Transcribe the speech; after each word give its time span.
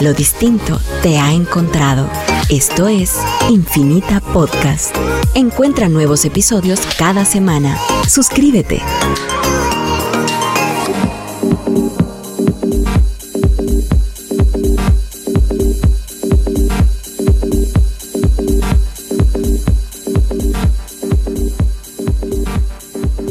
Lo 0.00 0.14
distinto 0.14 0.78
te 1.02 1.18
ha 1.18 1.32
encontrado. 1.32 2.08
Esto 2.50 2.86
es 2.86 3.16
Infinita 3.50 4.20
Podcast. 4.20 4.94
Encuentra 5.34 5.88
nuevos 5.88 6.24
episodios 6.24 6.80
cada 6.96 7.24
semana. 7.24 7.76
Suscríbete. 8.06 8.80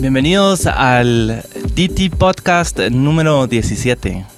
Bienvenidos 0.01 0.65
al 0.65 1.45
DT 1.75 2.09
Podcast 2.17 2.77
número 2.89 3.47
17. 3.47 4.36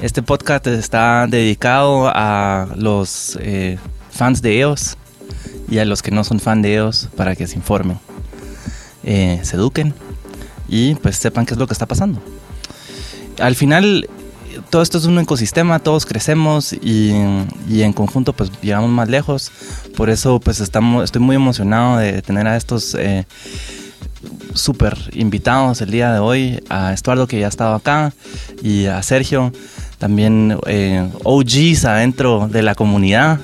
Este 0.00 0.22
podcast 0.22 0.64
está 0.68 1.26
dedicado 1.26 2.08
a 2.14 2.68
los 2.76 3.36
eh, 3.40 3.78
fans 4.12 4.40
de 4.42 4.60
EOS 4.60 4.96
y 5.68 5.78
a 5.78 5.84
los 5.84 6.02
que 6.02 6.12
no 6.12 6.22
son 6.22 6.38
fan 6.38 6.62
de 6.62 6.74
EOS 6.74 7.08
para 7.16 7.34
que 7.34 7.48
se 7.48 7.56
informen, 7.56 7.98
eh, 9.02 9.40
se 9.42 9.56
eduquen 9.56 9.92
y 10.68 10.94
pues 10.94 11.16
sepan 11.16 11.46
qué 11.46 11.54
es 11.54 11.58
lo 11.58 11.66
que 11.66 11.72
está 11.72 11.86
pasando. 11.86 12.22
Al 13.40 13.56
final, 13.56 14.08
todo 14.70 14.82
esto 14.82 14.98
es 14.98 15.04
un 15.06 15.18
ecosistema, 15.18 15.80
todos 15.80 16.06
crecemos 16.06 16.72
y, 16.74 17.12
y 17.68 17.82
en 17.82 17.92
conjunto 17.92 18.32
pues 18.32 18.52
llegamos 18.62 18.90
más 18.90 19.08
lejos. 19.08 19.50
Por 19.96 20.10
eso 20.10 20.38
pues 20.38 20.60
estamos, 20.60 21.02
estoy 21.02 21.22
muy 21.22 21.34
emocionado 21.34 21.98
de 21.98 22.22
tener 22.22 22.46
a 22.46 22.56
estos... 22.56 22.94
Eh, 22.94 23.26
súper 24.54 24.98
invitados 25.12 25.80
el 25.80 25.90
día 25.90 26.12
de 26.12 26.18
hoy, 26.18 26.62
a 26.68 26.92
Estuardo 26.92 27.28
que 27.28 27.38
ya 27.38 27.46
ha 27.46 27.48
estado 27.48 27.74
acá 27.74 28.12
y 28.62 28.86
a 28.86 29.02
Sergio, 29.02 29.52
también 29.98 30.56
eh, 30.66 31.08
OGs 31.24 31.84
adentro 31.84 32.48
de 32.48 32.62
la 32.62 32.74
comunidad. 32.74 33.40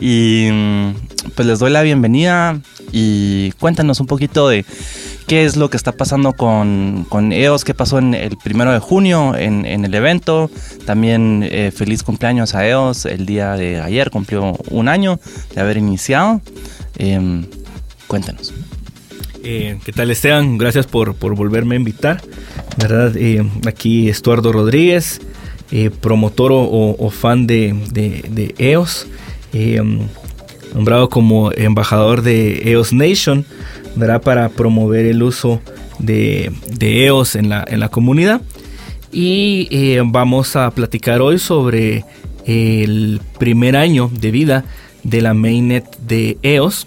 Y 0.00 0.48
mm, 0.52 0.94
pues 1.34 1.48
les 1.48 1.58
doy 1.58 1.70
la 1.70 1.82
bienvenida 1.82 2.60
y 2.92 3.50
cuéntanos 3.52 3.98
un 4.00 4.06
poquito 4.06 4.48
de 4.48 4.64
qué 5.26 5.44
es 5.44 5.56
lo 5.56 5.68
que 5.70 5.76
está 5.76 5.92
pasando 5.92 6.32
con, 6.32 7.04
con 7.08 7.32
EOS, 7.32 7.64
qué 7.64 7.74
pasó 7.74 7.98
en 7.98 8.14
el 8.14 8.36
primero 8.36 8.72
de 8.72 8.78
junio 8.78 9.34
en, 9.36 9.66
en 9.66 9.84
el 9.84 9.94
evento. 9.94 10.50
También 10.86 11.46
eh, 11.50 11.72
feliz 11.74 12.02
cumpleaños 12.02 12.54
a 12.54 12.66
EOS, 12.66 13.06
el 13.06 13.26
día 13.26 13.54
de 13.54 13.80
ayer 13.80 14.10
cumplió 14.10 14.56
un 14.70 14.88
año 14.88 15.18
de 15.54 15.60
haber 15.60 15.76
iniciado. 15.78 16.40
Eh, 16.96 17.44
cuéntanos. 18.06 18.54
¿Qué 19.42 19.92
tal 19.94 20.10
Esteban? 20.10 20.58
Gracias 20.58 20.86
por, 20.86 21.14
por 21.14 21.34
volverme 21.34 21.74
a 21.74 21.78
invitar. 21.78 22.22
¿verdad? 22.78 23.16
Eh, 23.16 23.44
aquí 23.66 24.08
Estuardo 24.08 24.52
Rodríguez, 24.52 25.20
eh, 25.70 25.90
promotor 25.90 26.50
o, 26.52 27.10
fan 27.10 27.46
de, 27.46 27.74
de, 27.92 28.24
de 28.30 28.54
EOS, 28.58 29.06
nombrado 30.74 31.08
como 31.08 31.52
embajador 31.52 32.22
de 32.22 32.70
EOS 32.70 32.92
Nation, 32.92 33.44
¿verdad? 33.96 34.22
para 34.22 34.48
promover 34.48 35.06
el 35.06 35.22
uso 35.22 35.60
de, 35.98 36.52
de 36.68 37.06
EOS 37.06 37.36
en 37.36 37.48
la, 37.48 37.64
en 37.66 37.80
la 37.80 37.88
comunidad. 37.88 38.40
Y 39.10 39.98
vamos 40.04 40.54
a 40.56 40.70
platicar 40.70 41.22
hoy 41.22 41.38
sobre 41.38 42.04
el 42.44 43.20
primer 43.38 43.76
año 43.76 44.10
de 44.12 44.30
vida 44.30 44.64
de 45.02 45.22
la 45.22 45.32
mainnet 45.32 45.84
de 46.00 46.36
EOS 46.42 46.86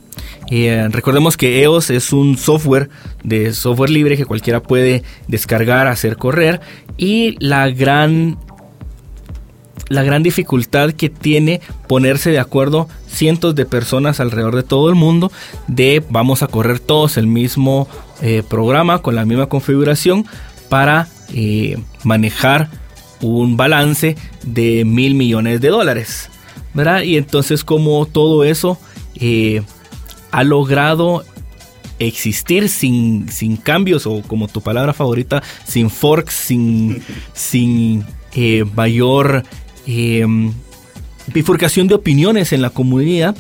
eh, 0.54 0.90
recordemos 0.92 1.38
que 1.38 1.64
EOS 1.64 1.92
es 1.92 2.12
un 2.12 2.38
software 2.38 2.90
de 3.24 3.54
software 3.54 3.90
libre 3.90 4.18
que 4.18 4.26
cualquiera 4.26 4.62
puede 4.62 5.02
descargar, 5.28 5.88
hacer 5.88 6.18
correr 6.18 6.60
y 6.98 7.38
la 7.40 7.70
gran 7.70 8.38
la 9.90 10.04
gran 10.04 10.24
dificultad 10.24 10.92
que 10.92 11.10
tiene 11.10 11.62
ponerse 11.88 12.32
de 12.32 12.40
acuerdo 12.40 12.88
cientos 13.08 13.56
de 13.56 13.66
personas 13.66 14.20
alrededor 14.20 14.56
de 14.56 14.64
todo 14.64 14.90
el 14.90 14.96
mundo 14.96 15.32
de 15.68 16.04
vamos 16.10 16.44
a 16.44 16.48
correr 16.48 16.80
todos 16.80 17.18
el 17.18 17.28
mismo 17.28 17.88
eh, 18.22 18.44
programa 18.48 19.00
con 19.00 19.16
la 19.16 19.26
misma 19.26 19.48
configuración 19.48 20.26
para 20.70 21.08
eh, 21.34 21.78
manejar 22.04 22.70
un 23.22 23.58
balance 23.58 24.16
de 24.44 24.86
mil 24.86 25.16
millones 25.16 25.62
de 25.62 25.70
dólares. 25.70 26.30
¿verdad? 26.74 27.02
Y 27.02 27.18
entonces 27.18 27.64
como 27.64 28.06
todo 28.06 28.44
eso 28.44 28.78
eh, 29.16 29.62
ha 30.32 30.44
logrado 30.44 31.26
existir 32.00 32.70
sin, 32.70 33.30
sin, 33.30 33.58
cambios 33.58 34.08
o 34.08 34.22
como 34.22 34.48
tu 34.48 34.62
palabra 34.62 34.94
favorita, 34.94 35.44
sin 35.66 35.90
forks, 35.90 36.34
sin, 36.34 37.04
sin 37.34 38.06
mayor 38.74 39.44
eh, 39.88 40.26
bifurcación 41.34 41.88
de 41.88 41.96
opiniones 41.96 42.54
en 42.54 42.62
la 42.62 42.70
comunidad, 42.70 43.36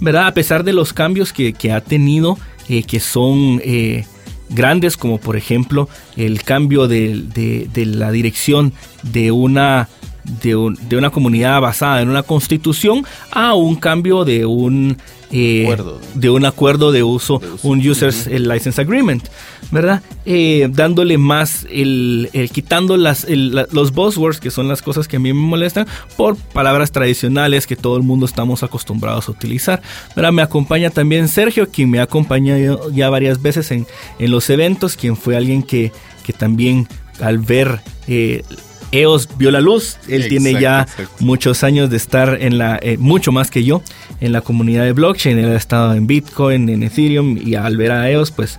¿verdad? 0.00 0.26
A 0.26 0.34
pesar 0.34 0.64
de 0.64 0.72
los 0.72 0.92
cambios 0.92 1.32
que, 1.32 1.52
que 1.52 1.72
ha 1.72 1.80
tenido, 1.80 2.38
eh, 2.68 2.82
que 2.82 3.00
son 3.00 3.60
eh, 3.64 4.04
grandes, 4.50 4.96
como 4.96 5.18
por 5.18 5.36
ejemplo 5.36 5.88
el 6.16 6.42
cambio 6.42 6.88
de, 6.88 7.22
de, 7.34 7.68
de 7.72 7.86
la 7.86 8.10
dirección 8.10 8.72
de 9.02 9.32
una 9.32 9.88
de, 10.24 10.54
un, 10.54 10.78
de, 10.88 10.96
una 10.96 11.10
comunidad 11.10 11.60
basada 11.60 12.00
en 12.00 12.08
una 12.08 12.22
constitución 12.22 13.04
a 13.32 13.54
un 13.54 13.74
cambio 13.76 14.24
de 14.24 14.46
un 14.46 14.96
eh, 15.32 15.62
acuerdo. 15.64 16.00
de 16.14 16.30
un 16.30 16.44
acuerdo 16.44 16.92
de 16.92 17.02
uso, 17.02 17.38
de 17.38 17.46
uso. 17.48 17.68
un 17.68 17.78
Users 17.80 18.26
uh 18.26 18.30
-huh. 18.30 18.52
License 18.54 18.80
Agreement, 18.80 19.26
¿verdad? 19.70 20.02
Eh, 20.26 20.68
dándole 20.70 21.18
más, 21.18 21.66
el, 21.70 22.28
el 22.32 22.50
quitando 22.50 22.96
las, 22.96 23.24
el, 23.24 23.54
la, 23.54 23.66
los 23.72 23.92
buzzwords, 23.92 24.38
que 24.40 24.50
son 24.50 24.68
las 24.68 24.82
cosas 24.82 25.08
que 25.08 25.16
a 25.16 25.20
mí 25.20 25.32
me 25.32 25.40
molestan, 25.40 25.86
por 26.16 26.36
palabras 26.36 26.92
tradicionales 26.92 27.66
que 27.66 27.76
todo 27.76 27.96
el 27.96 28.02
mundo 28.02 28.26
estamos 28.26 28.62
acostumbrados 28.62 29.28
a 29.28 29.32
utilizar, 29.32 29.82
¿verdad? 30.14 30.32
Me 30.32 30.42
acompaña 30.42 30.90
también 30.90 31.28
Sergio, 31.28 31.68
quien 31.70 31.90
me 31.90 31.98
ha 31.98 32.02
acompañado 32.04 32.90
ya 32.92 33.08
varias 33.10 33.40
veces 33.40 33.70
en, 33.70 33.86
en 34.18 34.30
los 34.30 34.48
eventos, 34.50 34.96
quien 34.96 35.16
fue 35.16 35.36
alguien 35.36 35.62
que, 35.62 35.92
que 36.24 36.32
también 36.32 36.86
al 37.20 37.38
ver... 37.38 37.80
Eh, 38.06 38.42
EOS 38.92 39.28
vio 39.36 39.50
la 39.50 39.60
luz. 39.60 39.96
Él 40.06 40.22
exacto, 40.22 40.28
tiene 40.28 40.60
ya 40.60 40.82
exacto. 40.82 41.14
muchos 41.20 41.64
años 41.64 41.90
de 41.90 41.96
estar 41.96 42.38
en 42.40 42.58
la, 42.58 42.78
eh, 42.80 42.96
mucho 42.98 43.32
más 43.32 43.50
que 43.50 43.64
yo, 43.64 43.82
en 44.20 44.32
la 44.32 44.40
comunidad 44.42 44.84
de 44.84 44.92
blockchain. 44.92 45.38
Él 45.38 45.52
ha 45.52 45.56
estado 45.56 45.94
en 45.94 46.06
Bitcoin, 46.06 46.68
en 46.68 46.82
Ethereum 46.82 47.38
y 47.42 47.54
al 47.54 47.76
ver 47.76 47.92
a 47.92 48.10
EOS, 48.10 48.30
pues 48.30 48.58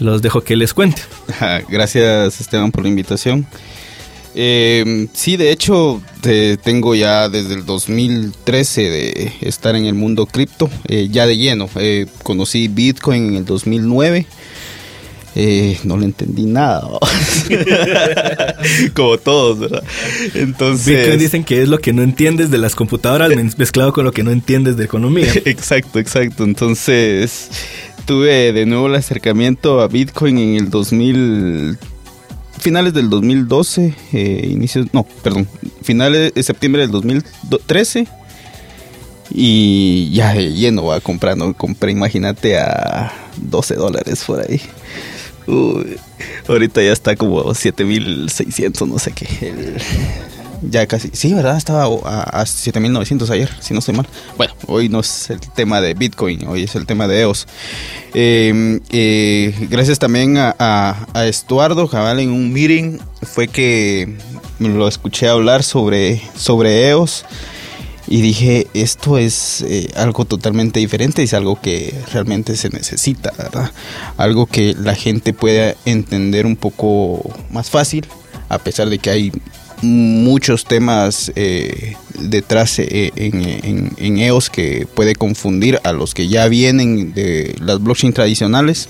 los 0.00 0.22
dejo 0.22 0.42
que 0.42 0.56
les 0.56 0.74
cuente. 0.74 1.02
Gracias 1.68 2.40
Esteban 2.40 2.72
por 2.72 2.82
la 2.82 2.88
invitación. 2.88 3.46
Eh, 4.34 5.08
sí, 5.12 5.36
de 5.36 5.50
hecho, 5.50 6.00
te, 6.20 6.56
tengo 6.56 6.94
ya 6.94 7.28
desde 7.28 7.54
el 7.54 7.66
2013 7.66 8.82
de 8.82 9.32
estar 9.40 9.74
en 9.74 9.86
el 9.86 9.94
mundo 9.94 10.26
cripto, 10.26 10.70
eh, 10.86 11.08
ya 11.10 11.26
de 11.26 11.36
lleno. 11.36 11.68
Eh, 11.76 12.06
conocí 12.22 12.68
Bitcoin 12.68 13.28
en 13.28 13.36
el 13.36 13.44
2009. 13.44 14.26
Eh, 15.36 15.78
no 15.84 15.96
le 15.96 16.06
entendí 16.06 16.44
nada. 16.44 16.82
Como 18.94 19.18
todos, 19.18 19.60
¿verdad? 19.60 19.84
Entonces. 20.34 20.86
Bitcoin 20.86 21.18
dicen 21.18 21.44
que 21.44 21.62
es 21.62 21.68
lo 21.68 21.78
que 21.78 21.92
no 21.92 22.02
entiendes 22.02 22.50
de 22.50 22.58
las 22.58 22.74
computadoras 22.74 23.30
mezclado 23.56 23.92
con 23.92 24.04
lo 24.04 24.12
que 24.12 24.24
no 24.24 24.32
entiendes 24.32 24.76
de 24.76 24.84
economía. 24.84 25.32
exacto, 25.44 25.98
exacto. 25.98 26.42
Entonces, 26.44 27.50
tuve 28.06 28.52
de 28.52 28.66
nuevo 28.66 28.88
el 28.88 28.96
acercamiento 28.96 29.80
a 29.80 29.88
Bitcoin 29.88 30.38
en 30.38 30.56
el 30.56 30.70
2000. 30.70 31.78
Finales 32.58 32.92
del 32.92 33.08
2012, 33.08 33.94
eh, 34.12 34.48
inicios, 34.50 34.88
no, 34.92 35.06
perdón, 35.22 35.48
finales 35.82 36.34
de 36.34 36.42
septiembre 36.42 36.82
del 36.82 36.90
2013 36.90 38.06
y 39.30 40.10
ya 40.12 40.34
lleno 40.34 40.84
va 40.84 41.00
comprando, 41.00 41.54
compré, 41.54 41.92
imagínate 41.92 42.58
a 42.58 43.12
12 43.36 43.76
dólares 43.76 44.24
por 44.26 44.40
ahí. 44.40 44.60
Ahorita 46.48 46.82
ya 46.82 46.92
está 46.92 47.16
como 47.16 47.54
7600, 47.54 48.88
no 48.88 48.98
sé 48.98 49.12
qué. 49.12 49.76
Ya 50.62 50.86
casi, 50.86 51.08
sí, 51.14 51.32
¿verdad? 51.32 51.56
Estaba 51.56 51.84
a, 52.04 52.40
a 52.40 52.46
7900 52.46 53.30
ayer, 53.30 53.50
si 53.60 53.72
no 53.72 53.78
estoy 53.78 53.94
mal. 53.94 54.06
Bueno, 54.36 54.52
hoy 54.66 54.90
no 54.90 55.00
es 55.00 55.30
el 55.30 55.40
tema 55.40 55.80
de 55.80 55.94
Bitcoin, 55.94 56.46
hoy 56.46 56.64
es 56.64 56.74
el 56.74 56.84
tema 56.84 57.08
de 57.08 57.20
EOS. 57.20 57.46
Eh, 58.12 58.80
eh, 58.90 59.54
gracias 59.70 59.98
también 59.98 60.36
a, 60.36 60.54
a, 60.58 61.06
a, 61.14 61.26
Estuardo 61.26 61.88
Cabal 61.88 62.20
en 62.20 62.30
un 62.30 62.52
meeting 62.52 62.98
fue 63.22 63.48
que 63.48 64.16
lo 64.58 64.86
escuché 64.86 65.28
hablar 65.28 65.62
sobre, 65.62 66.20
sobre 66.36 66.88
EOS 66.88 67.24
y 68.10 68.22
dije, 68.22 68.66
esto 68.74 69.18
es 69.18 69.62
eh, 69.62 69.88
algo 69.94 70.24
totalmente 70.24 70.80
diferente, 70.80 71.22
es 71.22 71.32
algo 71.32 71.60
que 71.60 71.94
realmente 72.12 72.56
se 72.56 72.68
necesita. 72.68 73.32
Algo 74.16 74.46
que 74.46 74.74
la 74.76 74.96
gente 74.96 75.32
pueda 75.32 75.76
entender 75.84 76.44
un 76.44 76.56
poco 76.56 77.22
más 77.52 77.70
fácil, 77.70 78.04
a 78.48 78.58
pesar 78.58 78.90
de 78.90 78.98
que 78.98 79.10
hay 79.10 79.32
muchos 79.82 80.64
temas 80.64 81.30
eh, 81.36 81.94
detrás 82.18 82.80
eh, 82.80 83.12
en, 83.14 83.42
en, 83.44 83.92
en, 83.96 84.18
EOS 84.18 84.50
que 84.50 84.88
puede 84.92 85.14
confundir 85.14 85.78
a 85.84 85.92
los 85.92 86.12
que 86.12 86.26
ya 86.26 86.48
vienen 86.48 87.14
de 87.14 87.54
las 87.60 87.80
blockchain 87.80 88.12
tradicionales. 88.12 88.88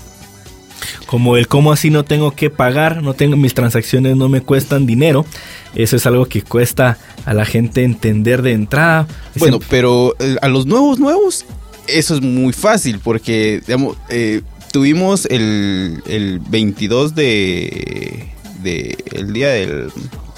Como 1.06 1.36
el 1.36 1.48
cómo 1.48 1.72
así 1.72 1.90
no 1.90 2.04
tengo 2.04 2.32
que 2.32 2.50
pagar, 2.50 3.02
no 3.02 3.14
tengo 3.14 3.36
mis 3.36 3.54
transacciones 3.54 4.16
no 4.16 4.28
me 4.28 4.40
cuestan 4.40 4.86
dinero. 4.86 5.26
Eso 5.74 5.96
es 5.96 6.06
algo 6.06 6.26
que 6.26 6.42
cuesta 6.42 6.98
a 7.24 7.34
la 7.34 7.44
gente 7.44 7.84
entender 7.84 8.42
de 8.42 8.52
entrada. 8.52 9.06
Bueno, 9.36 9.60
pero 9.68 10.16
eh, 10.18 10.36
a 10.42 10.48
los 10.48 10.66
nuevos, 10.66 10.98
nuevos, 10.98 11.44
eso 11.86 12.14
es 12.14 12.20
muy 12.20 12.52
fácil 12.52 12.98
porque, 12.98 13.62
eh, 14.08 14.42
tuvimos 14.72 15.26
el, 15.26 16.02
el 16.06 16.40
22 16.40 17.14
de, 17.14 18.28
de, 18.62 18.96
el 19.12 19.32
día 19.32 19.48
del 19.48 19.90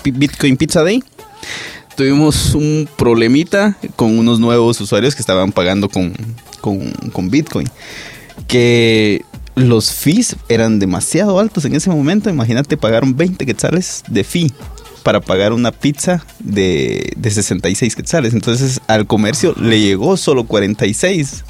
Bitcoin 0.04 0.56
Pizza 0.56 0.82
Day. 0.82 1.02
Tuvimos 1.96 2.54
un 2.54 2.88
problemita 2.96 3.76
con 3.96 4.18
unos 4.18 4.40
nuevos 4.40 4.80
usuarios 4.80 5.14
que 5.14 5.20
estaban 5.20 5.52
pagando 5.52 5.88
con, 5.88 6.14
con, 6.60 6.90
con 7.12 7.30
Bitcoin. 7.30 7.68
Que 8.48 9.22
los 9.54 9.92
fees 9.92 10.36
eran 10.48 10.78
demasiado 10.78 11.38
altos 11.38 11.64
en 11.64 11.74
ese 11.74 11.90
momento. 11.90 12.30
Imagínate, 12.30 12.76
pagaron 12.76 13.16
20 13.16 13.44
quetzales 13.46 14.02
de 14.08 14.24
fee 14.24 14.52
para 15.02 15.20
pagar 15.20 15.52
una 15.52 15.72
pizza 15.72 16.24
de, 16.38 17.12
de 17.16 17.30
66 17.30 17.96
quetzales. 17.96 18.34
Entonces 18.34 18.80
al 18.86 19.06
comercio 19.06 19.54
le 19.60 19.80
llegó 19.80 20.16
solo 20.16 20.44
46. 20.44 21.44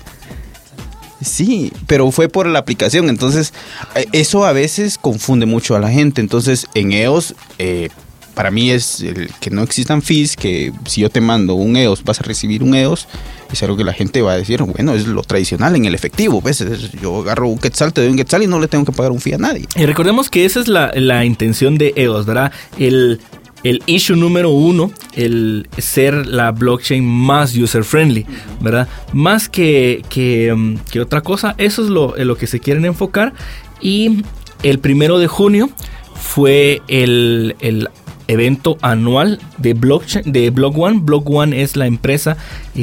Sí, 1.22 1.72
pero 1.86 2.10
fue 2.10 2.28
por 2.28 2.46
la 2.46 2.58
aplicación. 2.58 3.08
Entonces, 3.08 3.52
eh, 3.94 4.06
eso 4.12 4.44
a 4.44 4.52
veces 4.52 4.98
confunde 4.98 5.46
mucho 5.46 5.76
a 5.76 5.80
la 5.80 5.90
gente. 5.90 6.20
Entonces, 6.20 6.66
en 6.74 6.92
EOS, 6.92 7.34
eh, 7.58 7.90
para 8.34 8.50
mí 8.50 8.70
es 8.70 9.00
el 9.00 9.30
que 9.40 9.50
no 9.50 9.62
existan 9.62 10.02
fees, 10.02 10.36
que 10.36 10.72
si 10.86 11.02
yo 11.02 11.10
te 11.10 11.20
mando 11.20 11.54
un 11.54 11.76
EOS, 11.76 12.02
vas 12.04 12.20
a 12.20 12.24
recibir 12.24 12.62
un 12.62 12.74
EOS. 12.74 13.06
Es 13.52 13.62
algo 13.62 13.76
que 13.76 13.84
la 13.84 13.92
gente 13.92 14.22
va 14.22 14.32
a 14.32 14.36
decir, 14.36 14.62
bueno, 14.62 14.94
es 14.94 15.06
lo 15.06 15.22
tradicional 15.22 15.76
en 15.76 15.84
el 15.84 15.94
efectivo. 15.94 16.40
¿ves? 16.40 16.64
Yo 17.00 17.20
agarro 17.20 17.48
un 17.48 17.58
quetzal, 17.58 17.92
te 17.92 18.00
doy 18.00 18.10
un 18.10 18.16
quetzal 18.16 18.42
y 18.42 18.46
no 18.46 18.58
le 18.58 18.68
tengo 18.68 18.84
que 18.84 18.92
pagar 18.92 19.12
un 19.12 19.20
fee 19.20 19.34
a 19.34 19.38
nadie. 19.38 19.66
Y 19.76 19.86
recordemos 19.86 20.30
que 20.30 20.44
esa 20.44 20.60
es 20.60 20.68
la, 20.68 20.92
la 20.94 21.24
intención 21.24 21.78
de 21.78 21.92
EOS, 21.96 22.26
¿verdad? 22.26 22.52
El 22.78 23.20
el 23.62 23.82
issue 23.86 24.16
número 24.16 24.50
uno, 24.50 24.90
el 25.14 25.68
ser 25.78 26.26
la 26.26 26.50
blockchain 26.50 27.04
más 27.04 27.56
user 27.56 27.84
friendly, 27.84 28.26
¿verdad? 28.60 28.88
Más 29.12 29.48
que, 29.48 30.02
que, 30.08 30.52
um, 30.52 30.78
que 30.90 31.00
otra 31.00 31.20
cosa, 31.20 31.54
eso 31.58 31.84
es 31.84 31.88
lo, 31.88 32.14
lo 32.16 32.36
que 32.36 32.46
se 32.46 32.60
quieren 32.60 32.84
enfocar. 32.84 33.32
Y 33.80 34.24
el 34.62 34.78
primero 34.78 35.18
de 35.18 35.28
junio 35.28 35.70
fue 36.14 36.82
el, 36.88 37.56
el 37.60 37.88
evento 38.28 38.78
anual 38.82 39.38
de 39.58 39.74
blockchain 39.74 40.32
de 40.32 40.50
Block 40.50 40.76
One. 40.78 41.00
Block 41.02 41.28
One 41.28 41.62
es 41.62 41.76
la 41.76 41.86
empresa 41.86 42.36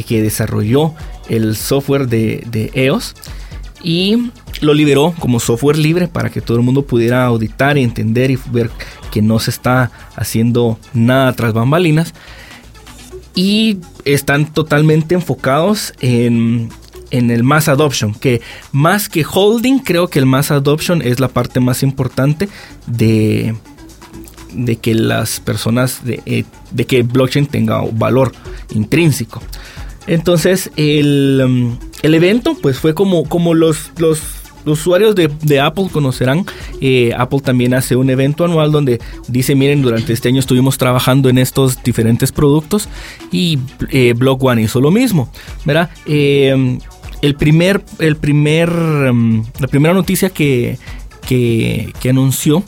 que 0.07 0.21
desarrolló 0.21 0.94
el 1.30 1.56
software 1.56 2.07
de, 2.07 2.44
de 2.50 2.71
EOS 2.74 3.15
y 3.83 4.31
lo 4.62 4.74
liberó 4.74 5.13
como 5.19 5.39
software 5.39 5.77
libre 5.77 6.07
para 6.07 6.30
que 6.30 6.41
todo 6.41 6.57
el 6.57 6.63
mundo 6.63 6.83
pudiera 6.83 7.25
auditar 7.25 7.77
y 7.77 7.83
entender 7.83 8.31
y 8.31 8.38
ver 8.51 8.69
que 9.12 9.21
no 9.21 9.39
se 9.39 9.51
está 9.51 9.91
haciendo 10.15 10.80
nada 10.94 11.33
tras 11.33 11.53
bambalinas. 11.53 12.13
Y 13.35 13.77
están 14.06 14.51
totalmente 14.51 15.15
enfocados 15.15 15.94
en, 16.01 16.69
en 17.12 17.31
el 17.31 17.44
mass 17.44 17.69
adoption, 17.69 18.13
que 18.13 18.42
más 18.71 19.07
que 19.07 19.25
holding, 19.30 19.80
creo 19.80 20.09
que 20.09 20.19
el 20.19 20.25
mass 20.25 20.51
adoption 20.51 21.01
es 21.01 21.19
la 21.19 21.30
parte 21.30 21.59
más 21.59 21.83
importante 21.83 22.50
de, 22.85 23.56
de 24.54 24.78
que 24.78 24.96
las 24.96 25.40
personas, 25.40 26.04
de, 26.04 26.22
eh, 26.25 26.44
de 26.72 26.86
que 26.86 27.04
blockchain 27.04 27.46
tenga 27.46 27.81
valor 27.92 28.31
intrínseco. 28.74 29.42
Entonces 30.07 30.72
el, 30.75 31.42
um, 31.46 31.78
el 32.01 32.16
evento 32.16 32.57
pues 32.60 32.80
fue 32.80 32.94
como, 32.94 33.25
como 33.25 33.54
los, 33.54 33.92
los 33.98 34.22
usuarios 34.66 35.16
de, 35.16 35.60
Apple 35.60 35.88
conocerán, 35.92 36.46
eh, 36.81 37.12
Apple 37.18 37.40
también 37.42 37.74
hace 37.74 37.96
un 37.96 38.10
evento 38.10 38.44
anual 38.44 38.72
donde 38.72 39.00
dice, 39.28 39.56
miren, 39.56 39.81
durante 39.81 40.13
este 40.13 40.30
año 40.30 40.40
estuvimos 40.40 40.78
trabajando 40.78 41.30
en 41.30 41.38
estos 41.38 41.81
diferentes 41.84 42.31
productos 42.31 42.90
y 43.31 43.60
eh, 43.92 44.13
Block 44.18 44.44
One 44.44 44.63
hizo 44.63 44.81
lo 44.81 44.92
mismo, 44.92 45.31
¿verdad? 45.66 45.90
El 46.06 47.36
primer, 47.36 47.84
el 48.00 48.16
primer, 48.16 48.69
um, 48.69 49.45
la 49.60 49.68
primera 49.68 49.94
noticia 49.94 50.30
que, 50.30 50.78
que 51.28 52.10
anunció 52.10 52.63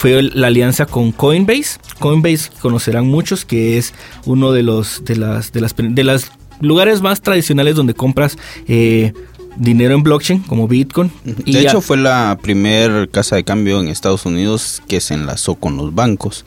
fue 0.00 0.22
la 0.22 0.46
alianza 0.46 0.86
con 0.86 1.12
Coinbase. 1.12 1.78
Coinbase 1.98 2.48
conocerán 2.62 3.06
muchos 3.06 3.44
que 3.44 3.76
es 3.76 3.92
uno 4.24 4.50
de 4.50 4.62
los 4.62 5.04
de 5.04 5.14
las 5.14 5.52
de 5.52 5.60
las 5.60 5.74
de 5.76 6.04
las 6.04 6.32
lugares 6.62 7.02
más 7.02 7.20
tradicionales 7.20 7.76
donde 7.76 7.92
compras 7.92 8.38
eh, 8.66 9.12
dinero 9.56 9.94
en 9.94 10.02
blockchain 10.02 10.40
como 10.40 10.66
Bitcoin. 10.68 11.12
De 11.24 11.60
hecho, 11.60 11.82
fue 11.82 11.98
la 11.98 12.38
primer 12.40 13.10
casa 13.10 13.36
de 13.36 13.44
cambio 13.44 13.78
en 13.78 13.88
Estados 13.88 14.24
Unidos 14.24 14.82
que 14.88 15.02
se 15.02 15.12
enlazó 15.12 15.56
con 15.56 15.76
los 15.76 15.94
bancos. 15.94 16.46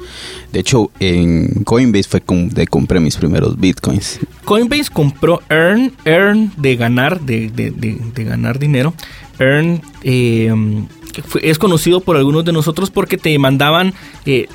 De 0.51 0.59
hecho, 0.59 0.89
en 0.99 1.63
Coinbase 1.63 2.09
fue 2.09 2.23
donde 2.25 2.65
compré 2.65 2.99
mis 3.01 3.17
primeros 3.17 3.59
Bitcoins. 3.59 4.19
Coinbase 4.45 4.89
compró 4.91 5.43
Earn, 5.51 5.93
Earn 6.05 6.51
de 6.57 6.75
ganar, 6.75 7.21
de, 7.21 7.51
ganar 8.15 8.57
dinero. 8.57 8.95
Earn 9.37 9.79
eh, 10.01 10.51
es 11.41 11.57
conocido 11.59 12.01
por 12.01 12.17
algunos 12.17 12.45
de 12.45 12.53
nosotros 12.53 12.89
porque 12.89 13.17
te 13.17 13.37
mandaban... 13.39 13.93
Eh, 14.25 14.47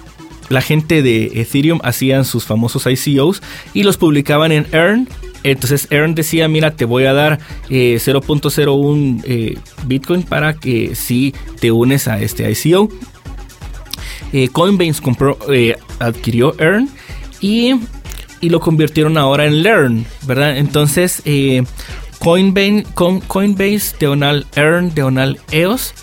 la 0.48 0.62
gente 0.62 1.02
de 1.02 1.26
Ethereum 1.34 1.78
hacían 1.84 2.24
sus 2.24 2.46
famosos 2.46 2.86
ICOs 2.86 3.42
y 3.74 3.82
los 3.82 3.98
publicaban 3.98 4.50
en 4.50 4.66
Earn 4.72 5.06
entonces 5.42 5.88
Aaron 5.90 6.14
decía, 6.14 6.48
mira, 6.48 6.72
te 6.72 6.84
voy 6.84 7.04
a 7.04 7.12
dar 7.12 7.38
0.01 7.68 9.22
eh, 9.24 9.54
eh, 9.54 9.58
Bitcoin 9.86 10.22
para 10.22 10.54
que 10.54 10.94
si 10.94 11.34
te 11.60 11.70
unes 11.70 12.08
a 12.08 12.20
este 12.20 12.50
ICO. 12.50 12.88
Eh, 14.32 14.48
Coinbase 14.48 15.00
compró, 15.00 15.38
adquirió 16.00 16.54
Earn 16.58 16.90
y, 17.40 17.74
lo 18.42 18.60
convirtieron 18.60 19.16
ahora 19.16 19.46
en 19.46 19.62
Learn, 19.62 20.06
¿verdad? 20.26 20.58
Entonces 20.58 21.22
Coinbase, 22.18 22.84
con, 22.94 23.20
Coinbase 23.20 23.96
diagonal 23.98 24.46
Earn, 24.54 24.94
diagonal 24.94 25.38
EOS 25.50 25.94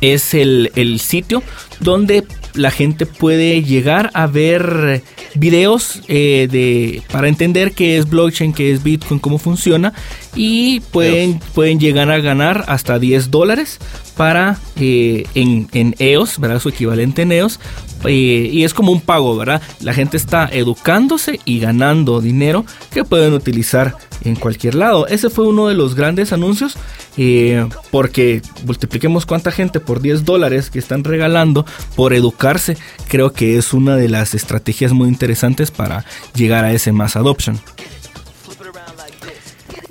es 0.00 0.34
el, 0.34 0.72
el 0.74 1.00
sitio 1.00 1.42
donde 1.80 2.24
la 2.54 2.70
gente 2.70 3.06
puede 3.06 3.62
llegar 3.62 4.10
a 4.14 4.26
ver 4.26 5.02
videos 5.34 6.00
eh, 6.08 6.48
de, 6.50 7.02
para 7.12 7.28
entender 7.28 7.72
qué 7.72 7.98
es 7.98 8.08
blockchain, 8.08 8.52
qué 8.52 8.72
es 8.72 8.82
Bitcoin, 8.82 9.20
cómo 9.20 9.38
funciona 9.38 9.92
y 10.34 10.80
pueden, 10.80 11.38
pueden 11.54 11.78
llegar 11.78 12.10
a 12.10 12.18
ganar 12.18 12.64
hasta 12.68 12.98
10 12.98 13.30
dólares 13.30 13.78
para 14.16 14.58
eh, 14.76 15.26
en, 15.34 15.68
en, 15.72 15.94
EOS, 15.98 16.38
¿verdad? 16.38 16.60
Su 16.60 16.70
equivalente 16.70 17.22
en 17.22 17.32
EOS. 17.32 17.60
Y 18.04 18.62
es 18.64 18.74
como 18.74 18.92
un 18.92 19.00
pago, 19.00 19.36
¿verdad? 19.36 19.60
La 19.80 19.94
gente 19.94 20.16
está 20.16 20.46
educándose 20.46 21.40
y 21.44 21.58
ganando 21.60 22.20
dinero 22.20 22.64
que 22.90 23.04
pueden 23.04 23.32
utilizar 23.32 23.96
en 24.24 24.36
cualquier 24.36 24.74
lado. 24.74 25.06
Ese 25.06 25.30
fue 25.30 25.46
uno 25.46 25.68
de 25.68 25.74
los 25.74 25.94
grandes 25.94 26.32
anuncios. 26.32 26.76
Eh, 27.18 27.66
porque 27.90 28.42
multipliquemos 28.66 29.24
cuánta 29.24 29.50
gente 29.50 29.80
por 29.80 30.02
10 30.02 30.26
dólares 30.26 30.68
que 30.68 30.78
están 30.78 31.02
regalando 31.02 31.64
por 31.94 32.12
educarse. 32.12 32.76
Creo 33.08 33.32
que 33.32 33.56
es 33.56 33.72
una 33.72 33.96
de 33.96 34.08
las 34.08 34.34
estrategias 34.34 34.92
muy 34.92 35.08
interesantes 35.08 35.70
para 35.70 36.04
llegar 36.34 36.64
a 36.64 36.72
ese 36.72 36.92
mass 36.92 37.16
adoption. 37.16 37.58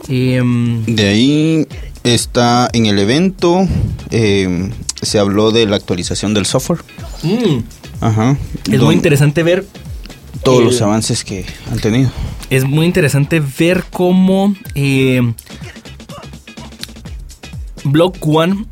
Em, 0.07 0.85
de 0.85 1.07
ahí 1.07 1.67
está 2.03 2.69
en 2.73 2.85
el 2.85 2.99
evento, 2.99 3.67
em, 4.11 4.71
se 5.01 5.17
habló 5.17 5.51
de 5.51 5.65
la 5.65 5.77
actualización 5.77 6.35
del 6.35 6.45
software. 6.45 6.81
Mm. 7.23 7.63
Ajá. 8.01 8.37
Es 8.71 8.81
muy 8.81 8.95
interesante 8.95 9.43
ver 9.43 9.65
todos 10.43 10.63
los 10.63 10.81
avances 10.81 11.23
que 11.23 11.45
han 11.71 11.79
tenido. 11.79 12.11
Es 12.49 12.63
muy 12.63 12.85
interesante 12.85 13.41
ver 13.57 13.83
cómo 13.89 14.55
eh, 14.75 15.33
Block 17.83 18.17
One 18.25 18.65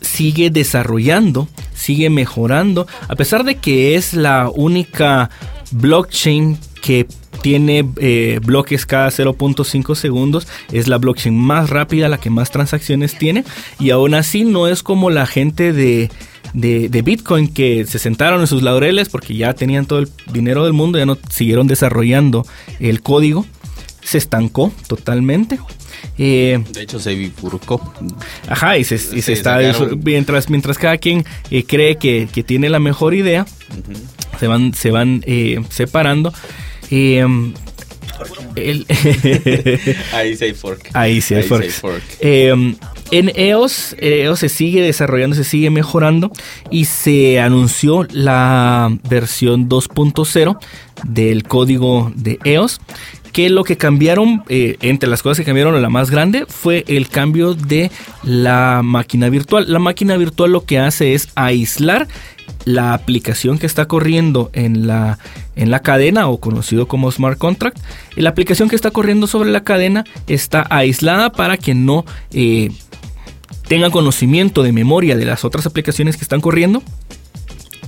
sigue 0.00 0.50
desarrollando, 0.50 1.48
sigue 1.74 2.10
mejorando, 2.10 2.86
a 3.08 3.16
pesar 3.16 3.44
de 3.44 3.56
que 3.56 3.96
es 3.96 4.14
la 4.14 4.50
única 4.52 5.30
blockchain 5.70 6.58
que 6.82 7.06
tiene 7.42 7.86
eh, 7.98 8.40
bloques 8.44 8.86
cada 8.86 9.08
0.5 9.08 9.94
segundos, 9.94 10.48
es 10.72 10.88
la 10.88 10.98
blockchain 10.98 11.36
más 11.36 11.70
rápida, 11.70 12.08
la 12.08 12.18
que 12.18 12.30
más 12.30 12.50
transacciones 12.50 13.18
tiene, 13.18 13.44
y 13.78 13.90
aún 13.90 14.14
así 14.14 14.44
no 14.44 14.66
es 14.66 14.82
como 14.82 15.10
la 15.10 15.26
gente 15.26 15.72
de, 15.72 16.10
de, 16.54 17.02
Bitcoin 17.02 17.48
que 17.48 17.84
se 17.84 17.98
sentaron 17.98 18.40
en 18.40 18.46
sus 18.46 18.62
laureles 18.62 19.08
porque 19.08 19.36
ya 19.36 19.52
tenían 19.54 19.86
todo 19.86 19.98
el 19.98 20.08
dinero 20.32 20.64
del 20.64 20.72
mundo, 20.72 20.98
ya 20.98 21.06
no 21.06 21.18
siguieron 21.28 21.66
desarrollando 21.66 22.46
el 22.80 23.02
código, 23.02 23.44
se 24.02 24.18
estancó 24.18 24.72
totalmente. 24.86 25.58
Eh, 26.18 26.62
de 26.72 26.82
hecho, 26.82 27.00
se 27.00 27.14
bifurcó. 27.14 27.92
Ajá, 28.48 28.78
y 28.78 28.84
se, 28.84 28.94
está. 29.32 29.58
Mientras, 30.02 30.48
mientras 30.48 30.78
cada 30.78 30.98
quien 30.98 31.24
eh, 31.50 31.64
cree 31.64 31.96
que, 31.96 32.26
tiene 32.46 32.68
la 32.68 32.78
mejor 32.78 33.14
idea, 33.14 33.46
se 34.38 34.46
van, 34.46 34.74
se 34.74 34.90
van 34.90 35.24
separando. 35.70 36.32
Em, 36.90 37.54
ahí 40.12 40.36
sí 40.36 40.44
hay 40.44 40.54
fork. 40.54 40.90
Ahí 40.92 41.20
sí 41.20 41.34
hay 41.34 41.42
fork. 41.42 42.02
Em, 42.20 42.76
en 43.18 43.30
EOS, 43.36 43.94
EOS 44.00 44.40
se 44.40 44.48
sigue 44.48 44.82
desarrollando, 44.82 45.36
se 45.36 45.44
sigue 45.44 45.70
mejorando 45.70 46.32
y 46.68 46.86
se 46.86 47.38
anunció 47.38 48.08
la 48.10 48.90
versión 49.08 49.68
2.0 49.68 50.58
del 51.04 51.44
código 51.44 52.10
de 52.16 52.40
EOS 52.42 52.80
que 53.32 53.50
lo 53.50 53.62
que 53.64 53.76
cambiaron, 53.76 54.42
eh, 54.48 54.76
entre 54.80 55.08
las 55.08 55.22
cosas 55.22 55.38
que 55.38 55.44
cambiaron, 55.44 55.80
la 55.80 55.90
más 55.90 56.10
grande 56.10 56.44
fue 56.48 56.84
el 56.88 57.08
cambio 57.08 57.54
de 57.54 57.90
la 58.22 58.80
máquina 58.82 59.28
virtual. 59.28 59.72
La 59.72 59.80
máquina 59.80 60.16
virtual 60.16 60.52
lo 60.52 60.64
que 60.64 60.78
hace 60.78 61.14
es 61.14 61.28
aislar 61.34 62.06
la 62.64 62.94
aplicación 62.94 63.58
que 63.58 63.66
está 63.66 63.86
corriendo 63.86 64.50
en 64.52 64.86
la, 64.86 65.18
en 65.56 65.70
la 65.70 65.80
cadena 65.80 66.28
o 66.28 66.38
conocido 66.38 66.86
como 66.86 67.10
smart 67.10 67.38
contract. 67.38 67.78
La 68.16 68.30
aplicación 68.30 68.68
que 68.68 68.76
está 68.76 68.90
corriendo 68.90 69.26
sobre 69.26 69.50
la 69.50 69.64
cadena 69.64 70.04
está 70.26 70.66
aislada 70.70 71.32
para 71.32 71.56
que 71.56 71.74
no 71.74 72.04
eh, 72.32 72.70
tenga 73.66 73.90
conocimiento 73.90 74.62
de 74.62 74.72
memoria 74.72 75.16
de 75.16 75.24
las 75.24 75.44
otras 75.44 75.66
aplicaciones 75.66 76.16
que 76.16 76.22
están 76.22 76.40
corriendo 76.40 76.82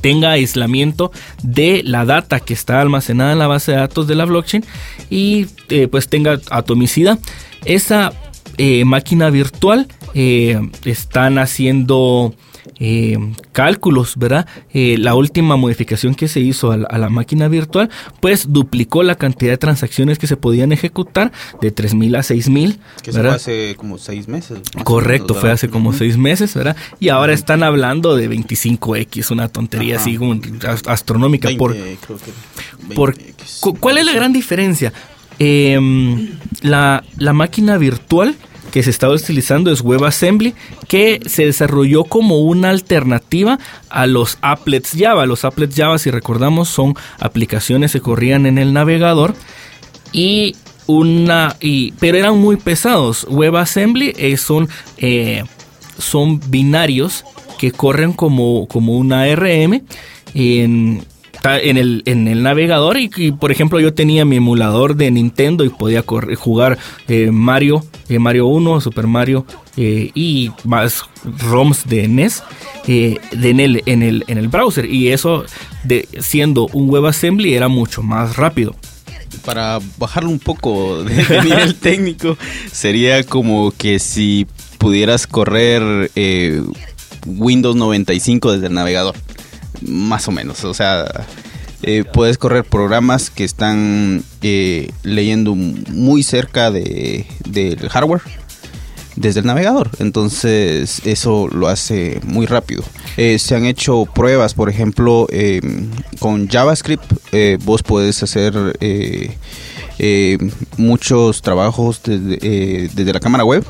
tenga 0.06 0.30
aislamiento 0.30 1.10
de 1.42 1.82
la 1.84 2.04
data 2.04 2.38
que 2.38 2.54
está 2.54 2.80
almacenada 2.80 3.32
en 3.32 3.40
la 3.40 3.48
base 3.48 3.72
de 3.72 3.78
datos 3.78 4.06
de 4.06 4.14
la 4.14 4.24
blockchain 4.24 4.64
y 5.10 5.46
eh, 5.68 5.88
pues 5.88 6.08
tenga 6.08 6.40
atomicidad. 6.50 7.18
Esa 7.64 8.12
eh, 8.56 8.84
máquina 8.84 9.30
virtual 9.30 9.88
eh, 10.14 10.60
están 10.84 11.38
haciendo 11.38 12.34
eh, 12.78 13.16
cálculos, 13.52 14.16
¿verdad? 14.16 14.46
Eh, 14.72 14.96
la 14.98 15.14
última 15.14 15.56
modificación 15.56 16.14
que 16.14 16.28
se 16.28 16.40
hizo 16.40 16.72
a 16.72 16.76
la, 16.76 17.08
máquina 17.08 17.48
virtual, 17.48 17.90
pues 18.20 18.52
duplicó 18.52 19.02
la 19.02 19.14
cantidad 19.14 19.52
de 19.52 19.58
transacciones 19.58 20.18
que 20.18 20.26
se 20.26 20.36
podían 20.36 20.72
ejecutar 20.72 21.32
de 21.60 21.74
3.000 21.74 22.16
a 22.16 22.20
6.000. 22.20 22.78
Que 23.02 23.12
fue 23.12 23.28
hace 23.28 23.74
como 23.76 23.98
6 23.98 24.28
meses. 24.28 24.60
Correcto, 24.84 25.34
fue 25.34 25.50
hace 25.50 25.68
como 25.68 25.92
6 25.92 26.16
meses, 26.18 26.54
¿verdad? 26.54 26.76
Y 27.00 27.08
ahora 27.08 27.32
están 27.32 27.62
hablando 27.62 28.16
de 28.16 28.28
25X, 28.30 29.30
una 29.30 29.48
tontería 29.48 29.96
así 29.96 30.18
astronómica. 30.86 31.48
por, 31.56 31.76
por, 32.94 33.14
¿Cuál 33.80 33.98
es 33.98 34.06
la 34.06 34.12
gran 34.12 34.32
diferencia? 34.32 34.92
Em, 35.38 36.30
la, 36.62 37.04
la 37.18 37.32
máquina 37.32 37.76
virtual 37.76 38.34
que 38.70 38.82
se 38.82 38.90
estaba 38.90 39.14
utilizando 39.14 39.70
es 39.70 39.80
WebAssembly, 39.80 40.54
que 40.88 41.20
se 41.26 41.46
desarrolló 41.46 42.04
como 42.04 42.40
una 42.40 42.70
alternativa 42.70 43.58
a 43.88 44.06
los 44.06 44.38
applets 44.42 44.92
Java. 44.96 45.26
Los 45.26 45.44
applets 45.44 45.76
Java, 45.76 45.98
si 45.98 46.10
recordamos, 46.10 46.68
son 46.68 46.94
aplicaciones 47.18 47.92
que 47.92 48.00
corrían 48.00 48.46
en 48.46 48.58
el 48.58 48.72
navegador 48.72 49.34
y 50.12 50.56
una 50.86 51.56
y 51.60 51.92
pero 51.92 52.18
eran 52.18 52.38
muy 52.38 52.56
pesados. 52.56 53.26
WebAssembly 53.28 54.14
eh, 54.16 54.36
son 54.36 54.68
son 55.98 56.40
binarios 56.48 57.24
que 57.58 57.72
corren 57.72 58.12
como 58.12 58.68
como 58.68 58.96
una 58.96 59.26
en 60.34 61.04
en 61.54 61.76
el, 61.76 62.02
en 62.06 62.28
el 62.28 62.42
navegador 62.42 62.98
y, 62.98 63.08
por 63.32 63.52
ejemplo 63.52 63.80
yo 63.80 63.94
tenía 63.94 64.24
mi 64.24 64.36
emulador 64.36 64.96
de 64.96 65.10
Nintendo 65.10 65.64
y 65.64 65.68
podía 65.68 66.02
jugar 66.02 66.78
eh, 67.08 67.30
Mario, 67.30 67.84
eh, 68.08 68.18
Mario 68.18 68.46
1, 68.46 68.80
Super 68.80 69.06
Mario 69.06 69.46
eh, 69.76 70.10
y 70.14 70.50
más 70.64 71.02
ROMs 71.48 71.86
de 71.86 72.08
NES 72.08 72.42
de 72.86 73.20
en, 73.32 73.60
el, 73.60 73.82
en, 73.86 74.02
el, 74.02 74.24
en 74.26 74.38
el 74.38 74.48
browser. 74.48 74.86
Y 74.86 75.08
eso 75.08 75.44
siendo 76.20 76.66
un 76.68 76.90
WebAssembly 76.90 77.54
era 77.54 77.68
mucho 77.68 78.02
más 78.02 78.36
rápido. 78.36 78.74
Para 79.44 79.78
bajarlo 79.98 80.30
un 80.30 80.38
poco 80.38 81.04
de, 81.04 81.14
nivel 81.44 81.74
técnico, 81.76 82.36
sería 82.72 83.22
como 83.24 83.72
que 83.76 83.98
si 83.98 84.46
pudieras 84.78 85.26
correr 85.26 86.10
Windows 87.26 87.76
95 87.76 88.52
desde 88.52 88.68
el 88.68 88.74
navegador 88.74 89.14
más 89.82 90.28
o 90.28 90.32
menos. 90.32 90.64
O 90.64 90.74
sea, 90.74 91.04
eh, 91.82 92.04
puedes 92.10 92.38
correr 92.38 92.64
programas 92.64 93.30
que 93.30 93.44
están 93.44 94.24
eh, 94.42 94.90
leyendo 95.02 95.54
muy 95.54 96.22
cerca 96.22 96.70
de, 96.70 97.26
del 97.48 97.88
hardware 97.88 98.22
desde 99.14 99.40
el 99.40 99.46
navegador. 99.46 99.90
Entonces 99.98 101.02
eso 101.04 101.48
lo 101.48 101.68
hace 101.68 102.20
muy 102.24 102.46
rápido. 102.46 102.82
Eh, 103.16 103.38
se 103.38 103.54
han 103.54 103.66
hecho 103.66 104.04
pruebas, 104.06 104.54
por 104.54 104.68
ejemplo, 104.68 105.26
con 106.18 106.48
JavaScript 106.48 107.12
vos 107.64 107.82
puedes 107.82 108.22
hacer 108.22 108.54
muchos 110.76 111.42
trabajos 111.42 112.00
desde, 112.04 112.88
desde 112.94 113.12
la 113.12 113.20
cámara 113.20 113.44
web 113.44 113.64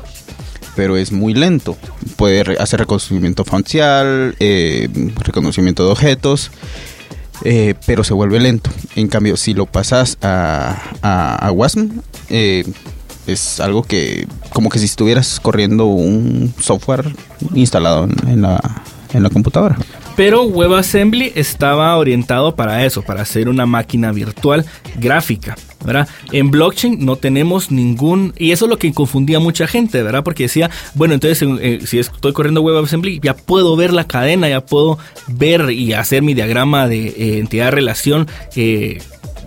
pero 0.77 0.95
es 0.95 1.11
muy 1.11 1.33
lento. 1.33 1.75
Puede 2.15 2.55
hacer 2.59 2.79
reconocimiento 2.79 3.43
facial, 3.43 4.35
eh, 4.39 4.87
reconocimiento 5.15 5.83
de 5.83 5.91
objetos, 5.91 6.51
eh, 7.43 7.73
pero 7.87 8.03
se 8.03 8.13
vuelve 8.13 8.39
lento. 8.39 8.69
En 8.95 9.07
cambio, 9.07 9.37
si 9.37 9.55
lo 9.55 9.65
pasas 9.65 10.19
a, 10.21 10.77
a, 11.01 11.51
WASM, 11.51 11.89
eh, 12.29 12.63
es 13.25 13.59
algo 13.59 13.81
que 13.81 14.27
como 14.53 14.69
que 14.69 14.77
si 14.77 14.85
estuvieras 14.85 15.39
corriendo 15.39 15.85
un 15.85 16.53
software 16.61 17.11
instalado 17.55 18.07
en 18.27 18.43
la, 18.43 18.83
en 19.13 19.23
la 19.23 19.31
computadora. 19.31 19.77
Pero 20.17 20.43
WebAssembly 20.43 21.31
estaba 21.35 21.95
orientado 21.95 22.55
para 22.55 22.83
eso, 22.83 23.03
para 23.03 23.21
hacer 23.21 23.47
una 23.47 23.65
máquina 23.65 24.11
virtual 24.11 24.65
gráfica. 24.95 25.55
¿verdad? 25.85 26.07
En 26.31 26.49
blockchain 26.51 27.05
no 27.05 27.15
tenemos 27.15 27.71
ningún, 27.71 28.33
y 28.35 28.51
eso 28.51 28.65
es 28.65 28.69
lo 28.69 28.77
que 28.77 28.91
confundía 28.93 29.37
a 29.37 29.39
mucha 29.39 29.67
gente, 29.67 30.01
¿verdad? 30.01 30.23
Porque 30.23 30.43
decía, 30.43 30.71
bueno, 30.95 31.13
entonces 31.13 31.47
eh, 31.61 31.81
si 31.85 31.99
estoy 31.99 32.33
corriendo 32.33 32.61
WebAssembly, 32.61 33.19
ya 33.23 33.35
puedo 33.35 33.75
ver 33.75 33.93
la 33.93 34.05
cadena, 34.05 34.49
ya 34.49 34.65
puedo 34.65 34.97
ver 35.27 35.69
y 35.69 35.93
hacer 35.93 36.23
mi 36.23 36.33
diagrama 36.33 36.87
de 36.87 37.07
eh, 37.09 37.37
entidad-relación 37.37 38.27
eh, 38.55 38.99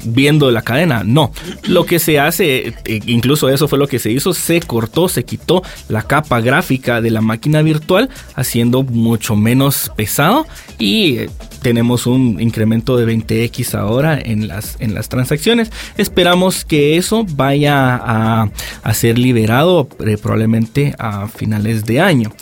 viendo 0.05 0.51
la 0.51 0.63
cadena. 0.63 1.03
No, 1.05 1.33
lo 1.65 1.85
que 1.87 1.99
se 1.99 2.19
hace, 2.19 2.75
e, 2.85 3.01
incluso 3.07 3.49
eso 3.49 3.69
fue 3.69 3.79
lo 3.79 3.89
que 3.89 3.99
se 3.99 4.11
hizo, 4.11 4.35
se 4.35 4.61
cortó, 4.61 5.09
se 5.09 5.25
quitó 5.25 5.63
la 5.89 6.03
capa 6.03 6.41
gráfica 6.41 7.01
de 7.01 7.11
la 7.11 7.21
máquina 7.21 7.63
virtual, 7.63 8.11
haciendo 8.35 8.83
mucho 8.83 9.37
menos 9.37 9.91
pesado 9.97 10.47
y 10.79 11.19
eh, 11.19 11.31
tenemos 11.63 12.07
un 12.07 12.41
incremento 12.41 12.97
de 12.97 13.07
20x 13.07 13.75
ahora 13.75 14.19
en 14.19 14.49
las, 14.49 14.77
en 14.81 14.95
las 14.95 15.09
transacciones. 15.09 15.71
Esperamos 15.97 16.65
que 16.65 16.97
eso 16.97 17.25
vaya 17.29 17.97
a, 17.97 18.51
ser 18.93 19.19
liberado 19.19 19.89
eh, 20.05 20.17
probablemente 20.17 20.95
a 20.99 21.29
finales 21.29 21.85
de 21.85 22.01
año. 22.01 22.33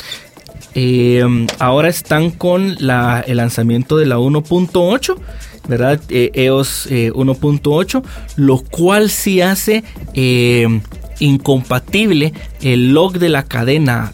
Eh, 0.75 1.25
ahora 1.59 1.89
están 1.89 2.31
con 2.31 2.77
la, 2.79 3.25
el 3.27 3.39
lanzamiento 3.39 3.97
de 3.97 4.07
la 4.07 4.19
1.8 4.19 5.17
¿verdad? 5.69 6.01
EOS 6.09 6.87
eh, 6.91 7.13
1.8, 7.13 8.03
eh, 8.03 8.09
lo 8.37 8.59
cual 8.59 9.11
sí 9.11 9.41
hace 9.41 9.85
eh, 10.15 10.81
incompatible 11.21 12.33
el 12.61 12.93
log 12.93 13.19
de 13.19 13.29
la 13.29 13.45
cadena 13.45 14.13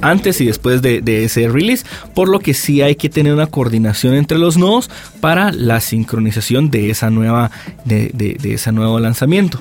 antes 0.00 0.40
y 0.40 0.46
después 0.46 0.82
de, 0.82 1.24
ese 1.24 1.48
release, 1.48 1.86
por 2.12 2.28
lo 2.28 2.40
que 2.40 2.54
sí 2.54 2.82
hay 2.82 2.96
que 2.96 3.08
tener 3.08 3.32
una 3.32 3.46
coordinación 3.46 4.14
entre 4.14 4.36
los 4.36 4.56
nodos 4.56 4.90
para 5.20 5.52
la 5.52 5.80
sincronización 5.80 6.70
de 6.70 6.90
esa 6.90 7.08
nueva 7.10 7.52
de 7.84 8.36
ese 8.42 8.72
nuevo 8.72 8.98
lanzamiento. 8.98 9.60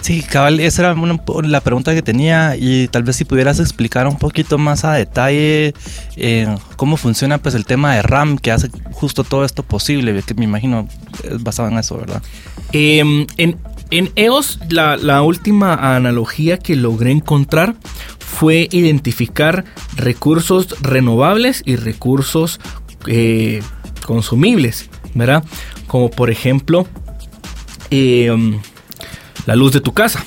Sí, 0.00 0.22
cabal, 0.22 0.60
esa 0.60 0.82
era 0.82 0.96
la 1.42 1.60
pregunta 1.60 1.92
que 1.92 2.02
tenía 2.02 2.56
y 2.56 2.88
tal 2.88 3.02
vez 3.02 3.16
si 3.16 3.24
pudieras 3.24 3.58
explicar 3.58 4.06
un 4.06 4.16
poquito 4.16 4.56
más 4.56 4.84
a 4.84 4.92
detalle 4.92 5.74
eh, 6.16 6.56
cómo 6.76 6.96
funciona 6.96 7.38
pues 7.38 7.54
el 7.54 7.66
tema 7.66 7.94
de 7.94 8.02
RAM 8.02 8.38
que 8.38 8.52
hace 8.52 8.70
justo 8.92 9.24
todo 9.24 9.44
esto 9.44 9.64
posible, 9.64 10.22
que 10.22 10.34
me 10.34 10.44
imagino 10.44 10.88
es 11.24 11.42
basado 11.42 11.68
en 11.68 11.78
eso, 11.78 11.98
¿verdad? 11.98 12.22
Em, 12.72 13.26
en, 13.36 13.58
EOS 13.90 14.60
la, 14.68 14.96
la 14.96 15.22
última 15.22 15.96
analogía 15.96 16.58
que 16.58 16.76
logré 16.76 17.10
encontrar 17.10 17.74
fue 18.18 18.68
identificar 18.70 19.64
recursos 19.96 20.76
renovables 20.80 21.62
y 21.66 21.76
recursos 21.76 22.60
eh, 23.06 23.62
consumibles, 24.06 24.88
¿verdad? 25.14 25.42
Como 25.86 26.10
por 26.10 26.30
ejemplo... 26.30 26.86
Eh, 27.90 28.30
la 29.48 29.56
luz 29.56 29.72
de 29.72 29.80
tu 29.80 29.94
casa, 29.94 30.26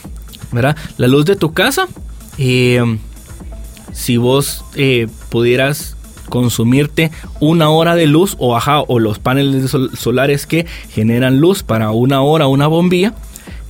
¿verdad? 0.52 0.76
La 0.98 1.08
luz 1.08 1.26
de 1.26 1.36
tu 1.36 1.54
casa, 1.54 1.88
eh, 2.40 2.98
si 3.94 4.18
vos 4.18 4.66
eh, 4.74 5.08
pudieras 5.30 5.96
consumirte 6.28 7.12
una 7.40 7.70
hora 7.70 7.94
de 7.94 8.08
luz 8.08 8.36
o, 8.40 8.58
ajá, 8.58 8.82
o 8.82 8.98
los 8.98 9.20
paneles 9.20 9.78
solares 9.94 10.48
que 10.48 10.66
generan 10.90 11.40
luz 11.40 11.62
para 11.62 11.92
una 11.92 12.24
hora 12.24 12.48
una 12.48 12.66
bombilla, 12.66 13.14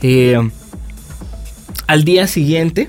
eh, 0.01 0.39
al 1.85 2.05
día 2.05 2.27
siguiente, 2.27 2.87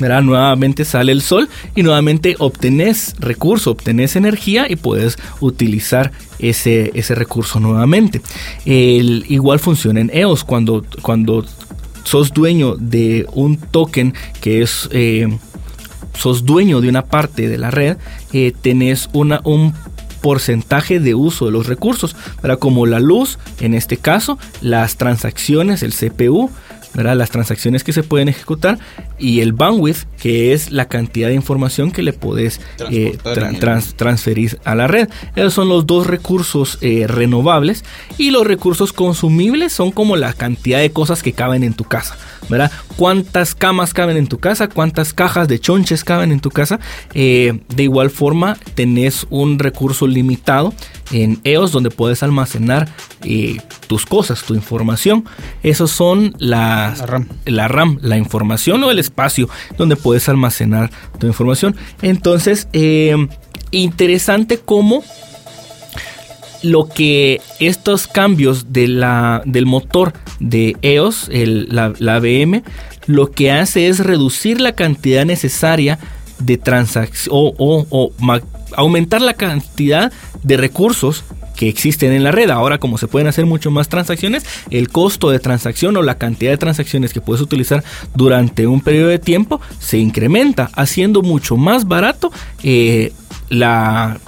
¿verdad? 0.00 0.22
nuevamente 0.22 0.84
sale 0.84 1.12
el 1.12 1.22
sol 1.22 1.48
y 1.76 1.84
nuevamente 1.84 2.34
obtenés 2.40 3.14
recurso, 3.20 3.70
obtenés 3.70 4.16
energía 4.16 4.66
y 4.68 4.74
puedes 4.74 5.16
utilizar 5.38 6.10
ese, 6.40 6.90
ese 6.94 7.14
recurso 7.14 7.60
nuevamente. 7.60 8.20
Igual 8.64 9.60
funciona 9.60 10.00
en 10.00 10.10
EOS 10.12 10.42
cuando, 10.42 10.84
cuando 11.02 11.44
sos 12.04 12.32
dueño 12.32 12.76
de 12.76 13.26
un 13.32 13.56
token 13.56 14.14
que 14.40 14.62
es 14.62 14.88
eh, 14.92 15.28
sos 16.14 16.44
dueño 16.44 16.80
de 16.80 16.88
una 16.88 17.06
parte 17.06 17.48
de 17.48 17.58
la 17.58 17.70
red, 17.70 17.96
eh, 18.32 18.52
tenés 18.60 19.08
una, 19.12 19.40
un 19.44 19.74
porcentaje 20.20 21.00
de 21.00 21.14
uso 21.14 21.46
de 21.46 21.52
los 21.52 21.66
recursos, 21.66 22.14
para 22.40 22.56
como 22.56 22.86
la 22.86 23.00
luz, 23.00 23.38
en 23.60 23.74
este 23.74 23.96
caso, 23.96 24.38
las 24.60 24.96
transacciones, 24.96 25.82
el 25.82 25.94
CPU, 25.94 26.50
las 26.94 27.30
transacciones 27.30 27.84
que 27.84 27.92
se 27.92 28.02
pueden 28.02 28.28
ejecutar 28.28 28.78
y 29.18 29.40
el 29.40 29.52
bandwidth, 29.52 30.04
que 30.20 30.52
es 30.52 30.70
la 30.70 30.86
cantidad 30.86 31.28
de 31.28 31.34
información 31.34 31.90
que 31.90 32.02
le 32.02 32.12
puedes 32.12 32.60
eh, 32.90 33.18
transferir 33.96 34.58
a 34.64 34.74
la 34.74 34.86
red. 34.86 35.08
Esos 35.36 35.54
son 35.54 35.68
los 35.68 35.86
dos 35.86 36.06
recursos 36.06 36.78
eh, 36.80 37.06
renovables 37.06 37.84
y 38.18 38.30
los 38.30 38.46
recursos 38.46 38.92
consumibles 38.92 39.72
son 39.72 39.92
como 39.92 40.16
la 40.16 40.32
cantidad 40.32 40.80
de 40.80 40.90
cosas 40.90 41.22
que 41.22 41.32
caben 41.32 41.64
en 41.64 41.74
tu 41.74 41.84
casa. 41.84 42.16
¿verdad? 42.48 42.72
¿Cuántas 42.96 43.54
camas 43.54 43.94
caben 43.94 44.16
en 44.16 44.26
tu 44.26 44.38
casa? 44.38 44.68
¿Cuántas 44.68 45.14
cajas 45.14 45.46
de 45.46 45.60
chonches 45.60 46.02
caben 46.02 46.32
en 46.32 46.40
tu 46.40 46.50
casa? 46.50 46.80
Eh, 47.14 47.60
de 47.68 47.82
igual 47.84 48.10
forma, 48.10 48.56
tenés 48.74 49.26
un 49.30 49.58
recurso 49.58 50.08
limitado 50.08 50.74
en 51.12 51.40
EOS 51.44 51.70
donde 51.70 51.90
puedes 51.90 52.22
almacenar 52.22 52.88
tus 53.86 54.06
cosas, 54.06 54.42
tu 54.42 54.54
información. 54.54 55.24
Esos 55.62 55.90
son 55.90 56.34
la 56.88 57.06
RAM. 57.06 57.28
la 57.44 57.68
RAM, 57.68 57.98
la 58.02 58.16
información 58.16 58.82
o 58.84 58.90
el 58.90 58.98
espacio 58.98 59.48
donde 59.76 59.96
puedes 59.96 60.28
almacenar 60.28 60.90
tu 61.18 61.26
información. 61.26 61.76
Entonces, 62.02 62.68
eh, 62.72 63.16
interesante 63.70 64.58
cómo 64.58 65.04
lo 66.62 66.88
que 66.88 67.40
estos 67.58 68.06
cambios 68.06 68.72
de 68.72 68.88
la, 68.88 69.42
del 69.46 69.66
motor 69.66 70.12
de 70.40 70.76
EOS, 70.82 71.28
la, 71.32 71.92
la 71.98 72.18
BM, 72.18 72.62
lo 73.06 73.30
que 73.30 73.50
hace 73.50 73.88
es 73.88 74.00
reducir 74.00 74.60
la 74.60 74.72
cantidad 74.72 75.24
necesaria 75.24 75.98
de 76.38 76.58
transacciones 76.58 77.28
o, 77.30 78.12
aumentar 78.76 79.20
la 79.20 79.34
cantidad 79.34 80.12
de 80.42 80.56
recursos 80.56 81.24
que 81.60 81.68
existen 81.68 82.12
en 82.12 82.24
la 82.24 82.32
red. 82.32 82.48
Ahora, 82.48 82.78
como 82.78 82.96
se 82.96 83.06
pueden 83.06 83.28
hacer 83.28 83.44
mucho 83.44 83.70
más 83.70 83.90
transacciones, 83.90 84.46
el 84.70 84.88
costo 84.88 85.28
de 85.28 85.40
transacción 85.40 85.94
o 85.94 86.00
la 86.00 86.16
cantidad 86.16 86.52
de 86.52 86.56
transacciones 86.56 87.12
que 87.12 87.20
puedes 87.20 87.42
utilizar 87.42 87.84
durante 88.14 88.66
un 88.66 88.80
periodo 88.80 89.08
de 89.08 89.18
tiempo 89.18 89.60
se 89.78 89.98
incrementa, 89.98 90.70
haciendo 90.72 91.20
mucho 91.20 91.58
más 91.58 91.86
barato 91.86 92.32
eh, 92.62 93.12
la, 93.50 94.18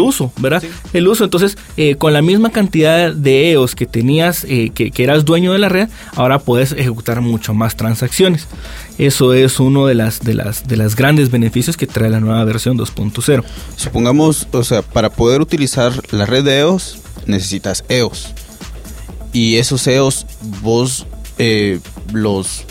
uso, 0.00 0.32
¿verdad? 0.38 0.62
El 0.92 1.08
uso, 1.08 1.24
entonces, 1.24 1.56
eh, 1.76 1.96
con 1.96 2.12
la 2.12 2.22
misma 2.22 2.50
cantidad 2.50 3.12
de 3.12 3.52
EOS 3.52 3.74
que 3.74 3.86
tenías, 3.86 4.44
eh, 4.48 4.70
que, 4.74 4.90
eras 5.02 5.24
dueño 5.24 5.52
de 5.52 5.58
la 5.58 5.68
red, 5.68 5.88
ahora 6.14 6.38
puedes 6.38 6.72
ejecutar 6.72 7.20
mucho 7.20 7.54
más 7.54 7.76
transacciones. 7.76 8.46
Eso 8.98 9.32
es 9.32 9.60
uno 9.60 9.86
de 9.86 9.94
las, 9.94 10.20
de 10.20 10.34
las, 10.34 10.66
de 10.66 10.76
las 10.76 10.96
grandes 10.96 11.30
beneficios 11.30 11.76
que 11.76 11.86
trae 11.86 12.10
la 12.10 12.20
nueva 12.20 12.44
versión 12.44 12.78
2.0. 12.78 13.44
Supongamos, 13.76 14.48
o 14.52 14.64
sea, 14.64 14.82
para 14.82 15.10
poder 15.10 15.40
utilizar 15.40 15.92
la 16.12 16.26
red 16.26 16.44
de 16.44 16.58
EOS, 16.60 16.98
necesitas 17.26 17.84
EOS. 17.88 18.32
Y 19.32 19.56
esos 19.56 19.86
EOS 19.86 20.26
vos 20.60 21.06
eh, 21.38 21.80
los 22.12 22.64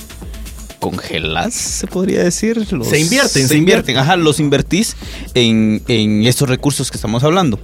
congelas, 0.81 1.53
se 1.53 1.88
podría 1.88 2.23
decir. 2.23 2.65
se 2.65 3.00
invierten, 3.00 3.47
se, 3.47 3.55
invierten. 3.55 3.97
Ajá, 3.97 4.17
los 4.17 4.39
invertís 4.39 4.97
en, 5.35 5.81
en 5.88 6.25
estos 6.25 6.50
recursos 6.50 6.89
que 6.91 6.97
estamos 6.97 7.23
hablando. 7.23 7.59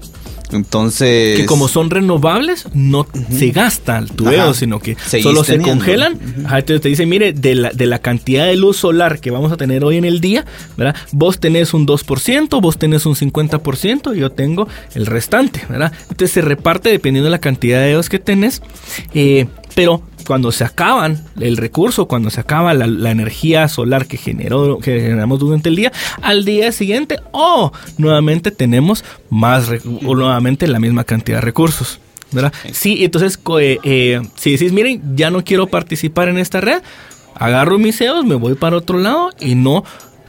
Entonces. 0.51 1.37
Que 1.37 1.45
como 1.45 1.67
son 1.67 1.89
renovables, 1.89 2.67
no 2.73 3.07
se 3.35 3.49
gasta 3.49 3.97
el 3.97 4.11
tubeo, 4.11 4.53
sino 4.53 4.79
que 4.79 4.95
solo 5.21 5.43
se 5.43 5.59
congelan. 5.59 6.19
entonces 6.37 6.79
te 6.81 6.89
dice, 6.89 7.05
mire, 7.05 7.33
de 7.33 7.55
la, 7.55 7.71
de 7.71 7.85
la 7.87 7.99
cantidad 7.99 8.45
de 8.45 8.55
luz 8.55 8.77
solar 8.77 9.19
que 9.19 9.31
vamos 9.31 9.51
a 9.51 9.57
tener 9.57 9.83
hoy 9.83 9.97
en 9.97 10.05
el 10.05 10.21
día, 10.21 10.45
¿verdad? 10.77 10.95
Vos 11.11 11.39
tenés 11.39 11.73
un 11.73 11.85
2%, 11.85 12.61
vos 12.61 12.77
tenés 12.77 13.05
un 13.05 13.15
50%, 13.15 14.15
y 14.15 14.19
yo 14.19 14.31
tengo 14.31 14.67
el 14.93 15.07
restante, 15.07 15.63
¿verdad? 15.67 15.91
Entonces 16.03 16.31
se 16.31 16.41
reparte 16.41 16.89
dependiendo 16.89 17.25
de 17.25 17.31
la 17.31 17.39
cantidad 17.39 17.81
de 17.81 17.95
luz 17.95 18.07
que 18.07 18.19
tenés. 18.19 18.61
Eh, 19.13 19.47
pero 19.75 20.01
cuando 20.27 20.51
se 20.51 20.65
acaban 20.65 21.23
el 21.39 21.55
recurso, 21.55 22.07
cuando 22.07 22.29
se 22.29 22.41
acaba 22.41 22.73
la, 22.73 23.11
energía 23.11 23.69
solar 23.69 24.07
que, 24.07 24.17
generó, 24.17 24.77
que 24.79 24.99
generamos 24.99 25.39
durante 25.39 25.69
el 25.69 25.77
día, 25.77 25.93
al 26.21 26.43
día 26.43 26.71
siguiente, 26.73 27.19
oh, 27.31 27.71
nuevamente 27.97 28.51
tenemos 28.51 29.05
más, 29.29 29.69
o 30.05 30.15
nuevamente 30.15 30.67
la 30.67 30.79
misma 30.79 31.05
cantidad 31.05 31.37
de 31.37 31.41
recursos. 31.41 32.01
¿verdad? 32.31 32.51
Sí, 32.73 33.05
entonces, 33.05 33.39
eh, 33.61 33.79
eh, 33.83 34.21
si 34.35 34.51
decís, 34.51 34.73
miren, 34.73 35.15
ya 35.15 35.31
no 35.31 35.45
quiero 35.45 35.67
participar 35.67 36.27
en 36.27 36.37
esta 36.37 36.59
red, 36.59 36.81
agarro 37.33 37.79
mis 37.79 37.97
CEOs, 37.97 38.25
me 38.25 38.35
voy 38.35 38.55
para 38.55 38.75
otro 38.75 38.97
lado 38.97 39.29
y 39.39 39.55
no 39.55 39.85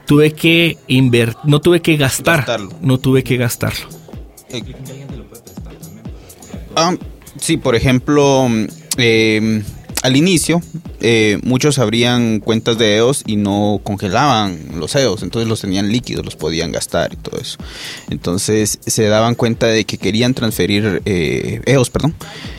tuve 0.06 0.30
que 0.32 0.78
invertir, 0.86 1.36
no 1.42 1.60
tuve 1.60 1.82
que 1.82 1.96
gastar, 1.96 2.46
no 2.80 2.98
tuve 2.98 3.24
que 3.24 3.36
gastarlo. 3.36 3.88
Eh, 4.48 4.62
ah, 6.76 6.94
sí, 7.40 7.56
por 7.56 7.74
ejemplo, 7.74 8.46
eh, 8.96 9.62
al 10.02 10.16
inicio, 10.16 10.62
eh, 11.00 11.38
muchos 11.42 11.78
abrían 11.78 12.40
cuentas 12.40 12.78
de 12.78 12.96
EOS 12.96 13.24
y 13.26 13.36
no 13.36 13.80
congelaban 13.82 14.58
los 14.76 14.94
EOS, 14.94 15.22
entonces 15.22 15.48
los 15.48 15.60
tenían 15.60 15.90
líquidos, 15.90 16.24
los 16.24 16.36
podían 16.36 16.72
gastar 16.72 17.12
y 17.12 17.16
todo 17.16 17.40
eso. 17.40 17.58
Entonces 18.10 18.78
se 18.86 19.04
daban 19.04 19.34
cuenta 19.34 19.66
de 19.66 19.84
que 19.84 19.98
querían 19.98 20.34
transferir 20.34 21.02
eh, 21.04 21.60
EOS, 21.66 21.90
perdón, 21.90 22.14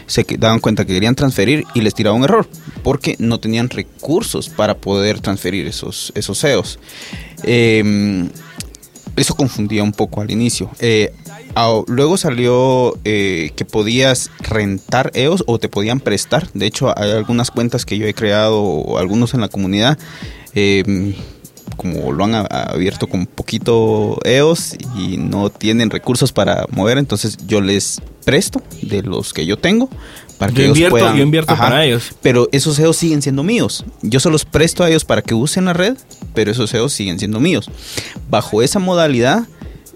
se 0.08 0.26
daban 0.38 0.60
cuenta 0.60 0.86
que 0.86 0.94
querían 0.94 1.16
transferir 1.16 1.64
y 1.74 1.82
les 1.82 1.94
tiraba 1.94 2.16
un 2.16 2.24
error, 2.24 2.48
porque 2.84 3.16
no 3.20 3.40
tenían 3.40 3.70
recursos 3.70 4.50
para 4.50 4.78
poder 4.78 5.22
transferir 5.22 5.68
esos, 5.68 6.12
esos 6.16 6.44
EOS. 6.44 6.80
Em, 7.44 8.30
eso 9.16 9.36
confundía 9.36 9.84
un 9.84 9.92
poco 9.92 10.22
al 10.22 10.32
inicio. 10.32 10.70
Eh, 10.80 11.14
luego 11.88 12.18
salió 12.18 12.98
eh, 13.04 13.52
que 13.56 13.66
podías 13.66 14.32
rentar 14.40 15.12
EOS 15.14 15.44
o 15.48 15.60
te 15.60 15.70
podían 15.70 16.00
prestar. 16.00 16.50
De 16.54 16.66
hecho, 16.66 16.98
hay 16.98 17.12
algunas 17.12 17.52
cuentas 17.52 17.86
que 17.86 17.98
yo 17.98 18.06
he 18.06 18.14
creado, 18.14 18.98
algunos 18.98 19.34
en 19.34 19.42
la 19.42 19.50
comunidad, 19.50 19.98
em, 20.54 21.14
como 21.76 22.12
lo 22.12 22.26
han 22.26 22.36
abierto 22.50 23.08
con 23.08 23.26
poquito 23.26 24.18
EOS 24.26 24.76
y 24.98 25.18
no 25.18 25.50
tienen 25.50 25.90
recursos 25.90 26.34
para 26.34 26.66
mover, 26.72 26.98
entonces 26.98 27.38
yo 27.48 27.62
les 27.62 28.02
presto 28.26 28.62
de 28.82 29.02
los 29.02 29.34
que 29.34 29.46
yo 29.46 29.58
tengo 29.58 29.90
para 30.38 30.54
que 30.54 30.68
yo 30.68 30.74
ellos 30.74 30.90
puedan, 30.90 31.18
yo 31.18 31.24
invierto 31.24 31.56
para 31.56 31.86
ellos. 31.86 32.14
Pero 32.22 32.48
esos 32.52 32.80
EOS 32.80 32.96
siguen 32.96 33.22
siendo 33.22 33.44
míos. 33.44 33.84
Yo 34.02 34.20
se 34.20 34.30
los 34.30 34.46
presto 34.46 34.84
a 34.84 34.90
ellos 34.90 35.04
para 35.04 35.22
que 35.22 35.34
usen 35.34 35.66
la 35.66 35.74
red, 35.74 35.98
pero 36.34 36.50
esos 36.50 36.74
EOS 36.74 36.94
siguen 36.94 37.20
siendo 37.20 37.40
míos. 37.42 37.70
Bajo 38.30 38.62
esa 38.62 38.80
modalidad 38.80 39.48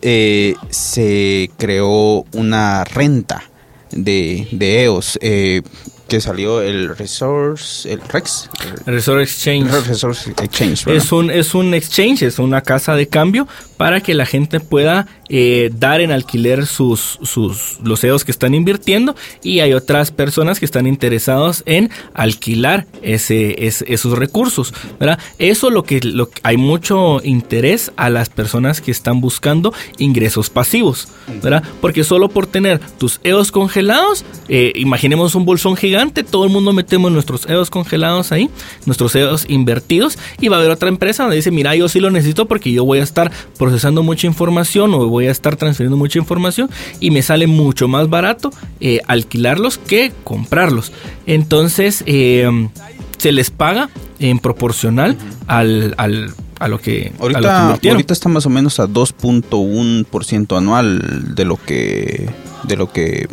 eh, 0.03 0.55
se 0.69 1.49
creó 1.57 2.25
una 2.33 2.83
renta 2.83 3.43
de, 3.91 4.47
de 4.51 4.83
EOS. 4.83 5.17
Eh, 5.21 5.61
que 6.07 6.21
salió 6.21 6.61
el 6.61 6.95
Resource, 6.95 7.91
el 7.91 7.99
Rex. 8.01 8.49
Resource 8.85 9.23
Exchange. 9.23 9.87
Resource 9.87 10.29
Exchange 10.29 10.87
es 10.87 11.11
un, 11.11 11.31
es 11.31 11.55
un 11.55 11.73
exchange, 11.73 12.21
es 12.21 12.37
una 12.37 12.61
casa 12.61 12.95
de 12.95 13.07
cambio 13.07 13.47
para 13.77 14.01
que 14.01 14.13
la 14.13 14.27
gente 14.27 14.59
pueda 14.59 15.07
eh, 15.35 15.71
dar 15.75 15.99
en 15.99 16.11
alquiler 16.11 16.67
sus, 16.67 17.17
sus 17.23 17.79
los 17.83 18.03
EOS 18.03 18.23
que 18.23 18.29
están 18.29 18.53
invirtiendo 18.53 19.15
y 19.41 19.61
hay 19.61 19.73
otras 19.73 20.11
personas 20.11 20.59
que 20.59 20.65
están 20.65 20.85
interesados 20.85 21.63
en 21.65 21.89
alquilar 22.13 22.85
ese, 23.01 23.65
esos 23.65 24.15
recursos. 24.15 24.75
¿verdad? 24.99 25.17
Eso 25.39 25.71
lo 25.71 25.85
que, 25.85 26.01
lo 26.01 26.29
hay 26.43 26.57
mucho 26.57 27.19
interés 27.23 27.91
a 27.95 28.11
las 28.11 28.29
personas 28.29 28.79
que 28.79 28.91
están 28.91 29.21
buscando 29.21 29.73
ingresos 29.97 30.51
pasivos, 30.51 31.07
¿verdad? 31.41 31.63
Porque 31.81 32.03
solo 32.03 32.29
por 32.29 32.45
tener 32.45 32.79
tus 32.99 33.19
EOS 33.23 33.51
congelados, 33.51 34.25
eh, 34.49 34.71
imaginemos 34.75 35.33
un 35.33 35.45
bolsón 35.45 35.75
gigante, 35.75 36.23
todo 36.23 36.45
el 36.45 36.51
mundo 36.51 36.73
metemos 36.73 37.11
nuestros 37.11 37.49
EOS 37.49 37.71
congelados 37.71 38.31
ahí, 38.31 38.51
nuestros 38.85 39.15
EOS 39.15 39.45
invertidos 39.49 40.19
y 40.39 40.49
va 40.49 40.57
a 40.57 40.59
haber 40.59 40.69
otra 40.69 40.89
empresa 40.89 41.23
donde 41.23 41.37
dice, 41.37 41.49
mira, 41.49 41.75
yo 41.75 41.89
sí 41.89 41.99
lo 41.99 42.11
necesito 42.11 42.45
porque 42.45 42.71
yo 42.71 42.85
voy 42.85 42.99
a 42.99 43.03
estar 43.03 43.31
procesando 43.57 44.03
mucha 44.03 44.27
información 44.27 44.93
o 44.93 45.07
voy 45.07 45.22
a 45.29 45.31
estar 45.31 45.55
transfiriendo 45.55 45.97
mucha 45.97 46.19
información 46.19 46.69
y 46.99 47.11
me 47.11 47.21
sale 47.21 47.47
mucho 47.47 47.87
más 47.87 48.09
barato 48.09 48.51
eh, 48.79 48.99
alquilarlos 49.07 49.77
que 49.77 50.11
comprarlos. 50.23 50.91
Entonces, 51.25 52.03
eh, 52.05 52.69
se 53.17 53.31
les 53.31 53.49
paga 53.49 53.89
en 54.19 54.39
proporcional 54.39 55.17
al, 55.47 55.95
a 55.97 56.67
lo 56.67 56.79
que 56.79 57.11
ahorita, 57.19 57.73
ahorita 57.73 58.13
está 58.13 58.29
más 58.29 58.45
o 58.45 58.49
menos 58.49 58.79
a 58.79 58.87
2.1% 58.87 60.57
anual 60.57 61.35
de 61.35 61.45
lo 61.45 61.57
que 61.57 62.29
de 62.63 62.77
lo 62.77 62.91
que 62.91 63.27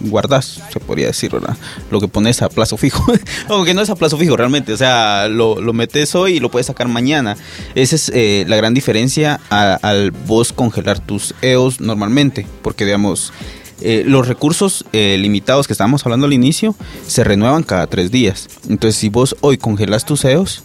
guardas, 0.00 0.60
se 0.72 0.80
podría 0.80 1.08
decir, 1.08 1.30
¿verdad? 1.30 1.56
Lo 1.90 2.00
que 2.00 2.08
pones 2.08 2.42
a 2.42 2.48
plazo 2.48 2.76
fijo. 2.76 3.12
Aunque 3.48 3.74
no 3.74 3.82
es 3.82 3.90
a 3.90 3.96
plazo 3.96 4.16
fijo 4.18 4.36
realmente, 4.36 4.72
o 4.72 4.76
sea, 4.76 5.28
lo, 5.28 5.56
metes 5.72 6.14
hoy 6.14 6.36
y 6.36 6.40
lo 6.40 6.50
puedes 6.50 6.66
sacar 6.66 6.88
mañana. 6.88 7.36
Esa 7.74 7.96
es 7.96 8.10
eh, 8.14 8.44
la 8.48 8.56
gran 8.56 8.74
diferencia 8.74 9.40
al 9.50 10.10
vos 10.10 10.52
congelar 10.52 10.98
tus 10.98 11.34
EOS 11.42 11.80
normalmente, 11.80 12.46
porque 12.62 12.84
digamos... 12.84 13.32
Eh, 13.80 14.04
los 14.06 14.28
recursos 14.28 14.84
eh, 14.92 15.16
limitados 15.18 15.66
que 15.66 15.72
estábamos 15.72 16.04
hablando 16.04 16.26
al 16.26 16.32
inicio 16.32 16.74
se 17.06 17.24
renuevan 17.24 17.62
cada 17.62 17.86
tres 17.86 18.10
días. 18.10 18.48
Entonces, 18.68 18.96
si 18.96 19.08
vos 19.08 19.36
hoy 19.40 19.58
congelas 19.58 20.04
tus 20.04 20.24
EOS, 20.24 20.62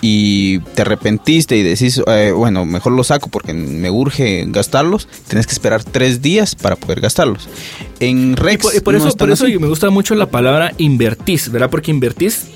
y 0.00 0.60
te 0.60 0.82
arrepentiste 0.82 1.56
y 1.56 1.62
decís, 1.62 2.00
eh, 2.06 2.32
bueno, 2.34 2.64
mejor 2.64 2.92
lo 2.92 3.02
saco 3.04 3.28
porque 3.30 3.52
me 3.52 3.90
urge 3.90 4.44
gastarlos, 4.46 5.08
tienes 5.26 5.46
que 5.46 5.52
esperar 5.52 5.82
tres 5.82 6.22
días 6.22 6.54
para 6.54 6.76
poder 6.76 7.00
gastarlos. 7.00 7.48
En 8.00 8.36
Rex. 8.36 8.76
Y 8.76 8.80
por, 8.80 8.94
eso, 8.94 9.10
por 9.16 9.30
eso 9.30 9.46
me 9.46 9.66
gusta 9.66 9.90
mucho 9.90 10.14
la 10.14 10.26
palabra 10.26 10.72
invertís, 10.78 11.50
¿verdad? 11.50 11.70
Porque 11.70 11.90
invertís 11.90 12.46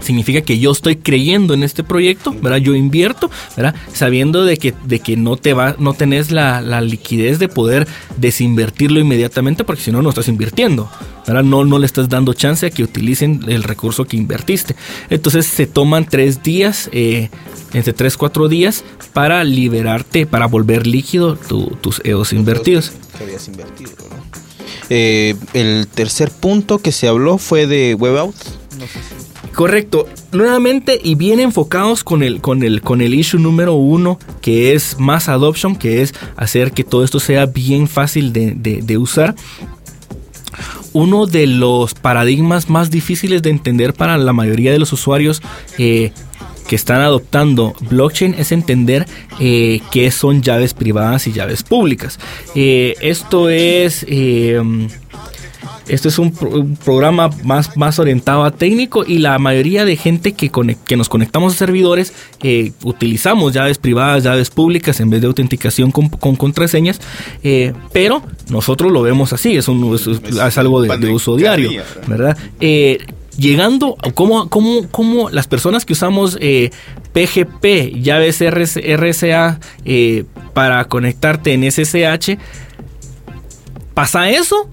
significa 0.00 0.40
que 0.40 0.58
yo 0.58 0.72
estoy 0.72 0.96
creyendo 0.96 1.54
en 1.54 1.62
este 1.62 1.84
proyecto, 1.84 2.34
¿verdad? 2.40 2.58
Yo 2.58 2.74
invierto, 2.74 3.30
¿verdad? 3.56 3.74
Sabiendo 3.92 4.44
de 4.44 4.56
que, 4.56 4.74
de 4.84 5.00
que 5.00 5.16
no 5.16 5.36
te 5.36 5.54
va, 5.54 5.76
no 5.78 5.94
tenés 5.94 6.30
la, 6.30 6.60
liquidez 6.80 7.38
de 7.38 7.48
poder 7.48 7.86
desinvertirlo 8.16 9.00
inmediatamente, 9.00 9.64
porque 9.64 9.82
si 9.82 9.92
no, 9.92 10.02
no 10.02 10.08
estás 10.08 10.28
invirtiendo, 10.28 10.90
¿verdad? 11.26 11.42
No, 11.42 11.64
no 11.64 11.78
le 11.78 11.86
estás 11.86 12.08
dando 12.08 12.32
chance 12.32 12.66
a 12.66 12.70
que 12.70 12.82
utilicen 12.82 13.42
el 13.48 13.62
recurso 13.62 14.04
que 14.04 14.16
invertiste. 14.16 14.74
Entonces 15.10 15.46
se 15.46 15.66
toman 15.66 16.06
tres 16.06 16.42
días, 16.42 16.88
eh, 16.92 17.28
entre 17.72 17.92
tres, 17.92 18.16
cuatro 18.16 18.48
días, 18.48 18.84
para 19.12 19.44
liberarte, 19.44 20.26
para 20.26 20.46
volver 20.46 20.86
líquido 20.86 21.36
tus 21.36 22.00
EOS 22.04 22.32
invertidos. 22.32 22.92
invertido, 23.46 23.90
eh, 24.92 25.36
el 25.54 25.86
tercer 25.86 26.30
punto 26.32 26.78
que 26.80 26.90
se 26.90 27.06
habló 27.06 27.38
fue 27.38 27.68
de 27.68 27.94
web 27.94 28.16
out. 28.16 28.34
No 28.76 28.86
sé 28.86 28.98
si 29.08 29.19
Correcto. 29.54 30.06
Nuevamente 30.32 31.00
y 31.02 31.16
bien 31.16 31.40
enfocados 31.40 32.04
con 32.04 32.22
el, 32.22 32.40
con 32.40 32.62
el, 32.62 32.82
con 32.82 33.00
el 33.00 33.14
issue 33.14 33.40
número 33.40 33.74
uno, 33.74 34.18
que 34.40 34.74
es 34.74 34.98
más 34.98 35.28
adoption, 35.28 35.76
que 35.76 36.02
es 36.02 36.14
hacer 36.36 36.72
que 36.72 36.84
todo 36.84 37.04
esto 37.04 37.20
sea 37.20 37.46
bien 37.46 37.88
fácil 37.88 38.32
de, 38.32 38.98
usar. 38.98 39.34
Uno 40.92 41.26
de 41.26 41.46
los 41.46 41.94
paradigmas 41.94 42.68
más 42.68 42.90
difíciles 42.90 43.42
de 43.42 43.50
entender 43.50 43.94
para 43.94 44.18
la 44.18 44.32
mayoría 44.32 44.72
de 44.72 44.78
los 44.78 44.92
usuarios 44.92 45.40
eh, 45.78 46.12
que 46.68 46.76
están 46.76 47.00
adoptando 47.00 47.74
blockchain 47.88 48.34
es 48.34 48.52
entender 48.52 49.06
eh, 49.38 49.80
qué 49.92 50.10
son 50.10 50.42
llaves 50.42 50.74
privadas 50.74 51.26
y 51.26 51.32
llaves 51.32 51.62
públicas. 51.62 52.18
Eh, 52.54 52.94
esto 53.00 53.48
es 53.48 54.04
esto 55.90 56.08
es 56.08 56.18
un, 56.18 56.32
programa 56.84 57.30
más, 57.44 57.76
más 57.76 57.98
orientado 57.98 58.44
a 58.44 58.50
técnico 58.50 59.04
y 59.06 59.18
la 59.18 59.38
mayoría 59.38 59.84
de 59.84 59.96
gente 59.96 60.32
que, 60.32 60.50
que 60.86 60.96
nos 60.96 61.08
conectamos 61.08 61.54
a 61.54 61.56
servidores 61.56 62.12
eh, 62.42 62.72
utilizamos 62.84 63.52
llaves 63.52 63.78
privadas, 63.78 64.22
llaves 64.22 64.50
públicas 64.50 65.00
en 65.00 65.10
vez 65.10 65.20
de 65.20 65.26
autenticación 65.26 65.90
con, 65.90 66.08
contraseñas, 66.36 67.00
eh, 67.42 67.72
pero 67.92 68.22
nosotros 68.48 68.92
lo 68.92 69.02
vemos 69.02 69.32
así, 69.32 69.56
es, 69.56 69.68
un, 69.68 69.94
es, 69.94 70.58
algo 70.58 70.82
de, 70.82 71.10
uso 71.10 71.36
diario, 71.36 71.70
¿verdad? 72.06 72.36
Eh, 72.60 72.98
llegando, 73.36 73.96
como, 74.14 74.48
como, 74.48 74.88
como 74.88 75.30
las 75.30 75.46
personas 75.48 75.84
que 75.84 75.92
usamos 75.92 76.38
PGP, 77.12 78.00
llaves 78.00 78.40
RSA 78.40 79.60
para 80.54 80.84
conectarte 80.86 81.52
en 81.52 81.70
SSH, 81.70 82.38
pasa 83.94 84.30
eso 84.30 84.68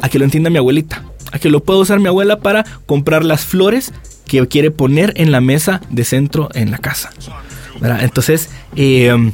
a 0.00 0.08
que 0.08 0.18
lo 0.18 0.24
entienda 0.24 0.50
mi 0.50 0.58
abuelita, 0.58 1.04
a 1.32 1.38
que 1.38 1.50
lo 1.50 1.60
pueda 1.60 1.80
usar 1.80 2.00
mi 2.00 2.08
abuela 2.08 2.40
para 2.40 2.64
comprar 2.86 3.24
las 3.24 3.44
flores 3.44 3.92
que 4.26 4.46
quiere 4.46 4.70
poner 4.70 5.12
en 5.16 5.32
la 5.32 5.40
mesa 5.40 5.80
de 5.90 6.04
centro 6.04 6.48
en 6.54 6.70
la 6.70 6.78
casa. 6.78 7.10
Entonces, 7.80 8.50
eh, 8.76 9.32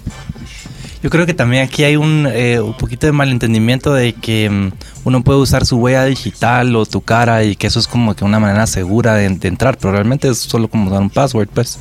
yo 1.05 1.11
creo 1.11 1.27
que 1.27 1.35
también 1.35 1.64
aquí 1.64 1.85
hay 1.85 1.96
un, 1.96 2.27
eh, 2.33 2.61
un 2.61 2.72
poquito 2.79 3.07
de 3.07 3.12
malentendimiento 3.12 3.92
de 3.92 4.14
que 4.14 4.48
mm, 4.48 4.72
uno 5.05 5.22
puede 5.22 5.38
usar 5.38 5.66
su 5.66 5.77
huella 5.77 6.07
digital 6.07 6.74
o 6.77 6.87
tu 6.87 7.03
cara 7.03 7.44
y 7.44 7.57
que 7.57 7.66
eso 7.66 7.79
es 7.79 7.87
como 7.87 8.16
que 8.16 8.24
una 8.24 8.40
manera 8.40 8.66
segura 8.66 9.12
de, 9.14 9.27
entrar, 9.27 9.77
pero 9.77 9.92
realmente 9.92 10.29
es 10.29 10.38
solo 10.38 10.68
como 10.68 10.90
dar 10.90 11.03
un 11.03 11.11
password, 11.11 11.48
pues. 11.53 11.79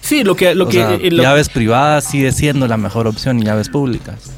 Sí, 0.00 0.22
lo 0.22 0.36
que... 0.36 0.54
Lo 0.54 0.68
que 0.68 0.82
eh, 0.82 1.10
llaves 1.10 1.48
privadas 1.48 2.04
sigue 2.04 2.30
siendo 2.30 2.68
la 2.68 2.76
mejor 2.76 3.08
opción 3.08 3.40
y 3.40 3.44
llaves 3.44 3.68
públicas. 3.68 4.30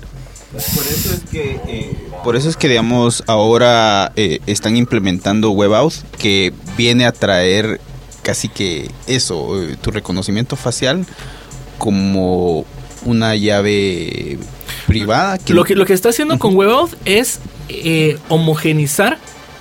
Por 0.53 0.87
eso 0.87 1.15
es 1.15 1.21
que, 1.31 1.97
por 2.23 2.37
eso 2.37 2.49
es 2.51 2.57
que 2.59 2.69
digamos, 2.69 3.25
ahora 3.27 4.13
eh, 4.17 4.41
están 4.47 4.77
implementando 4.77 5.51
WebAuth, 5.51 6.03
que 6.19 6.53
viene 6.77 7.07
a 7.07 7.13
traer 7.13 7.81
casi 8.23 8.49
que 8.49 8.91
eso, 9.07 9.63
eh, 9.63 9.77
tu 9.81 9.91
reconocimiento 9.91 10.57
facial 10.57 11.07
como 11.79 12.67
una 13.05 13.35
llave 13.35 14.39
privada. 14.87 15.39
lo, 15.49 15.65
que, 15.65 15.75
lo 15.75 15.87
que 15.87 15.95
está 15.95 16.11
haciendo 16.11 16.39
con 16.39 16.55
WebAuth 16.55 16.93
es 17.07 17.41
eh, 17.69 18.19
homogenizar 18.29 19.19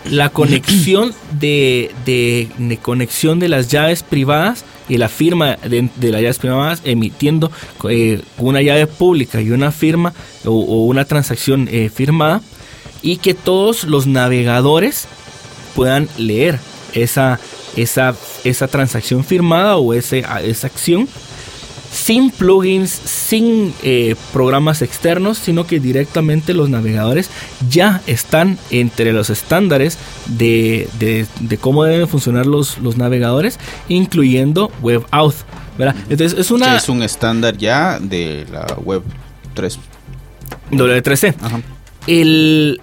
la 0.10 0.30
conexión 0.30 1.14
de, 1.40 1.92
de, 2.06 2.80
conexión 2.82 3.40
de 3.40 3.50
las 3.50 3.68
llaves 3.68 4.04
privadas 4.04 4.66
y 4.90 4.98
la 4.98 5.10
firma 5.10 5.58
de, 5.58 5.90
las 6.12 6.22
llaves 6.22 6.40
privadas 6.40 6.82
emitiendo 6.84 7.52
eh, 7.90 8.22
una 8.38 8.62
llave 8.62 8.88
pública 8.88 9.42
y 9.42 9.52
una 9.52 9.72
firma 9.72 10.14
o, 10.46 10.86
una 10.86 11.06
transacción 11.06 11.68
eh, 11.72 11.90
firmada 11.94 12.42
y 13.02 13.18
que 13.18 13.34
todos 13.34 13.84
los 13.84 14.08
navegadores 14.08 15.08
puedan 15.76 16.10
leer 16.18 16.60
esa, 16.94 17.40
esa, 17.76 18.16
esa 18.44 18.68
transacción 18.68 19.24
firmada 19.24 19.78
o 19.78 19.94
ese, 19.94 20.26
esa 20.44 20.68
acción 20.68 21.08
sin 21.92 22.32
plugins, 22.32 22.90
sin 22.90 23.74
eh, 23.84 24.16
programas 24.34 24.82
externos, 24.82 25.38
sino 25.38 25.68
que 25.68 25.80
directamente 25.80 26.54
los 26.54 26.70
navegadores 26.70 27.30
ya 27.70 28.02
están 28.08 28.58
entre 28.70 29.14
los 29.14 29.30
estándares 29.30 29.98
de, 30.28 30.88
cómo 31.60 31.84
deben 31.84 32.08
funcionar 32.08 32.46
los, 32.46 32.78
los 32.80 32.98
navegadores, 32.98 33.60
incluyendo 33.90 34.72
WebAuth. 34.82 35.36
Entonces 36.10 36.38
es 36.38 36.52
una... 36.52 36.78
es 36.78 36.90
un 36.90 37.02
estándar 37.02 37.58
ya 37.58 38.00
de 38.00 38.46
la 38.52 38.66
Web 38.84 39.02
3. 39.54 39.80
W3C. 40.72 41.34
El, 42.08 42.80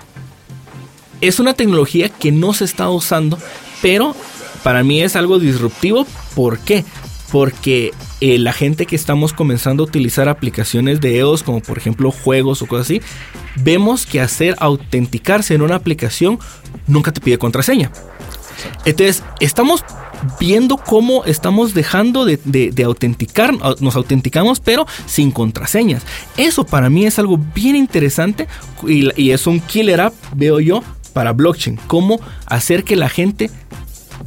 es 1.21 1.38
una 1.38 1.55
tecnología 1.55 2.09
que 2.09 2.33
no 2.33 2.53
se 2.53 2.64
está 2.64 2.90
usando, 2.90 3.38
pero 3.81 4.16
para 4.62 4.83
mí 4.83 5.01
es 5.01 5.16
algo 5.16 5.38
disruptivo. 5.38 6.07
¿Por 6.35 6.59
qué? 6.59 6.85
porque 7.31 7.92
eh, 8.20 8.38
la 8.38 8.52
gente 8.52 8.87
que 8.87 8.96
estamos 8.96 9.33
comenzando 9.33 9.83
a 9.83 9.87
utilizar 9.87 10.28
aplicaciones 10.28 11.00
de 11.00 11.18
EOS, 11.18 11.42
como 11.42 11.61
por 11.61 11.78
ejemplo 11.78 12.11
juegos 12.11 12.62
o 12.62 12.66
cosas 12.66 12.87
así, 12.87 13.02
vemos 13.57 14.07
que 14.07 14.20
hacer 14.20 14.57
autenticarse 14.59 15.54
en 15.54 15.62
una 15.62 15.76
aplicación 15.76 16.38
nunca 16.87 17.12
te 17.12 17.20
pide 17.20 17.38
contraseña. 17.38 17.92
Entonces, 18.85 19.22
estamos 19.40 19.85
viendo 20.40 20.76
cómo 20.76 21.24
estamos 21.24 21.74
dejando 21.74 22.24
de, 22.24 22.85
autenticar, 22.85 23.54
nos 23.81 23.94
autenticamos 23.94 24.61
pero 24.61 24.87
sin 25.07 25.31
contraseñas. 25.31 26.02
Eso 26.37 26.64
para 26.64 26.90
mí 26.90 27.07
es 27.07 27.18
algo 27.18 27.38
bien 27.54 27.76
interesante 27.76 28.48
y 28.85 29.31
es 29.31 29.46
un 29.46 29.61
killer 29.61 30.00
app, 30.00 30.14
veo 30.35 30.59
yo, 30.61 30.83
para 31.12 31.33
blockchain. 31.33 31.78
Cómo 31.87 32.20
hacer 32.46 32.85
que 32.85 32.96
la 32.96 33.09
gente 33.09 33.50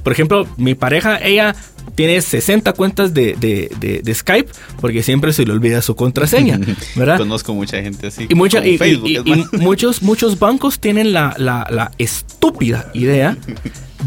por 0.04 0.14
ejemplo, 0.14 0.48
mi 0.58 0.76
pareja, 0.76 1.18
ella 1.18 1.56
tiene 1.96 2.22
60 2.22 2.74
cuentas 2.74 3.14
de, 3.14 4.14
Skype 4.14 4.52
porque 4.80 5.04
siempre 5.04 5.34
se 5.34 5.46
le 5.46 5.54
olvida 5.54 5.82
su 5.82 5.96
contraseña, 5.96 6.60
¿verdad? 6.96 7.18
Conozco 7.18 7.54
mucha 7.54 7.82
gente 7.82 8.08
así. 8.08 8.28
Y, 8.30 8.36
muchos, 9.58 10.02
muchos 10.02 10.40
bancos 10.40 10.80
tienen 10.80 11.14
la, 11.14 11.92
estúpida 11.98 12.90
idea 12.94 13.38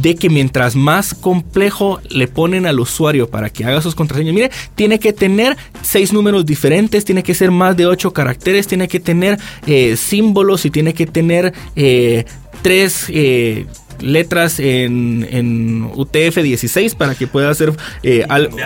de 0.00 0.16
que 0.16 0.28
mientras 0.28 0.74
más 0.74 1.14
complejo 1.14 2.00
le 2.08 2.26
ponen 2.26 2.66
al 2.66 2.80
usuario 2.80 3.30
para 3.30 3.50
que 3.50 3.64
haga 3.64 3.80
sus 3.80 3.94
contraseñas, 3.94 4.34
mire, 4.34 4.50
tiene 4.74 4.98
que 4.98 5.12
tener 5.12 5.56
seis 5.82 6.12
números 6.12 6.44
diferentes, 6.44 7.04
tiene 7.04 7.22
que 7.22 7.34
ser 7.34 7.50
más 7.50 7.76
de 7.76 7.86
ocho 7.86 8.12
caracteres, 8.12 8.66
tiene 8.66 8.88
que 8.88 8.98
tener 8.98 9.38
eh, 9.66 9.96
símbolos 9.96 10.64
y 10.64 10.70
tiene 10.70 10.94
que 10.94 11.06
tener 11.06 11.52
eh, 11.76 12.24
tres... 12.62 13.06
Eh, 13.08 13.66
letras 14.00 14.58
en, 14.58 15.26
en 15.30 15.90
UTF-16 15.92 16.94
para 16.96 17.14
que 17.14 17.26
pueda 17.26 17.50
hacer 17.50 17.72
eh, 18.02 18.24
algo 18.28 18.56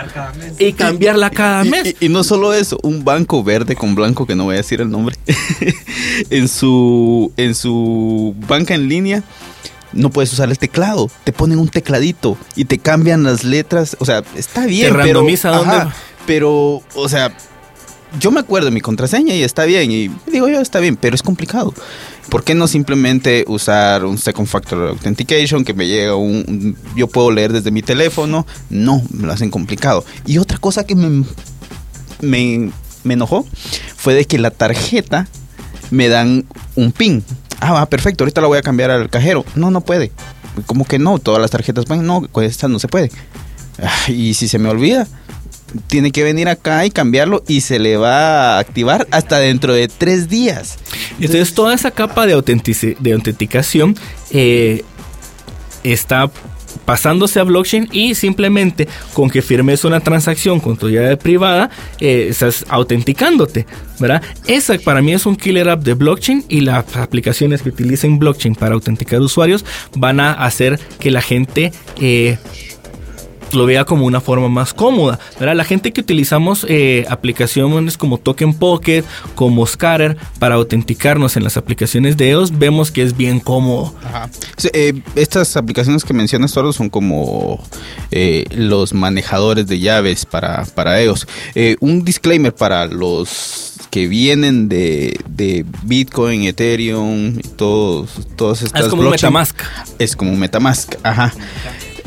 y 0.58 0.72
cambiarla 0.72 1.30
cada 1.30 1.64
mes. 1.64 1.96
Y, 2.00 2.08
no 2.08 2.24
solo 2.24 2.54
eso, 2.54 2.78
un 2.82 3.04
banco 3.04 3.42
verde 3.44 3.76
con 3.76 3.94
blanco 3.94 4.26
que 4.26 4.34
no 4.34 4.44
voy 4.44 4.54
a 4.54 4.58
decir 4.58 4.80
el 4.80 4.90
nombre 4.90 5.16
en 6.30 6.48
su 6.48 7.32
en 7.36 7.54
su 7.54 8.34
banca 8.48 8.74
en 8.74 8.88
línea 8.88 9.22
no 9.92 10.10
puedes 10.10 10.32
usar 10.32 10.50
el 10.50 10.58
teclado, 10.58 11.10
te 11.24 11.32
ponen 11.32 11.58
un 11.58 11.68
tecladito 11.68 12.36
y 12.56 12.66
te 12.66 12.78
cambian 12.78 13.22
las 13.22 13.42
letras, 13.42 13.96
o 14.00 14.04
sea, 14.04 14.22
está 14.36 14.66
bien, 14.66 14.92
te 14.92 14.96
randomiza 14.98 15.50
pero, 15.50 15.64
dónde 15.64 15.94
pero 16.26 16.82
o 16.94 17.08
sea, 17.08 17.32
yo 18.18 18.30
me 18.30 18.40
acuerdo 18.40 18.70
mi 18.70 18.80
contraseña 18.80 19.34
y 19.34 19.42
está 19.42 19.64
bien 19.64 19.90
y 19.90 20.10
digo 20.30 20.48
yo 20.48 20.60
está 20.60 20.80
bien, 20.80 20.96
pero 20.96 21.14
es 21.14 21.22
complicado. 21.22 21.74
¿Por 22.28 22.44
qué 22.44 22.54
no 22.54 22.68
simplemente 22.68 23.44
usar 23.48 24.04
un 24.04 24.18
Second 24.18 24.46
Factor 24.46 24.88
Authentication 24.88 25.64
que 25.64 25.72
me 25.72 25.86
llega 25.86 26.14
un, 26.14 26.76
yo 26.94 27.06
puedo 27.06 27.30
leer 27.30 27.52
desde 27.52 27.70
mi 27.70 27.82
teléfono? 27.82 28.46
No, 28.68 29.02
me 29.10 29.26
lo 29.26 29.32
hacen 29.32 29.50
complicado. 29.50 30.04
Y 30.26 30.38
otra 30.38 30.58
cosa 30.58 30.84
que 30.84 30.94
me, 30.94 31.24
me, 32.20 32.70
enojó 33.04 33.46
fue 33.96 34.14
de 34.14 34.26
que 34.26 34.38
la 34.38 34.50
tarjeta 34.50 35.26
me 35.90 36.08
dan 36.08 36.44
un 36.76 36.92
pin. 36.92 37.24
Ah, 37.60 37.72
va, 37.72 37.86
perfecto, 37.86 38.24
ahorita 38.24 38.42
la 38.42 38.48
voy 38.48 38.58
a 38.58 38.62
cambiar 38.62 38.90
al 38.90 39.08
cajero. 39.08 39.44
No, 39.54 39.70
no 39.70 39.80
puede. 39.80 40.12
Como 40.66 40.84
que 40.84 40.98
no, 40.98 41.18
todas 41.18 41.40
las 41.40 41.50
tarjetas 41.50 41.86
van, 41.86 42.06
no, 42.06 42.28
esta 42.42 42.68
no 42.68 42.78
se 42.78 42.88
puede. 42.88 43.10
Ah, 43.82 44.10
y 44.10 44.34
si 44.34 44.48
se 44.48 44.58
me 44.58 44.68
olvida, 44.68 45.06
tiene 45.86 46.10
que 46.10 46.22
venir 46.22 46.48
acá 46.48 46.86
y 46.86 46.90
cambiarlo 46.90 47.42
y 47.46 47.60
se 47.60 47.78
le 47.78 47.96
va 47.96 48.56
a 48.56 48.58
activar 48.58 49.06
hasta 49.10 49.38
dentro 49.38 49.74
de 49.74 49.88
tres 49.88 50.28
días. 50.28 50.78
Entonces 51.20 51.54
toda 51.54 51.74
esa 51.74 51.90
capa 51.90 52.26
de, 52.26 52.32
autenticación 52.34 53.96
eh, 54.30 54.84
está 55.82 56.30
pasándose 56.84 57.40
a 57.40 57.42
blockchain 57.44 57.88
y 57.92 58.14
simplemente 58.14 58.88
con 59.12 59.30
que 59.30 59.42
firmes 59.42 59.84
una 59.84 60.00
transacción 60.00 60.60
con 60.60 60.76
tu 60.76 60.88
llave 60.88 61.16
privada 61.16 61.70
eh, 62.00 62.28
estás 62.30 62.64
autenticándote, 62.68 63.66
¿verdad? 63.98 64.22
Esa 64.46 64.78
para 64.78 65.02
mí 65.02 65.12
es 65.12 65.26
un 65.26 65.36
killer 65.36 65.68
app 65.68 65.82
de 65.82 65.94
blockchain 65.94 66.44
y 66.48 66.60
las 66.60 66.96
aplicaciones 66.96 67.62
que 67.62 67.70
utilicen 67.70 68.18
blockchain 68.18 68.54
para 68.54 68.74
autenticar 68.74 69.20
usuarios 69.20 69.64
van 69.96 70.20
a 70.20 70.32
hacer 70.32 70.78
que 70.98 71.10
la 71.10 71.20
gente 71.20 71.72
eh, 72.00 72.38
lo 73.52 73.66
vea 73.66 73.84
como 73.84 74.06
una 74.06 74.20
forma 74.20 74.48
más 74.48 74.74
cómoda. 74.74 75.18
¿verdad? 75.38 75.54
La 75.54 75.64
gente 75.64 75.92
que 75.92 76.00
utilizamos 76.00 76.66
eh, 76.68 77.04
aplicaciones 77.08 77.96
como 77.96 78.18
Token 78.18 78.54
Pocket, 78.54 79.04
como 79.34 79.66
Scatter, 79.66 80.16
para 80.38 80.56
autenticarnos 80.56 81.36
en 81.36 81.44
las 81.44 81.56
aplicaciones 81.56 82.16
de 82.16 82.30
EOS, 82.30 82.58
vemos 82.58 82.90
que 82.90 83.02
es 83.02 83.16
bien 83.16 83.40
cómodo. 83.40 83.94
Sí, 84.56 84.68
eh, 84.72 85.00
estas 85.14 85.56
aplicaciones 85.56 86.04
que 86.04 86.14
mencionas 86.14 86.52
todos 86.52 86.76
son 86.76 86.90
como 86.90 87.62
eh, 88.10 88.44
los 88.50 88.92
manejadores 88.94 89.66
de 89.66 89.78
llaves 89.78 90.26
para, 90.26 90.64
para 90.74 91.00
EOS. 91.00 91.26
Eh, 91.54 91.76
un 91.80 92.04
disclaimer 92.04 92.54
para 92.54 92.86
los 92.86 93.74
que 93.90 94.06
vienen 94.06 94.68
de, 94.68 95.18
de 95.28 95.64
Bitcoin, 95.82 96.44
Ethereum, 96.44 97.38
todos, 97.56 98.10
todas 98.36 98.62
estas 98.62 98.82
Ah, 98.82 98.84
es 98.84 98.90
como 98.90 99.02
un. 99.02 99.10
Metamask. 99.10 99.56
Es 99.98 100.16
como 100.16 100.32
un 100.32 100.38
Metamask, 100.38 100.94
ajá. 101.02 101.32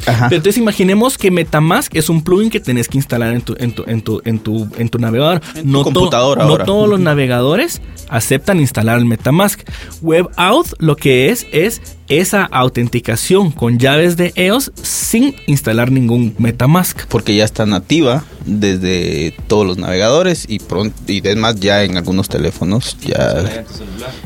Ajá. 0.06 0.30
Pero 0.30 0.38
entonces 0.38 0.58
imaginemos 0.58 1.18
que 1.18 1.32
Metamask 1.32 1.96
es 1.96 2.10
un 2.10 2.24
plugin 2.24 2.50
que 2.50 2.60
tenés 2.60 2.88
que 2.88 2.98
instalar 2.98 3.34
en 3.34 3.42
tu, 3.42 3.56
en 3.60 3.74
tu, 3.74 3.84
en 3.88 4.02
tu, 4.02 4.22
en 4.26 4.40
tu, 4.40 4.68
en 4.78 4.90
tu 4.90 4.98
navegador. 4.98 5.42
En 5.56 5.72
tu 5.72 5.84
computadora 5.84 6.44
no 6.44 6.52
ahora. 6.52 6.66
todos 6.66 6.90
los 6.90 7.00
navegadores 7.00 7.82
aceptan 8.10 8.60
instalar 8.60 8.98
el 8.98 9.06
Metamask. 9.06 9.62
WebAuth 10.02 10.74
lo 10.80 10.96
que 10.96 11.30
es 11.30 11.48
es 11.52 11.82
esa 12.08 12.44
autenticación 12.44 13.52
con 13.52 13.80
llaves 13.80 14.18
de 14.18 14.34
EOS 14.36 14.72
sin 14.82 15.36
instalar 15.48 15.92
ningún 15.92 16.36
Metamask. 16.38 17.06
porque 17.08 17.36
ya 17.36 17.46
está 17.46 17.66
nativa 17.66 18.24
desde 18.46 19.34
todos 19.48 19.66
los 19.68 19.78
navegadores 19.78 20.46
y 20.48 20.60
pronto 20.60 20.96
y 21.08 21.20
además 21.20 21.60
ya 21.60 21.84
en 21.84 21.98
algunos 21.98 22.28
teléfonos 22.30 22.98
ya 23.06 23.64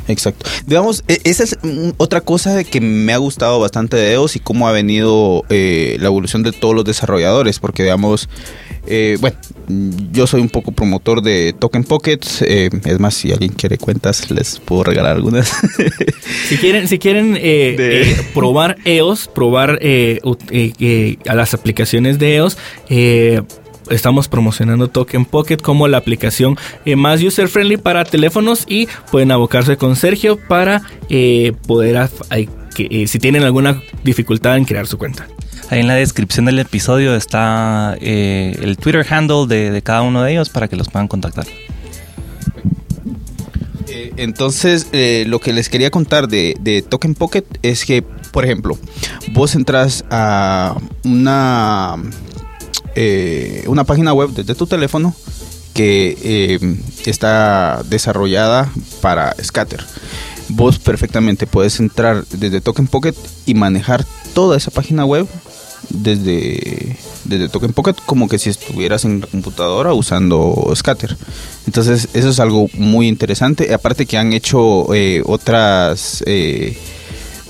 exacto. 0.07 0.45
Digamos 0.65 1.03
e- 1.07 1.19
esa 1.23 1.43
es 1.43 1.57
otra 1.97 2.21
cosa 2.21 2.53
de 2.55 2.65
que 2.65 2.79
me 2.81 3.13
ha 3.13 3.17
gustado 3.17 3.59
bastante 3.59 3.97
de 3.97 4.13
EOS 4.13 4.35
y 4.35 4.39
cómo 4.39 4.67
ha 4.67 4.71
venido 4.71 5.43
eh, 5.49 5.97
la 5.99 6.07
evolución 6.07 6.43
de 6.43 6.51
todos 6.51 6.75
los 6.75 6.85
desarrolladores 6.85 7.59
porque 7.59 7.83
digamos 7.83 8.29
eh, 8.87 9.17
bueno 9.19 9.35
yo 10.11 10.27
soy 10.27 10.41
un 10.41 10.49
poco 10.49 10.71
promotor 10.71 11.21
de 11.23 11.53
Token 11.57 11.83
Pockets 11.83 12.41
eh, 12.43 12.69
es 12.85 12.99
más 12.99 13.15
si 13.15 13.31
alguien 13.31 13.51
quiere 13.51 13.77
cuentas 13.77 14.29
les 14.31 14.59
puedo 14.59 14.83
regalar 14.83 15.15
algunas. 15.15 15.51
Si 16.47 16.57
quieren, 16.57 16.87
si 16.87 16.99
quieren 16.99 17.33
De- 17.33 18.15
probar 18.33 18.77
EOS, 18.85 19.27
probar 19.27 19.79
a 19.81 21.35
las 21.35 21.53
aplicaciones 21.53 22.19
de 22.19 22.35
EOS, 22.35 22.57
eh, 22.89 23.41
estamos 23.89 24.27
promocionando 24.27 24.87
Token 24.89 25.25
Pocket 25.25 25.57
como 25.57 25.87
la 25.87 25.97
aplicación 25.97 26.57
eh, 26.85 26.95
más 26.95 27.21
user 27.21 27.47
friendly 27.47 27.77
para 27.77 28.05
teléfonos 28.05 28.65
y 28.67 28.87
pueden 29.11 29.31
abocarse 29.31 29.77
con 29.77 29.95
Sergio 29.95 30.37
para 30.37 30.81
eh, 31.09 31.53
poder, 31.67 32.09
que, 32.73 32.87
eh, 32.89 33.07
si 33.07 33.19
tienen 33.19 33.43
alguna 33.43 33.81
dificultad 34.03 34.57
en 34.57 34.65
crear 34.65 34.87
su 34.87 34.97
cuenta. 34.97 35.27
Ahí 35.69 35.79
en 35.79 35.87
la 35.87 35.95
descripción 35.95 36.45
del 36.45 36.59
episodio 36.59 37.15
está 37.15 37.97
eh, 37.99 38.55
el 38.61 38.77
Twitter 38.77 39.05
handle 39.09 39.47
de, 39.47 39.71
de 39.71 39.81
cada 39.81 40.03
uno 40.03 40.21
de 40.21 40.33
ellos 40.33 40.49
para 40.49 40.67
que 40.67 40.75
los 40.75 40.89
puedan 40.89 41.07
contactar. 41.07 41.45
Eh, 43.87 44.13
Entonces, 44.17 44.87
eh, 44.91 45.25
lo 45.27 45.39
que 45.39 45.53
les 45.53 45.69
quería 45.69 45.89
contar 45.89 46.27
de, 46.27 46.55
de 46.59 46.81
Token 46.81 47.15
Pocket 47.15 47.45
es 47.63 47.85
que, 47.85 48.03
por 48.31 48.43
ejemplo, 48.45 48.77
vos 49.31 49.55
entras 49.55 50.05
a 50.11 50.75
una, 51.03 51.95
eh, 52.95 53.63
una 53.67 53.83
página 53.83 54.13
web 54.13 54.29
desde 54.31 54.55
tu 54.55 54.67
teléfono 54.67 55.13
que 55.73 56.17
eh, 56.23 56.77
está 57.05 57.81
desarrollada 57.89 58.71
para 59.01 59.35
Scatter. 59.43 59.83
Vos 60.49 60.79
perfectamente 60.79 61.47
puedes 61.47 61.79
entrar 61.79 62.25
desde 62.27 62.61
Token 62.61 62.87
Pocket 62.87 63.15
y 63.45 63.55
manejar 63.55 64.05
toda 64.33 64.57
esa 64.57 64.71
página 64.71 65.05
web 65.05 65.27
desde, 65.89 66.97
desde 67.25 67.49
Token 67.49 67.73
Pocket 67.73 67.95
como 68.05 68.27
que 68.29 68.39
si 68.39 68.49
estuvieras 68.49 69.03
en 69.05 69.21
la 69.21 69.27
computadora 69.27 69.93
usando 69.93 70.71
Scatter. 70.75 71.17
Entonces 71.65 72.07
eso 72.13 72.29
es 72.29 72.39
algo 72.39 72.69
muy 72.73 73.07
interesante. 73.07 73.73
Aparte 73.73 74.05
que 74.05 74.17
han 74.17 74.33
hecho 74.33 74.93
eh, 74.93 75.21
otras 75.25 76.23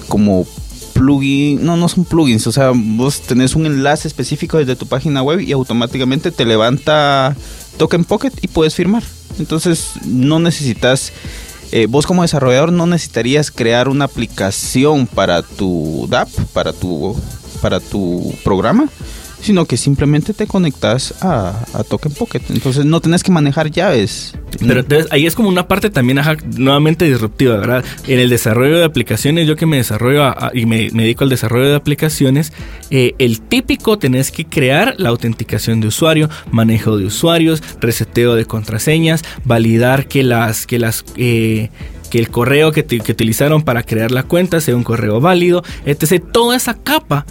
como 0.07 0.47
plugins, 0.95 1.61
no, 1.61 1.75
no 1.75 1.89
son 1.89 2.05
plugins, 2.05 2.47
o 2.47 2.51
sea, 2.53 2.71
vos 2.73 3.19
tenés 3.19 3.53
un 3.55 3.65
enlace 3.65 4.07
específico 4.07 4.57
desde 4.57 4.77
tu 4.77 4.87
página 4.87 5.21
web 5.21 5.41
y 5.41 5.51
automáticamente 5.51 6.31
te 6.31 6.45
levanta 6.45 7.35
Token 7.77 8.05
Pocket 8.05 8.31
y 8.41 8.47
puedes 8.47 8.73
firmar. 8.75 9.03
Entonces 9.37 9.91
no 10.05 10.39
necesitas, 10.39 11.11
eh, 11.73 11.87
vos 11.87 12.07
como 12.07 12.21
desarrollador 12.21 12.71
no 12.71 12.87
necesitarías 12.87 13.51
crear 13.51 13.89
una 13.89 14.05
aplicación 14.05 15.05
para 15.05 15.41
tu 15.41 16.07
DApp, 16.09 16.29
para 16.53 16.71
tu, 16.71 17.13
para 17.61 17.81
tu 17.81 18.33
programa, 18.45 18.87
sino 19.41 19.65
que 19.65 19.75
simplemente 19.75 20.33
te 20.33 20.47
conectas 20.47 21.13
a, 21.21 21.65
a 21.73 21.83
Token 21.83 22.13
Pocket. 22.13 22.41
Entonces 22.49 22.85
no 22.85 23.01
tenés 23.01 23.21
que 23.21 23.33
manejar 23.33 23.69
llaves. 23.69 24.33
Pero 24.59 24.79
entonces 24.81 25.07
ahí 25.11 25.25
es 25.25 25.35
como 25.35 25.49
una 25.49 25.67
parte 25.67 25.89
también 25.89 26.19
nuevamente 26.57 27.05
disruptiva, 27.05 27.57
¿verdad? 27.57 27.83
En 28.07 28.19
el 28.19 28.29
desarrollo 28.29 28.77
de 28.77 28.83
aplicaciones, 28.85 29.47
yo 29.47 29.55
que 29.55 29.65
me 29.65 29.77
desarrollo 29.77 30.33
y 30.53 30.65
me, 30.65 30.89
me 30.91 31.03
dedico 31.03 31.23
al 31.23 31.29
desarrollo 31.29 31.67
de 31.69 31.75
aplicaciones, 31.75 32.53
eh, 32.89 33.13
el 33.19 33.41
típico 33.41 33.97
tenés 33.97 34.31
que 34.31 34.45
crear 34.45 34.95
la 34.97 35.09
autenticación 35.09 35.81
de 35.81 35.87
usuario, 35.87 36.29
manejo 36.51 36.97
de 36.97 37.05
usuarios, 37.05 37.61
reseteo 37.81 38.35
de 38.35 38.45
contraseñas, 38.45 39.23
validar 39.43 40.07
que 40.07 40.23
las, 40.23 40.65
que 40.67 40.79
las, 40.79 41.03
eh, 41.17 41.69
que 42.09 42.19
el 42.19 42.29
correo 42.29 42.71
que, 42.71 42.83
te- 42.83 42.99
que 42.99 43.11
utilizaron 43.11 43.63
para 43.63 43.83
crear 43.83 44.11
la 44.11 44.23
cuenta 44.23 44.61
sea 44.61 44.75
un 44.75 44.83
correo 44.83 45.19
válido, 45.19 45.63
etc. 45.85 46.23
Toda 46.31 46.55
esa 46.55 46.75
capa 46.75 47.25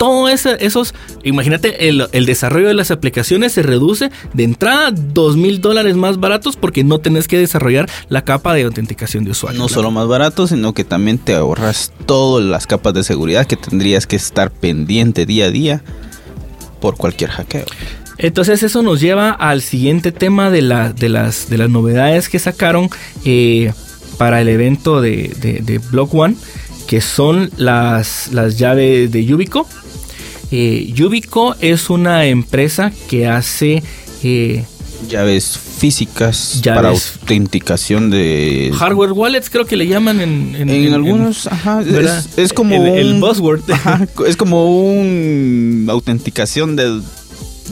todo 0.00 0.30
ese- 0.30 0.56
esos, 0.64 0.94
imagínate, 1.24 1.90
el, 1.90 2.06
el 2.12 2.24
desarrollo 2.24 2.68
de 2.68 2.72
las 2.74 2.90
aplicaciones 2.90 3.52
se 3.52 3.60
reduce 3.62 4.10
de 4.32 4.44
entrada 4.44 4.92
dos 4.92 5.36
mil 5.36 5.60
dólares 5.60 5.94
más 5.94 6.18
baratos 6.18 6.56
porque 6.56 6.84
no 6.84 7.00
tenés 7.00 7.28
que 7.28 7.36
desarrollar 7.36 7.86
la 8.08 8.22
capa 8.24 8.54
de 8.54 8.62
autenticación 8.62 9.24
de 9.24 9.32
usuario. 9.32 9.58
No 9.60 9.68
solo 9.68 9.90
más 9.90 10.08
barato, 10.08 10.46
sino 10.46 10.72
que 10.72 10.84
también 10.84 11.18
te 11.18 11.34
ahorras 11.34 11.92
todas 12.06 12.42
las 12.46 12.66
capas 12.66 12.94
de 12.94 13.04
seguridad 13.04 13.44
que 13.46 13.56
tendrías 13.56 14.06
que 14.06 14.16
estar 14.16 14.50
pendiente 14.50 15.26
día 15.26 15.44
a 15.44 15.50
día 15.50 15.82
por 16.80 16.96
cualquier 16.96 17.28
hackeo. 17.28 17.66
Entonces 18.16 18.62
eso 18.62 18.82
nos 18.82 19.00
lleva 19.02 19.30
al 19.32 19.60
siguiente 19.60 20.12
tema 20.12 20.48
de, 20.50 20.62
la- 20.62 20.94
de, 20.94 21.10
las, 21.10 21.50
de 21.50 21.58
las 21.58 21.68
novedades 21.68 22.30
que 22.30 22.38
sacaron 22.38 22.88
eh, 23.26 23.74
para 24.16 24.40
el 24.40 24.48
evento 24.48 25.02
de, 25.02 25.34
de, 25.42 25.60
de 25.60 25.76
Block 25.76 26.14
One, 26.14 26.36
que 26.86 27.02
son 27.02 27.50
las, 27.58 28.30
las 28.32 28.58
llaves 28.58 29.12
de 29.12 29.26
Yubico. 29.26 29.68
Eh, 30.52 30.90
Yubico 30.94 31.54
es 31.60 31.90
una 31.90 32.26
empresa 32.26 32.92
que 33.08 33.26
hace... 33.28 33.82
eh, 34.22 34.64
Llaves 35.08 35.56
físicas 35.58 36.60
Llaves. 36.60 36.76
para 36.76 36.88
autenticación 36.90 38.10
de... 38.10 38.70
Hardware 38.76 39.12
wallets 39.12 39.48
creo 39.48 39.64
que 39.64 39.74
le 39.76 39.86
llaman 39.86 40.20
en, 40.20 40.54
en- 40.54 40.68
En, 40.68 40.84
en- 40.88 40.92
algunos, 40.94 41.46
ajá, 41.46 41.82
es 42.36 42.52
como 42.52 42.74
el, 42.74 42.80
un... 42.82 42.98
el 42.98 43.20
buzzword. 43.20 43.62
Ajá, 43.70 44.06
es 44.26 44.36
como 44.36 44.66
un 44.92 45.86
autenticación 45.88 46.76
de 46.76 47.00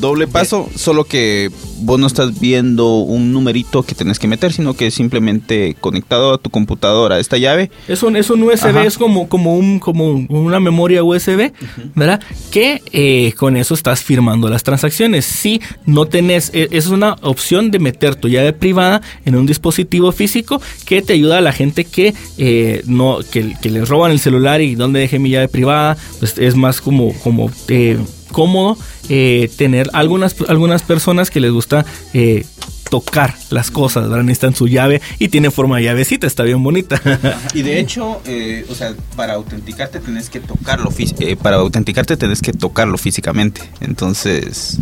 doble 0.01 0.27
paso, 0.27 0.71
solo 0.75 1.05
que 1.05 1.51
vos 1.81 1.99
no 1.99 2.07
estás 2.07 2.39
viendo 2.41 2.99
un 2.99 3.33
numerito 3.33 3.83
que 3.83 3.95
tenés 3.95 4.19
que 4.19 4.29
meter, 4.29 4.53
sino 4.53 4.75
que 4.75 4.91
simplemente 4.91 5.77
conectado 5.81 6.35
a 6.35 6.39
tu 6.39 6.51
computadora 6.51 7.19
esta 7.19 7.39
llave. 7.39 7.71
Es 7.87 8.03
un, 8.03 8.17
es 8.17 8.31
un 8.31 8.43
USB, 8.43 8.69
Ajá. 8.69 8.85
es 8.85 8.99
como, 8.99 9.29
como, 9.29 9.57
un, 9.57 9.79
como 9.79 10.27
una 10.29 10.61
memoria 10.61 11.05
USB, 11.05 11.53
¿verdad? 11.95 12.21
Que 12.51 12.83
eh, 12.93 13.33
con 13.37 13.57
eso 13.57 13.75
estás 13.75 14.03
firmando 14.03 14.49
las 14.49 14.63
transacciones. 14.63 15.25
Si 15.25 15.61
no 15.87 16.07
tenés, 16.07 16.51
eh, 16.55 16.69
es 16.71 16.89
una 16.89 17.17
opción 17.23 17.71
de 17.71 17.79
meter 17.79 18.15
tu 18.15 18.29
llave 18.29 18.53
privada 18.53 19.03
en 19.25 19.37
un 19.37 19.47
dispositivo 19.47 20.13
físico 20.13 20.61
que 20.85 21.03
te 21.03 21.15
ayuda 21.15 21.39
a 21.39 21.41
la 21.41 21.53
gente 21.53 21.85
que 21.85 22.15
eh, 22.39 22.83
no, 22.87 23.19
que, 23.31 23.55
que 23.61 23.71
les 23.71 23.89
roban 23.89 24.13
el 24.13 24.21
celular 24.21 24.61
y 24.61 24.75
donde 24.75 25.01
dejé 25.01 25.19
mi 25.19 25.31
llave 25.31 25.49
privada, 25.49 25.97
pues 26.19 26.39
es 26.39 26.55
más 26.55 26.81
como, 26.81 27.13
como 27.21 27.51
eh, 27.69 27.99
cómodo 28.33 28.77
eh, 29.09 29.51
tener 29.57 29.91
algunas, 29.93 30.37
algunas 30.49 30.83
personas 30.83 31.31
que 31.31 31.41
les 31.41 31.51
gusta 31.53 31.85
eh, 32.15 32.45
tocar 32.91 33.35
las 33.51 33.71
cosas, 33.71 34.09
¿verdad? 34.09 34.25
Necesitan 34.25 34.55
su 34.55 34.67
llave 34.67 35.03
y 35.19 35.29
tiene 35.29 35.51
forma 35.51 35.77
de 35.77 35.83
llavecita, 35.85 36.27
está 36.27 36.43
bien 36.45 36.63
bonita. 36.63 37.01
Y 37.55 37.61
de 37.63 37.79
hecho, 37.81 38.23
eh, 38.25 38.65
o 38.71 38.75
sea, 38.75 38.95
para 39.15 39.35
autenticarte 39.35 40.01
tenés 40.01 40.31
que 40.31 40.41
tocarlo, 40.41 40.91
eh, 41.19 41.37
para 41.37 41.57
autenticarte 41.57 42.17
tenés 42.17 42.41
que 42.41 42.53
tocarlo 42.53 42.97
físicamente. 42.97 43.61
Entonces, 43.81 44.79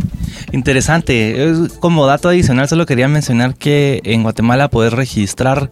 Interesante. 0.53 1.49
Es- 1.49 1.73
Como 1.79 2.05
dato 2.05 2.29
adicional, 2.29 2.69
solo 2.69 2.85
quería 2.85 3.07
mencionar 3.07 3.55
que 3.55 3.99
en 4.03 4.23
Guatemala 4.23 4.69
puedes 4.69 4.93
registrar 4.93 5.71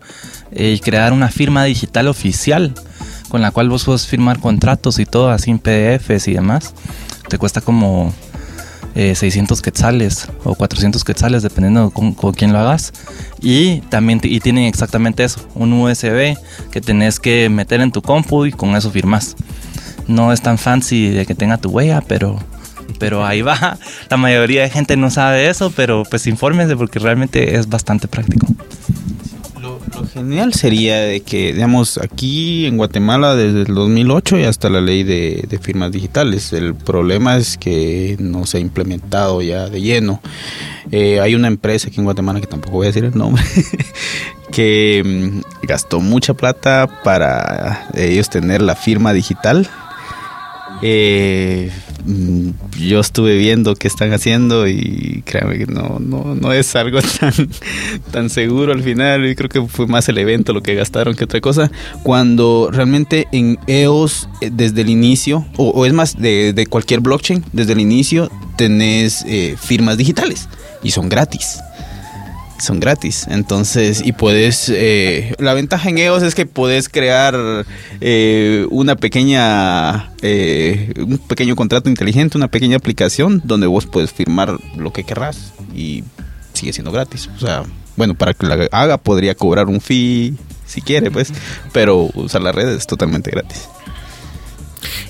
eh, 0.51 0.73
y 0.77 0.79
crear 0.79 1.13
una 1.13 1.29
firma 1.29 1.63
digital 1.63 2.07
oficial 2.07 2.73
con 3.35 3.41
la 3.41 3.51
cual 3.51 3.67
vos 3.67 3.83
puedes 3.83 4.07
firmar 4.07 4.39
contratos 4.39 4.97
y 4.97 5.05
todo 5.05 5.29
así 5.29 5.51
en 5.51 5.59
PDFs 5.59 6.29
y 6.29 6.35
demás. 6.35 6.73
Te 7.27 7.37
cuesta 7.37 7.59
como 7.59 8.13
eh, 8.95 9.13
600 9.13 9.61
quetzales 9.61 10.29
o 10.45 10.55
400 10.55 11.03
quetzales 11.03 11.43
dependiendo 11.43 11.89
con, 11.89 12.13
con 12.13 12.31
quién 12.31 12.53
lo 12.53 12.59
hagas. 12.59 12.93
Y 13.41 13.81
también 13.89 14.21
y 14.23 14.39
tienen 14.39 14.63
exactamente 14.63 15.25
eso, 15.25 15.45
un 15.53 15.73
USB 15.73 16.37
que 16.71 16.79
tenés 16.79 17.19
que 17.19 17.49
meter 17.49 17.81
en 17.81 17.91
tu 17.91 18.01
compu 18.01 18.45
y 18.45 18.53
con 18.53 18.73
eso 18.77 18.89
firmas. 18.89 19.35
No 20.07 20.31
es 20.31 20.39
tan 20.39 20.57
fancy 20.57 21.09
de 21.09 21.25
que 21.25 21.35
tenga 21.35 21.57
tu 21.57 21.71
huella, 21.71 21.99
pero 22.07 22.39
pero 22.99 23.25
ahí 23.25 23.41
va. 23.41 23.77
La 24.09 24.15
mayoría 24.15 24.61
de 24.61 24.69
gente 24.69 24.95
no 24.95 25.11
sabe 25.11 25.49
eso, 25.49 25.73
pero 25.75 26.03
pues 26.09 26.25
infórmense 26.25 26.77
porque 26.77 26.99
realmente 26.99 27.57
es 27.57 27.67
bastante 27.67 28.07
práctico. 28.07 28.47
Lo, 29.93 30.07
genial 30.07 30.53
sería 30.53 30.99
de 30.99 31.21
que, 31.21 31.53
digamos, 31.53 31.97
aquí 31.97 32.65
en 32.65 32.77
Guatemala 32.77 33.35
desde 33.35 33.61
el 33.61 33.75
2008 33.75 34.37
ya 34.39 34.49
está 34.49 34.69
la 34.69 34.81
ley 34.81 35.03
de, 35.03 35.59
firmas 35.61 35.91
digitales. 35.91 36.53
El 36.53 36.75
problema 36.75 37.37
es 37.37 37.57
que 37.57 38.15
no 38.19 38.45
se 38.45 38.57
ha 38.57 38.59
implementado 38.59 39.41
ya 39.41 39.69
de 39.69 39.81
lleno. 39.81 40.21
Eh, 40.91 41.19
hay 41.19 41.35
una 41.35 41.47
empresa 41.47 41.87
aquí 41.87 41.99
en 41.99 42.05
Guatemala, 42.05 42.41
que 42.41 42.47
tampoco 42.47 42.77
voy 42.77 42.85
a 42.85 42.89
decir 42.89 43.05
el 43.05 43.17
nombre, 43.17 43.43
que 44.51 45.01
mm, 45.03 45.65
gastó 45.67 45.99
mucha 45.99 46.33
plata 46.33 47.01
para 47.03 47.87
ellos 47.93 48.29
tener 48.29 48.61
la 48.61 48.75
firma 48.75 49.13
digital. 49.13 49.69
Eh, 50.81 51.71
yo 52.79 52.99
estuve 52.99 53.37
viendo 53.37 53.75
qué 53.75 53.87
están 53.87 54.13
haciendo 54.13 54.67
y 54.67 55.23
créanme 55.25 55.57
que 55.57 55.65
no, 55.65 55.99
no, 55.99 56.35
no 56.35 56.53
es 56.53 56.75
algo 56.75 56.99
tan, 57.19 57.33
tan 58.11 58.29
seguro 58.29 58.73
al 58.73 58.83
final. 58.83 59.25
Y 59.25 59.35
creo 59.35 59.49
que 59.49 59.61
fue 59.67 59.87
más 59.87 60.07
el 60.09 60.17
evento 60.17 60.53
lo 60.53 60.61
que 60.61 60.75
gastaron 60.75 61.15
que 61.15 61.23
otra 61.23 61.41
cosa. 61.41 61.71
Cuando 62.03 62.69
realmente 62.71 63.27
en 63.31 63.57
EOS, 63.67 64.29
eh, 64.41 64.49
desde 64.51 64.81
el 64.81 64.89
inicio, 64.89 65.45
o, 65.57 65.69
o 65.69 65.85
es 65.85 65.93
más, 65.93 66.19
de, 66.19 66.53
de 66.53 66.67
cualquier 66.67 66.99
blockchain, 66.99 67.43
desde 67.53 67.73
el 67.73 67.79
inicio 67.79 68.29
tenés 68.57 69.23
eh, 69.27 69.55
firmas 69.59 69.97
digitales 69.97 70.47
y 70.83 70.91
son 70.91 71.09
gratis 71.09 71.59
son 72.59 72.79
gratis. 72.79 73.27
Entonces, 73.29 74.01
y 74.05 74.11
puedes. 74.13 74.69
eh, 74.69 75.33
la 75.39 75.53
ventaja 75.53 75.89
en 75.89 75.97
EOS 75.97 76.23
es 76.23 76.35
que 76.35 76.45
puedes 76.45 76.89
crear 76.89 77.65
eh, 78.01 78.65
una 78.69 78.95
pequeña. 78.95 80.11
eh, 80.21 80.93
un 80.97 81.17
pequeño 81.17 81.55
contrato 81.55 81.89
inteligente, 81.89 82.37
una 82.37 82.47
pequeña 82.47 82.77
aplicación 82.77 83.41
donde 83.43 83.67
vos 83.67 83.85
puedes 83.85 84.11
firmar 84.11 84.57
lo 84.77 84.91
que 84.93 85.03
querrás 85.03 85.53
y 85.73 86.03
sigue 86.53 86.73
siendo 86.73 86.91
gratis. 86.91 87.29
O 87.35 87.39
sea, 87.39 87.63
bueno, 87.95 88.15
para 88.15 88.33
que 88.33 88.45
la 88.45 88.67
haga 88.71 88.97
podría 88.97 89.35
cobrar 89.35 89.67
un 89.67 89.81
fee 89.81 90.35
si 90.65 90.81
quiere, 90.81 91.11
pues, 91.11 91.31
pero 91.73 92.09
usar 92.15 92.41
la 92.41 92.51
red 92.51 92.69
es 92.69 92.87
totalmente 92.87 93.31
gratis. 93.31 93.67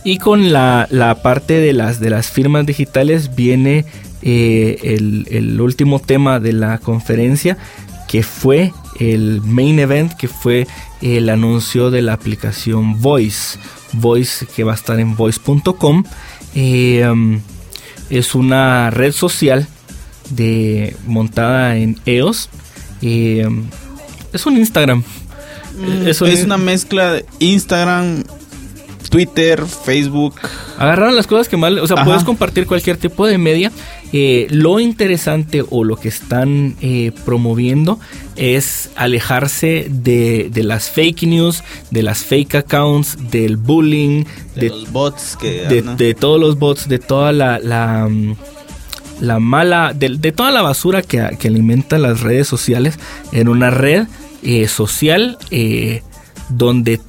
Y 0.03 0.19
con 0.19 0.53
la, 0.53 0.87
la 0.91 1.21
parte 1.21 1.59
de 1.59 1.73
las, 1.73 1.99
de 1.99 2.09
las 2.11 2.29
firmas 2.29 2.65
digitales 2.65 3.35
viene 3.35 3.85
eh, 4.25 4.77
el, 4.83 5.27
el 5.31 5.61
último 5.61 5.99
tema 5.99 6.39
de 6.41 6.51
la 6.51 6.79
conferencia, 6.79 7.57
que 8.09 8.21
fue 8.23 8.73
el 8.99 9.41
main 9.41 9.79
event, 9.79 10.11
que 10.13 10.27
fue 10.27 10.67
el 11.01 11.29
anuncio 11.29 11.91
de 11.91 12.01
la 12.01 12.13
aplicación 12.13 12.99
Voice. 13.01 13.57
Voice 13.93 14.45
que 14.53 14.63
va 14.65 14.73
a 14.73 14.75
estar 14.75 14.99
en 14.99 15.15
voice.com. 15.15 16.03
Eh, 16.55 17.07
um, 17.09 17.39
es 18.09 18.35
una 18.35 18.89
red 18.89 19.11
social 19.13 19.67
de, 20.31 20.95
montada 21.07 21.77
en 21.77 21.97
EOS. 22.05 22.49
Eh, 23.01 23.45
um, 23.47 23.63
es 24.33 24.45
un 24.45 24.57
Instagram. 24.57 25.03
Es, 26.05 26.21
un- 26.21 26.29
una 26.45 26.57
mezcla 26.57 27.13
de 27.13 27.25
Instagram, 27.39 28.23
Twitter, 29.15 29.65
Facebook. 29.65 30.35
Agarraron 30.77 31.15
las 31.15 31.25
cosas 31.25 31.47
que 31.47 31.55
mal, 31.55 31.79
o 31.79 31.87
sea, 31.87 31.95
Ajá. 31.95 32.03
puedes 32.03 32.25
compartir 32.25 32.67
cualquier 32.67 32.97
tipo 32.97 33.25
de 33.25 33.37
media. 33.37 33.71
Eh, 34.11 34.47
lo 34.49 34.81
interesante 34.81 35.63
o 35.69 35.85
lo 35.85 35.95
que 35.95 36.09
están 36.09 36.75
eh, 36.81 37.13
promoviendo 37.23 37.97
es 38.35 38.89
alejarse 38.97 39.87
de, 39.89 40.49
de 40.51 40.63
las 40.63 40.89
fake 40.89 41.23
news, 41.23 41.63
de 41.91 42.03
las 42.03 42.25
fake 42.25 42.55
accounts, 42.55 43.31
del 43.31 43.55
bullying, 43.55 44.25
De, 44.53 44.63
de, 44.63 44.69
los 44.69 44.91
bots 44.91 45.37
que 45.39 45.63
de, 45.97 46.13
todos 46.13 46.37
los 46.37 46.59
bots, 46.59 46.89
de 46.89 46.99
toda 46.99 47.31
la, 47.31 47.57
la, 47.59 48.09
mm, 48.09 48.35
la 49.21 49.39
mala, 49.39 49.93
de, 49.95 50.09
de 50.09 50.33
toda 50.33 50.51
la 50.51 50.61
basura 50.61 51.01
que, 51.01 51.37
que 51.39 51.47
alimentan 51.47 52.01
las 52.01 52.19
redes 52.19 52.49
sociales 52.49 52.99
en 53.31 53.47
una 53.47 53.69
red 53.69 54.07
eh, 54.43 54.67
social 54.67 55.37
eh, 55.51 56.03
donde 56.49 56.99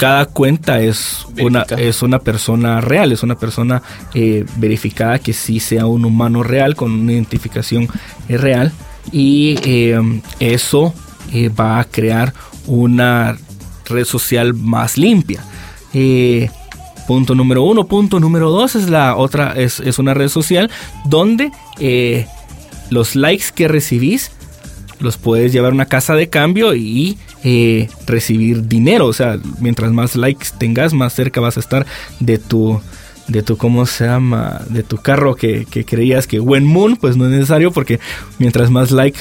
cada 0.00 0.24
cuenta 0.24 0.80
es 0.80 1.26
una, 1.42 1.60
es 1.76 2.00
una 2.00 2.20
persona 2.20 2.80
real, 2.80 3.12
es 3.12 3.22
una 3.22 3.34
persona 3.34 3.82
eh, 4.14 4.46
verificada 4.56 5.18
que 5.18 5.34
sí 5.34 5.60
sea 5.60 5.84
un 5.84 6.06
humano 6.06 6.42
real 6.42 6.74
con 6.74 6.90
una 6.90 7.12
identificación 7.12 7.86
eh, 8.26 8.38
real 8.38 8.72
y 9.12 9.58
eh, 9.62 10.00
eso 10.38 10.94
eh, 11.34 11.50
va 11.50 11.80
a 11.80 11.84
crear 11.84 12.32
una 12.66 13.36
red 13.90 14.06
social 14.06 14.54
más 14.54 14.96
limpia. 14.96 15.44
Punto 17.06 17.34
número 17.34 17.62
uno. 17.64 17.86
Punto 17.86 18.20
número 18.20 18.48
dos 18.50 18.76
es 18.76 18.88
la 18.88 19.16
otra, 19.16 19.52
es, 19.54 19.80
es 19.80 19.98
una 19.98 20.14
red 20.14 20.28
social 20.28 20.70
donde 21.04 21.52
los 22.88 23.16
likes 23.16 23.48
que 23.54 23.68
recibís 23.68 24.30
los 24.98 25.18
puedes 25.18 25.52
llevar 25.52 25.72
a 25.72 25.74
una 25.74 25.86
casa 25.86 26.14
de 26.14 26.30
cambio 26.30 26.74
y 26.74 27.18
eh, 27.44 27.88
recibir 28.06 28.66
dinero. 28.68 29.06
O 29.06 29.12
sea, 29.12 29.38
mientras 29.60 29.92
más 29.92 30.16
likes 30.16 30.48
tengas, 30.58 30.92
más 30.92 31.12
cerca 31.12 31.40
vas 31.40 31.56
a 31.56 31.60
estar 31.60 31.86
de 32.18 32.38
tu, 32.38 32.80
de 33.28 33.42
tu, 33.42 33.56
¿cómo 33.56 33.86
se 33.86 34.06
llama? 34.06 34.62
De 34.68 34.82
tu 34.82 34.96
carro 34.96 35.36
que, 35.36 35.64
creías 35.84 36.26
que 36.26 36.40
When 36.40 36.64
Moon, 36.64 36.96
pues 36.96 37.16
no 37.16 37.24
es 37.26 37.30
necesario 37.30 37.70
porque 37.70 38.00
mientras 38.38 38.70
más 38.70 38.90
likes 38.90 39.20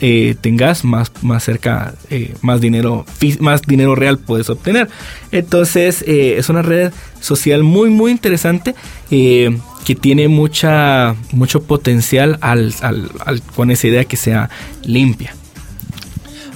eh, 0.00 0.36
tengas, 0.40 0.84
más, 0.84 1.10
más 1.22 1.42
cerca, 1.44 1.94
eh, 2.10 2.34
más 2.42 2.60
dinero, 2.60 3.04
más 3.40 3.62
dinero 3.62 3.94
real 3.96 4.18
puedes 4.18 4.48
obtener. 4.50 4.88
Entonces, 5.32 6.02
es 6.06 6.48
una 6.48 6.62
red 6.62 6.92
social 7.20 7.62
muy, 7.64 7.90
muy 7.90 8.12
interesante. 8.12 8.74
que 9.10 9.94
tiene 9.98 10.28
mucha 10.28 11.16
mucho 11.32 11.62
potencial 11.62 12.36
al, 12.42 12.74
al- 12.82 13.10
al- 13.24 13.42
con 13.56 13.70
esa 13.70 13.88
idea 13.88 14.04
que 14.04 14.16
sea 14.16 14.48
limpia. 14.84 15.34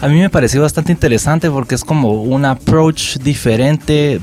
A 0.01 0.09
mí 0.09 0.21
me 0.21 0.31
pareció 0.31 0.63
bastante 0.63 0.93
interesante 0.93 1.51
porque 1.51 1.75
es 1.75 1.85
como 1.85 2.23
un 2.23 2.45
approach 2.45 3.19
diferente, 3.19 4.21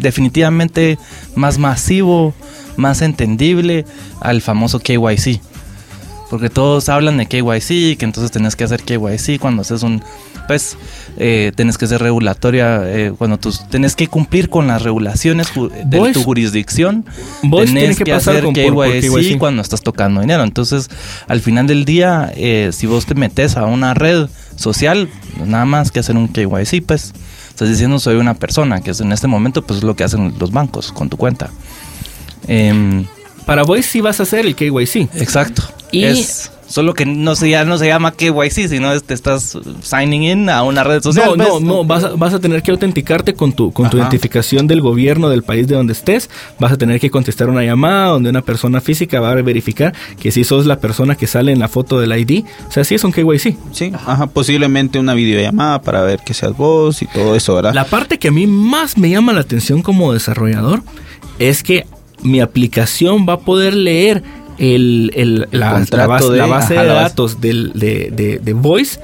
definitivamente 0.00 0.98
más 1.34 1.58
masivo, 1.58 2.34
más 2.76 3.02
entendible 3.02 3.84
al 4.20 4.42
famoso 4.42 4.80
KYC. 4.80 5.40
Porque 6.30 6.50
todos 6.50 6.88
hablan 6.88 7.18
de 7.18 7.26
KYC, 7.26 7.96
que 7.98 8.04
entonces 8.04 8.30
tenés 8.32 8.56
que 8.56 8.64
hacer 8.64 8.82
KYC 8.82 9.38
cuando 9.40 9.62
haces 9.62 9.82
un... 9.82 10.02
Pues 10.48 10.76
eh, 11.18 11.50
tenés 11.56 11.76
que 11.76 11.86
ser 11.88 12.00
regulatoria, 12.00 12.80
eh, 12.84 13.12
cuando 13.16 13.36
tú 13.36 13.52
tenés 13.70 13.96
que 13.96 14.06
cumplir 14.06 14.48
con 14.48 14.68
las 14.68 14.82
regulaciones 14.82 15.52
ju- 15.52 15.70
de 15.70 15.98
Vos- 15.98 16.12
tu 16.12 16.22
jurisdicción. 16.22 17.04
vos 17.42 17.64
tenés 17.64 17.74
tienes 17.80 17.98
que 17.98 18.04
que, 18.04 18.12
pasar 18.12 18.34
hacer 18.36 18.44
con- 18.44 18.54
por- 18.54 18.74
por 18.74 18.90
KYC, 19.00 19.38
cuando 19.38 19.60
estás 19.62 19.82
tocando 19.82 20.20
dinero. 20.20 20.44
Entonces, 20.44 20.88
al 21.26 21.40
final 21.40 21.66
del 21.66 21.84
día, 21.84 22.32
eh, 22.36 22.70
si 22.72 22.86
vos 22.86 23.06
te 23.06 23.14
metes 23.16 23.56
a 23.56 23.64
una 23.64 23.94
red 23.94 24.28
social, 24.54 25.08
nada 25.44 25.64
más 25.64 25.90
que 25.90 25.98
hacer 26.00 26.16
un 26.16 26.28
KYC, 26.28 26.80
pues 26.86 27.12
estás 27.48 27.68
diciendo 27.68 27.98
soy 27.98 28.16
una 28.16 28.34
persona, 28.34 28.80
que 28.80 28.90
es 28.92 29.00
en 29.00 29.10
este 29.12 29.26
momento 29.26 29.62
pues 29.66 29.78
es 29.78 29.84
lo 29.84 29.96
que 29.96 30.04
hacen 30.04 30.34
los 30.38 30.52
bancos 30.52 30.92
con 30.92 31.08
tu 31.08 31.16
cuenta. 31.16 31.50
Em, 32.46 33.06
Para 33.46 33.62
Voice 33.64 33.88
sí 33.88 34.00
vas 34.00 34.20
a 34.20 34.24
hacer 34.24 34.44
el 34.46 34.54
KYC. 34.54 35.08
exacto. 35.14 35.62
Y- 35.92 36.04
Es 36.04 36.50
solo 36.68 36.94
que 36.94 37.06
no 37.06 37.36
se, 37.36 37.48
ya 37.48 37.64
no 37.64 37.78
se 37.78 37.86
llama 37.86 38.10
KYC, 38.10 38.66
sino 38.68 38.92
es- 38.92 39.04
te 39.04 39.14
estás 39.14 39.56
signing 39.82 40.24
in 40.24 40.50
a 40.50 40.64
una 40.64 40.82
red 40.82 41.00
social. 41.00 41.28
No, 41.28 41.36
no, 41.36 41.48
pues. 41.50 41.62
no, 41.62 41.84
vas 41.84 42.02
a, 42.04 42.08
vas 42.16 42.34
a 42.34 42.40
tener 42.40 42.60
que 42.62 42.72
autenticarte 42.72 43.34
con 43.34 43.52
tu, 43.52 43.72
con 43.72 43.88
tu 43.88 43.98
identificación 43.98 44.66
del 44.66 44.80
gobierno 44.80 45.28
del 45.28 45.44
país 45.44 45.68
de 45.68 45.76
donde 45.76 45.92
estés. 45.92 46.28
Vas 46.58 46.72
a 46.72 46.76
tener 46.76 46.98
que 46.98 47.08
contestar 47.08 47.48
una 47.50 47.62
llamada 47.62 48.08
donde 48.08 48.30
una 48.30 48.42
persona 48.42 48.80
física 48.80 49.20
va 49.20 49.30
a 49.30 49.34
verificar 49.36 49.94
que 50.18 50.32
si 50.32 50.42
sos 50.42 50.66
la 50.66 50.80
persona 50.80 51.14
que 51.14 51.28
sale 51.28 51.52
en 51.52 51.60
la 51.60 51.68
foto 51.68 52.00
del 52.00 52.12
ID. 52.18 52.44
O 52.68 52.72
sea, 52.72 52.82
sí 52.82 52.96
es 52.96 53.04
un 53.04 53.12
KYC. 53.12 53.56
Sí, 53.70 53.92
ajá, 53.94 54.26
posiblemente 54.26 54.98
una 54.98 55.14
videollamada 55.14 55.80
para 55.82 56.02
ver 56.02 56.18
que 56.26 56.34
seas 56.34 56.56
vos 56.56 57.00
y 57.00 57.06
todo 57.06 57.36
eso, 57.36 57.54
¿verdad? 57.54 57.74
La 57.74 57.84
parte 57.84 58.18
que 58.18 58.28
a 58.28 58.32
mí 58.32 58.48
más 58.48 58.98
me 58.98 59.08
llama 59.08 59.32
la 59.32 59.40
atención 59.42 59.82
como 59.82 60.12
desarrollador 60.12 60.82
es 61.38 61.62
que 61.62 61.86
mi 62.22 62.40
aplicación 62.40 63.24
va 63.28 63.34
a 63.34 63.38
poder 63.38 63.74
leer 63.74 64.24
el, 64.58 65.10
el- 65.14 65.48
El 65.50 65.60
la, 65.60 65.72
base, 65.72 65.90
de- 65.90 65.96
la 65.96 66.06
base 66.46 66.74
ajá, 66.74 66.82
de 66.82 66.88
la 66.88 66.94
base. 66.94 67.08
datos 67.10 67.40
del- 67.40 67.72
de, 67.74 68.10
de- 68.12 68.38
de 68.38 68.52
Voice 68.52 68.98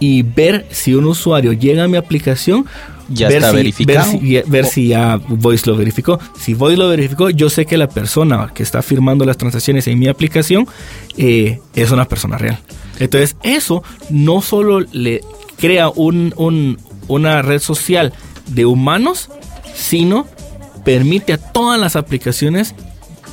y 0.00 0.22
ver 0.22 0.66
si 0.70 0.94
un 0.94 1.04
usuario 1.06 1.52
llega 1.52 1.84
a 1.84 1.88
mi 1.88 1.96
aplicación 1.96 2.66
Ya 3.08 3.28
ver 3.28 3.38
está 3.38 3.50
si, 3.50 3.56
verificado. 3.56 4.12
Ver, 4.12 4.20
si, 4.44 4.50
ver 4.50 4.64
si 4.66 4.88
ya 4.88 5.20
Voice 5.28 5.68
lo 5.70 5.76
verificó. 5.76 6.18
Si 6.38 6.54
Voice 6.54 6.76
lo 6.76 6.88
verificó, 6.88 7.30
yo 7.30 7.48
sé 7.50 7.66
que 7.66 7.76
la 7.76 7.88
persona 7.88 8.50
que 8.54 8.62
está 8.62 8.82
firmando 8.82 9.24
las 9.24 9.36
transacciones 9.36 9.86
en 9.86 9.98
mi 9.98 10.08
aplicación 10.08 10.66
eh, 11.16 11.60
es 11.74 11.90
una 11.90 12.06
persona 12.06 12.38
real. 12.38 12.58
Entonces, 12.98 13.36
eso 13.42 13.82
no 14.10 14.40
solo 14.42 14.80
le 14.80 15.20
crea 15.58 15.88
un, 15.88 16.32
un, 16.36 16.78
una 17.08 17.42
red 17.42 17.60
social 17.60 18.12
de 18.48 18.66
humanos, 18.66 19.28
sino 19.74 20.26
permite 20.84 21.32
a 21.32 21.38
todas 21.38 21.78
las 21.80 21.94
aplicaciones 21.96 22.74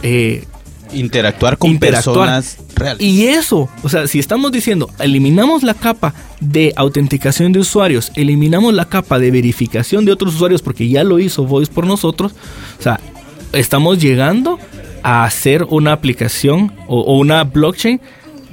eh, 0.03 0.45
interactuar 0.93 1.57
con 1.57 1.71
interactuar. 1.71 2.41
personas 2.41 2.57
reales. 2.75 3.01
Y 3.01 3.27
eso, 3.27 3.69
o 3.83 3.89
sea, 3.89 4.07
si 4.07 4.19
estamos 4.19 4.51
diciendo, 4.51 4.89
eliminamos 4.99 5.63
la 5.63 5.73
capa 5.73 6.13
de 6.39 6.73
autenticación 6.75 7.51
de 7.51 7.59
usuarios, 7.59 8.11
eliminamos 8.15 8.73
la 8.73 8.85
capa 8.85 9.19
de 9.19 9.31
verificación 9.31 10.05
de 10.05 10.11
otros 10.11 10.35
usuarios 10.35 10.61
porque 10.61 10.87
ya 10.87 11.03
lo 11.03 11.19
hizo 11.19 11.45
Voice 11.45 11.71
por 11.71 11.85
nosotros, 11.85 12.33
o 12.79 12.81
sea, 12.81 12.99
estamos 13.53 13.99
llegando 13.99 14.59
a 15.03 15.23
hacer 15.23 15.63
una 15.63 15.93
aplicación 15.93 16.73
o, 16.87 17.01
o 17.01 17.17
una 17.17 17.43
blockchain 17.43 18.01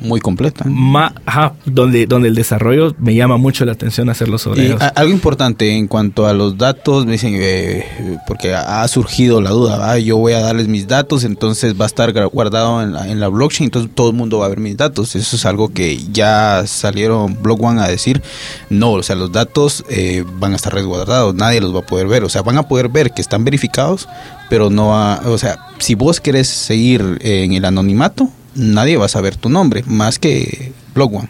Muy 0.01 0.21
completa. 0.21 0.65
ma- 0.69 1.15
ajá, 1.25 1.55
donde, 1.65 2.07
donde 2.07 2.29
el 2.29 2.35
desarrollo 2.35 2.95
me 2.99 3.15
llama 3.15 3.37
mucho 3.37 3.65
la 3.65 3.73
atención 3.73 4.09
hacerlo 4.11 4.39
sobre 4.39 4.73
a- 4.73 4.89
algo 4.89 5.13
importante 5.13 5.71
en 5.77 5.87
cuanto 5.89 6.27
a 6.27 6.33
los 6.35 6.59
datos, 6.59 7.07
me 7.07 7.13
dicen, 7.13 7.33
eh, 7.37 7.85
porque 8.27 8.55
ha 8.55 8.87
surgido 8.89 9.41
la 9.41 9.51
duda, 9.51 9.79
¿va? 9.79 9.99
yo 9.99 10.17
voy 10.19 10.35
a 10.35 10.41
darles 10.41 10.69
mis 10.69 10.87
datos, 10.87 11.25
entonces 11.25 11.75
va 11.81 11.85
a 11.85 11.89
estar 11.89 12.13
guardado 12.29 12.83
en 12.83 12.93
la, 12.93 13.09
en 13.09 13.21
la 13.21 13.29
blockchain, 13.29 13.67
entonces 13.67 13.91
todo 13.95 14.11
el 14.11 14.17
mundo 14.17 14.39
va 14.39 14.47
a 14.47 14.49
ver 14.49 14.61
mis 14.61 14.77
datos. 14.77 15.17
Eso 15.17 15.37
es 15.37 15.47
algo 15.47 15.69
que 15.73 15.99
ya 16.13 16.65
salieron 16.67 17.43
Block 17.43 17.63
One 17.63 17.81
a 17.81 17.89
decir, 17.89 18.23
no, 18.71 18.93
o 18.93 19.03
sea, 19.03 19.17
los 19.17 19.33
datos 19.33 19.85
eh, 19.89 20.25
van 20.39 20.53
a 20.53 20.57
estar 20.57 20.73
resguardados, 20.75 21.35
nadie 21.35 21.61
los 21.61 21.75
va 21.75 21.81
a 21.81 21.87
poder 21.87 22.07
ver, 22.07 22.25
o 22.25 22.29
sea, 22.29 22.43
van 22.43 22.59
a 22.59 22.65
poder 22.69 22.89
ver 22.89 23.13
que 23.13 23.23
están 23.23 23.45
verificados, 23.45 24.09
pero 24.51 24.71
no 24.71 24.89
va, 24.89 25.21
o 25.27 25.39
sea, 25.39 25.59
si 25.79 25.95
vos 25.95 26.21
querés 26.21 26.49
seguir 26.49 27.19
en 27.23 27.53
el 27.55 27.65
anonimato, 27.65 28.29
nadie 28.57 28.97
va 28.97 29.07
a 29.07 29.09
saber 29.09 29.37
tu 29.37 29.49
nombre, 29.49 29.85
más 29.87 30.19
que 30.19 30.73
Block 30.95 31.15
One. 31.15 31.29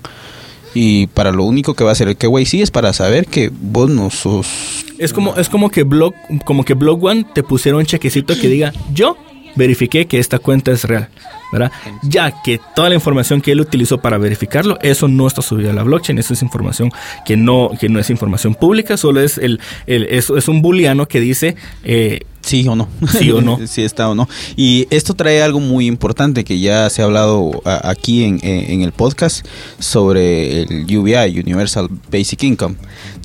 Y 0.74 1.06
para 1.08 1.32
lo 1.32 1.44
único 1.44 1.74
que 1.74 1.84
va 1.84 1.90
a 1.90 1.92
hacer 1.92 2.08
el 2.08 2.16
KYC 2.16 2.54
es 2.54 2.70
para 2.70 2.92
saber 2.92 3.26
que 3.26 3.50
vos 3.50 3.88
no 3.88 4.10
sos. 4.10 4.84
Es 4.98 5.12
como, 5.12 5.34
es 5.36 5.48
como 5.48 5.70
que 5.70 5.84
Blog, 5.84 6.14
como 6.44 6.64
que 6.64 6.74
Blog 6.74 7.02
One 7.02 7.24
te 7.34 7.42
pusiera 7.42 7.78
un 7.78 7.86
chequecito 7.86 8.38
que 8.38 8.48
diga, 8.48 8.72
yo 8.92 9.16
verifiqué 9.56 10.06
que 10.06 10.18
esta 10.18 10.38
cuenta 10.38 10.70
es 10.70 10.84
real, 10.84 11.08
¿verdad? 11.50 11.72
Ya 12.02 12.42
que 12.42 12.60
toda 12.74 12.90
la 12.90 12.94
información 12.94 13.40
que 13.40 13.52
él 13.52 13.60
utilizó 13.60 13.98
para 13.98 14.18
verificarlo, 14.18 14.78
eso 14.82 15.08
no 15.08 15.26
está 15.26 15.42
subido 15.42 15.70
a 15.70 15.72
la 15.72 15.82
blockchain, 15.82 16.18
eso 16.18 16.34
es 16.34 16.42
información 16.42 16.92
que 17.24 17.36
no, 17.36 17.70
que 17.80 17.88
no 17.88 17.98
es 17.98 18.10
información 18.10 18.54
pública, 18.54 18.96
solo 18.96 19.20
es 19.20 19.38
el, 19.38 19.60
el 19.86 20.04
es, 20.04 20.30
es 20.30 20.48
un 20.48 20.62
booleano 20.62 21.08
que 21.08 21.20
dice 21.20 21.56
eh, 21.84 22.20
Sí 22.46 22.66
o 22.68 22.74
no. 22.76 22.88
Sí 23.10 23.30
o 23.32 23.40
no. 23.42 23.58
si 23.66 23.82
está 23.82 24.08
o 24.08 24.14
no. 24.14 24.28
Y 24.56 24.86
esto 24.90 25.14
trae 25.14 25.42
algo 25.42 25.58
muy 25.60 25.86
importante 25.86 26.44
que 26.44 26.58
ya 26.60 26.88
se 26.90 27.02
ha 27.02 27.04
hablado 27.06 27.60
aquí 27.64 28.22
en, 28.24 28.38
en- 28.42 28.70
en 28.70 28.82
el 28.82 28.92
podcast 28.92 29.44
sobre 29.80 30.62
el 30.62 30.84
UBI, 30.96 31.40
Universal 31.40 31.88
Basic 32.10 32.42
Income, 32.44 32.76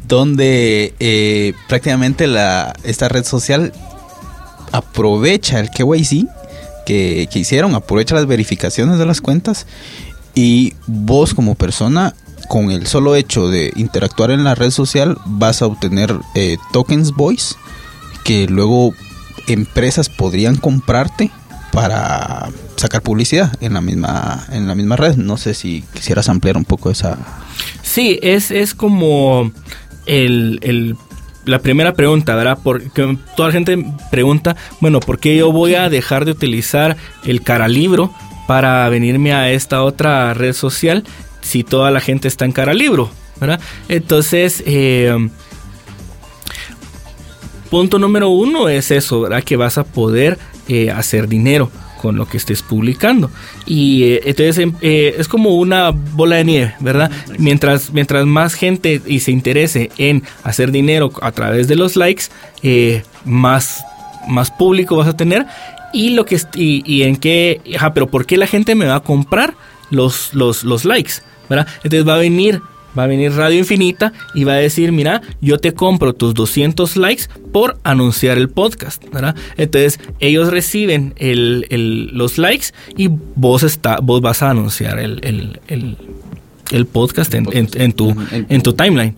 donde 0.08 0.94
eh, 1.00 1.54
prácticamente 1.70 2.26
la, 2.28 2.74
esta 2.84 3.08
red 3.10 3.24
social 3.24 3.72
aprovecha 4.72 5.60
el 5.60 5.70
KYC 5.70 6.26
que, 6.86 7.28
que 7.32 7.40
hicieron, 7.40 7.76
aprovecha 7.76 8.16
las 8.16 8.26
verificaciones 8.26 8.98
de 8.98 9.06
las 9.06 9.22
cuentas 9.22 9.68
y 10.34 10.74
vos 10.88 11.34
como 11.34 11.56
persona 11.56 12.16
con 12.48 12.72
el 12.72 12.88
solo 12.88 13.16
hecho 13.16 13.50
de 13.50 13.72
interactuar 13.76 14.32
en 14.32 14.44
la 14.44 14.56
red 14.56 14.72
social 14.72 15.18
vas 15.26 15.62
a 15.62 15.68
obtener 15.68 16.16
eh, 16.36 16.58
tokens 16.74 17.12
voice 17.12 17.56
que 18.24 18.48
luego 18.48 18.94
empresas 19.48 20.10
podrían 20.10 20.56
comprarte 20.58 21.32
para 21.72 22.50
sacar 22.76 23.02
publicidad 23.02 23.54
en 23.62 23.74
la 23.74 23.82
misma 23.82 24.46
en 24.52 24.68
la 24.68 24.76
misma 24.76 24.96
red 24.98 25.16
no 25.16 25.38
sé 25.38 25.54
si 25.54 25.84
quisieras 25.94 26.28
ampliar 26.30 26.58
un 26.58 26.66
poco 26.66 26.92
esa 26.92 27.18
Sí, 27.84 28.20
es, 28.22 28.52
es 28.52 28.74
como 28.74 29.52
el, 30.06 30.60
el- 30.64 30.96
la 31.46 31.58
primera 31.60 31.94
pregunta, 31.94 32.36
¿verdad? 32.36 32.60
Porque 32.64 33.18
toda 33.36 33.50
la 33.50 33.54
gente 33.54 33.84
pregunta, 34.12 34.56
bueno, 34.80 35.00
¿por 35.00 35.18
qué 35.20 35.36
yo 35.36 35.52
voy 35.52 35.74
a 35.74 35.90
dejar 35.90 36.24
de 36.26 36.32
utilizar 36.32 36.98
el 37.26 37.42
caralibro 37.42 38.14
para 38.48 38.88
venirme 38.90 39.34
a 39.34 39.50
esta 39.52 39.82
otra 39.84 40.34
red 40.36 40.54
social 40.54 41.04
si 41.42 41.64
toda 41.64 41.90
la 41.90 42.00
gente 42.00 42.28
está 42.28 42.46
en 42.46 42.52
caralibro, 42.52 43.10
¿verdad? 43.40 43.60
Entonces, 43.90 44.64
eh, 44.68 45.30
punto 47.72 47.98
número 47.98 48.30
uno 48.30 48.68
es 48.68 48.92
eso, 48.92 49.22
¿verdad? 49.22 49.44
Que 49.44 49.56
vas 49.56 49.78
a 49.78 49.86
poder 49.86 50.38
eh, 50.68 50.92
hacer 50.92 51.30
dinero 51.30 51.72
con 52.02 52.18
lo 52.18 52.28
que 52.28 52.36
estés 52.36 52.62
publicando. 52.62 53.32
Y 53.66 54.04
eh, 54.04 54.22
entonces 54.26 54.58
em, 54.58 54.74
eh, 54.82 55.16
es 55.18 55.30
como 55.30 55.56
una 55.56 55.92
bola 55.92 56.36
de 56.36 56.44
nieve, 56.44 56.76
¿verdad? 56.82 57.10
Mientras, 57.40 57.94
mientras 57.94 58.26
más 58.26 58.56
gente 58.56 59.02
y 59.08 59.22
se 59.22 59.32
interese 59.32 59.90
en 59.98 60.22
hacer 60.44 60.72
dinero 60.72 61.14
a 61.22 61.32
través 61.32 61.70
de 61.70 61.78
los 61.78 61.96
likes, 61.96 62.26
más, 63.24 63.86
más 64.28 64.52
público 64.52 64.98
vas 64.98 65.08
a 65.08 65.16
tener. 65.16 65.46
Y 65.94 66.10
lo 66.10 66.26
que 66.26 66.42
y, 66.56 66.84
y 66.86 67.04
en 67.04 67.16
qué, 67.16 67.62
ajá, 67.76 67.94
pero 67.94 68.08
¿por 68.08 68.26
qué 68.26 68.36
la 68.36 68.48
gente 68.48 68.76
me 68.76 68.86
va 68.86 68.96
a 68.96 69.04
comprar 69.04 69.54
los, 69.90 70.34
los, 70.34 70.66
los 70.66 70.84
likes? 70.84 71.14
¿Verdad? 71.50 71.68
Entonces 71.84 72.08
va 72.08 72.16
a 72.16 72.20
venir 72.20 72.62
Va 72.98 73.04
a 73.04 73.08
venir 73.08 73.32
Radio 73.34 73.58
Infinita 73.60 74.12
y 74.34 74.44
va 74.44 74.54
a 74.54 74.58
decir, 74.58 74.92
mira, 74.92 75.22
yo 75.40 75.58
te 75.60 75.74
compro 75.74 76.14
tus 76.14 76.34
200 76.34 76.98
likes 76.98 77.24
por 77.54 77.78
anunciar 77.84 78.38
el 78.38 78.50
podcast, 78.50 79.04
¿verdad? 79.14 79.36
Entonces 79.58 80.00
ellos 80.20 80.50
reciben 80.52 81.14
el, 81.18 81.68
el- 81.70 82.08
los 82.18 82.38
likes 82.38 82.68
y 82.98 83.10
vos, 83.36 83.64
está, 83.64 84.00
vos 84.02 84.20
vas 84.22 84.42
a 84.42 84.50
anunciar 84.50 85.00
el, 85.00 85.20
el- 85.24 85.60
el- 85.68 85.98
el 86.72 86.86
podcast, 86.86 87.34
en, 87.34 87.48
en- 87.52 87.68
en 87.74 87.92
tu, 87.94 88.12
En- 88.32 88.46
en 88.50 88.62
tu 88.62 88.74
timeline, 88.74 89.16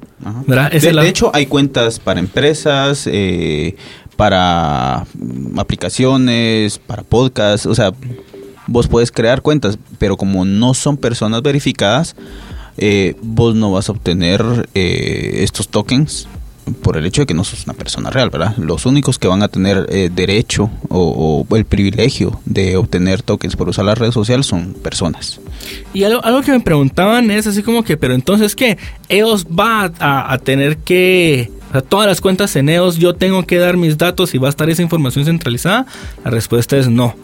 de 1.04 1.10
hecho, 1.10 1.32
hay 1.34 1.46
cuentas 1.46 2.00
para 2.00 2.20
empresas, 2.20 3.08
eh, 3.12 3.76
para 4.16 5.06
mm, 5.14 5.60
aplicaciones, 5.60 6.80
para 6.80 7.04
podcasts. 7.04 7.66
O 7.68 7.76
sea, 7.76 7.92
vos 8.68 8.88
puedes 8.88 9.12
crear 9.12 9.42
cuentas, 9.42 9.78
pero 10.00 10.18
como 10.18 10.46
no 10.46 10.74
son 10.74 10.98
personas 10.98 11.42
verificadas, 11.44 12.16
eh, 12.78 13.16
vos 13.22 13.56
no 13.56 13.72
vas 13.72 13.90
a 13.90 13.92
obtener 13.92 14.70
eh, 14.74 15.40
estos 15.44 15.68
tokens 15.68 16.28
por 16.82 16.98
el 16.98 17.06
hecho 17.06 17.22
de 17.22 17.26
que 17.26 17.34
no 17.34 17.44
sos 17.44 17.66
una 17.66 17.74
persona 17.74 18.10
real, 18.10 18.30
¿verdad? 18.30 18.56
Los 18.58 18.86
únicos 18.86 19.20
que 19.20 19.28
van 19.28 19.44
a 19.44 19.48
tener 19.48 19.86
eh, 19.90 20.10
derecho 20.14 20.70
o, 20.90 21.46
el 21.52 21.66
privilegio 21.66 22.40
de 22.46 22.78
obtener 22.78 23.22
tokens 23.22 23.56
por 23.56 23.70
usar 23.70 23.86
la 23.86 23.96
red 23.96 24.12
social 24.12 24.44
son 24.44 24.74
personas. 24.74 25.40
Y 25.94 26.04
algo, 26.04 26.24
algo 26.24 26.42
que 26.42 26.52
me 26.52 26.62
preguntaban 26.62 27.30
es 27.32 27.48
así 27.48 27.64
como 27.64 27.84
que, 27.84 27.98
pero 27.98 28.14
entonces 28.14 28.56
qué, 28.56 28.78
EOS 29.10 29.46
va 29.46 29.92
a, 30.00 30.34
a 30.34 30.38
tener 30.38 30.78
que, 30.78 31.52
o 31.70 31.72
sea, 31.74 31.82
todas 31.82 32.08
las 32.08 32.22
cuentas 32.22 32.56
en 32.56 32.70
EOS 32.70 32.98
yo 32.98 33.14
tengo 33.14 33.44
que 33.44 33.58
dar 33.58 33.78
mis 33.78 33.98
datos 33.98 34.34
y 34.34 34.38
va 34.38 34.48
a 34.48 34.50
estar 34.50 34.70
esa 34.70 34.82
información 34.82 35.26
centralizada. 35.26 35.86
La 36.24 36.32
respuesta 36.32 36.78
es 36.78 36.88
no. 36.88 37.16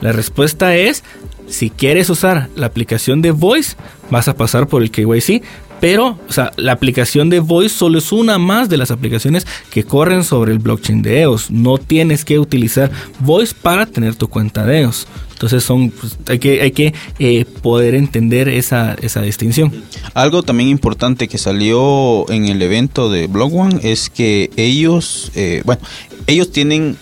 La 0.00 0.12
respuesta 0.12 0.76
es, 0.76 1.04
si 1.48 1.70
quieres 1.70 2.10
usar 2.10 2.48
la 2.54 2.66
aplicación 2.66 3.22
de 3.22 3.30
Voice, 3.30 3.76
vas 4.10 4.28
a 4.28 4.34
pasar 4.34 4.66
por 4.68 4.82
el 4.82 4.90
KYC. 4.90 5.42
Pero, 5.80 6.18
o 6.28 6.32
sea, 6.32 6.52
la 6.56 6.72
aplicación 6.72 7.28
de 7.28 7.40
Voice 7.40 7.74
solo 7.74 7.98
es 7.98 8.10
una 8.10 8.38
más 8.38 8.68
de 8.68 8.78
las 8.78 8.90
aplicaciones 8.90 9.46
que 9.70 9.84
corren 9.84 10.24
sobre 10.24 10.52
el 10.52 10.58
blockchain 10.58 11.02
de 11.02 11.20
EOS. 11.20 11.50
No 11.50 11.78
tienes 11.78 12.24
que 12.24 12.38
utilizar 12.38 12.90
Voice 13.20 13.54
para 13.60 13.84
tener 13.84 14.14
tu 14.14 14.28
cuenta 14.28 14.64
de 14.64 14.80
EOS. 14.80 15.06
Entonces 15.32 15.64
son, 15.64 15.90
pues, 15.90 16.16
hay 16.28 16.38
que, 16.38 16.62
hay 16.62 16.70
que 16.70 16.94
eh, 17.18 17.44
poder 17.60 17.94
entender 17.94 18.48
esa, 18.48 18.94
esa 19.02 19.20
distinción. 19.20 19.70
Algo 20.14 20.42
también 20.42 20.70
importante 20.70 21.28
que 21.28 21.36
salió 21.36 22.28
en 22.30 22.46
el 22.46 22.62
evento 22.62 23.10
de 23.10 23.26
Block 23.26 23.52
One 23.54 23.80
es 23.82 24.08
que 24.08 24.50
ellos, 24.56 25.30
eh, 25.34 25.60
bueno, 25.66 25.82
ellos 26.26 26.52
tienen, 26.52 26.96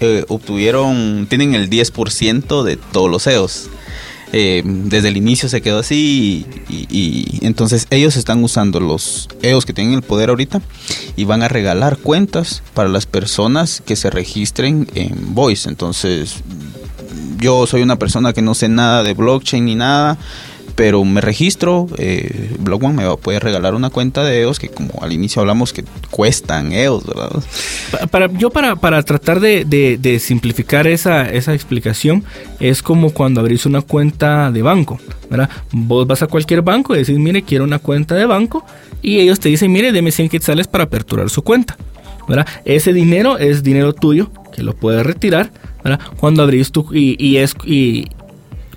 eh, 0.00 0.24
obtuvieron, 0.28 1.26
tienen 1.28 1.54
el 1.54 1.68
10% 1.68 2.62
de 2.62 2.78
todos 2.78 3.10
los 3.10 3.26
EOS. 3.26 3.68
Eh, 4.38 4.62
desde 4.66 5.08
el 5.08 5.16
inicio 5.16 5.48
se 5.48 5.62
quedó 5.62 5.78
así 5.78 6.44
y, 6.68 6.74
y- 6.90 7.38
y 7.40 7.46
entonces 7.46 7.86
ellos 7.88 8.16
están 8.16 8.44
usando 8.44 8.80
los 8.80 9.28
EOS 9.40 9.64
que 9.64 9.72
tienen 9.72 9.94
el 9.94 10.02
poder 10.02 10.28
ahorita 10.28 10.60
y 11.16 11.24
van 11.24 11.42
a 11.42 11.48
regalar 11.48 11.96
cuentas 11.96 12.62
para 12.74 12.90
las 12.90 13.06
personas 13.06 13.82
que 13.86 13.96
se 13.96 14.10
registren 14.10 14.88
en 14.94 15.34
Voice. 15.34 15.66
Entonces 15.70 16.34
yo 17.40 17.66
soy 17.66 17.80
una 17.80 17.98
persona 17.98 18.34
que 18.34 18.42
no 18.42 18.54
sé 18.54 18.68
nada 18.68 19.02
de 19.02 19.14
blockchain 19.14 19.64
ni 19.64 19.74
nada, 19.74 20.18
pero 20.76 21.02
me 21.04 21.22
registro, 21.22 21.88
eh, 21.96 22.54
me 22.60 23.16
poder 23.16 23.42
regalar 23.42 23.74
una 23.74 23.88
cuenta 23.88 24.22
de 24.22 24.42
EOS 24.42 24.58
que 24.58 24.68
como 24.68 25.02
al 25.02 25.10
inicio 25.10 25.40
hablamos 25.40 25.72
que 25.72 25.84
cuestan 26.10 26.72
EOS, 26.72 27.06
¿verdad? 27.06 28.30
Yo 28.38 28.50
para, 28.50 28.76
para 28.76 29.02
tratar 29.02 29.40
de 29.40 30.18
simplificar 30.20 30.86
esa, 30.86 31.28
esa 31.30 31.54
explicación 31.54 32.24
es 32.60 32.82
como 32.82 33.10
cuando 33.10 33.40
abrís 33.40 33.64
una 33.64 33.80
cuenta 33.80 34.52
de 34.52 34.60
banco, 34.60 35.00
¿verdad? 35.30 35.48
Vos 35.72 36.06
vas 36.06 36.22
a 36.22 36.26
cualquier 36.26 36.60
banco 36.60 36.94
y 36.94 36.98
decís, 36.98 37.18
mire, 37.18 37.42
quiero 37.42 37.64
una 37.64 37.78
cuenta 37.78 38.14
de 38.14 38.26
banco 38.26 38.64
y 39.00 39.18
ellos 39.18 39.40
te 39.40 39.48
dicen, 39.48 39.72
mire, 39.72 39.92
deme 39.92 40.12
100 40.12 40.28
quetzales 40.28 40.68
para 40.68 40.84
aperturar 40.84 41.30
su 41.30 41.42
cuenta. 41.42 41.76
¿verdad? 42.28 42.46
Ese 42.64 42.92
dinero 42.92 43.38
es 43.38 43.62
dinero 43.62 43.92
tuyo 43.92 44.30
que 44.52 44.62
lo 44.62 44.74
puedes 44.74 45.06
retirar, 45.06 45.52
¿verdad? 45.84 46.00
Cuando 46.16 46.42
abrís 46.42 46.72
tu 46.72 46.92
y, 46.92 47.16
y 47.24 47.36
es 47.36 47.54
y 47.64 48.08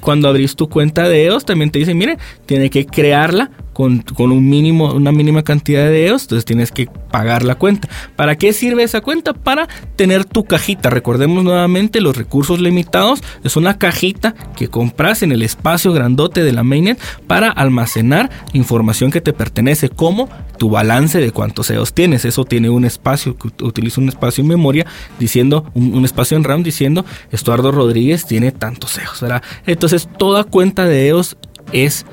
cuando 0.02 0.28
abrís 0.28 0.56
tu 0.56 0.70
cuenta 0.70 1.08
de 1.08 1.26
EOS 1.26 1.46
también 1.46 1.72
te 1.72 1.80
dicen, 1.80 1.98
mire, 1.98 2.18
tiene 2.46 2.70
que 2.70 2.86
crearla 2.86 3.52
con, 3.80 4.32
un 4.34 4.50
mínimo, 4.50 4.94
una 4.94 5.14
mínima 5.14 5.44
cantidad 5.44 5.86
de 5.86 6.08
EOS, 6.08 6.24
entonces 6.24 6.44
tienes 6.44 6.74
que 6.74 6.88
pagar 7.12 7.44
la 7.44 7.56
cuenta. 7.56 7.88
¿Para 8.18 8.38
qué 8.38 8.52
sirve 8.52 8.84
esa 8.84 9.00
cuenta? 9.00 9.32
Para 9.32 9.70
tener 9.96 10.26
tu 10.26 10.44
cajita. 10.44 10.90
Recordemos 10.90 11.46
nuevamente 11.46 12.02
los 12.02 12.18
recursos 12.18 12.60
limitados. 12.60 13.24
Es 13.42 13.56
una 13.56 13.78
cajita 13.78 14.36
que 14.58 14.68
compras 14.68 15.24
en 15.24 15.32
el 15.32 15.44
espacio 15.44 15.94
grandote 15.94 16.44
de 16.44 16.52
la 16.52 16.64
mainnet 16.64 17.00
para 17.26 17.50
almacenar 17.50 18.30
información 18.52 19.12
que 19.12 19.22
te 19.22 19.32
pertenece, 19.32 19.88
como 19.88 20.28
tu 20.58 20.70
balance 20.70 21.22
de 21.22 21.32
cuántos 21.32 21.70
EOS 21.70 21.94
tienes. 21.94 22.26
Eso 22.26 22.44
tiene 22.44 22.70
un 22.70 22.84
espacio, 22.84 23.38
utiliza 23.62 24.02
un 24.02 24.10
espacio 24.10 24.42
en 24.42 24.50
memoria 24.50 24.86
diciendo, 25.20 25.72
un, 25.74 26.04
espacio 26.04 26.36
en 26.36 26.44
RAM 26.44 26.64
diciendo, 26.64 27.06
Estuardo 27.32 27.72
Rodríguez 27.72 28.26
tiene 28.26 28.52
tantos 28.52 28.98
EOS. 28.98 29.24
Entonces 29.66 30.10
toda 30.18 30.44
cuenta 30.44 30.84
de 30.84 31.08
EOS 31.08 31.38
es 31.72 32.06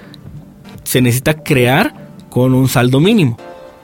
se 0.87 1.03
necesita 1.03 1.43
crear 1.43 1.95
con 2.31 2.55
un 2.55 2.69
saldo 2.69 3.01
mínimo. 3.01 3.37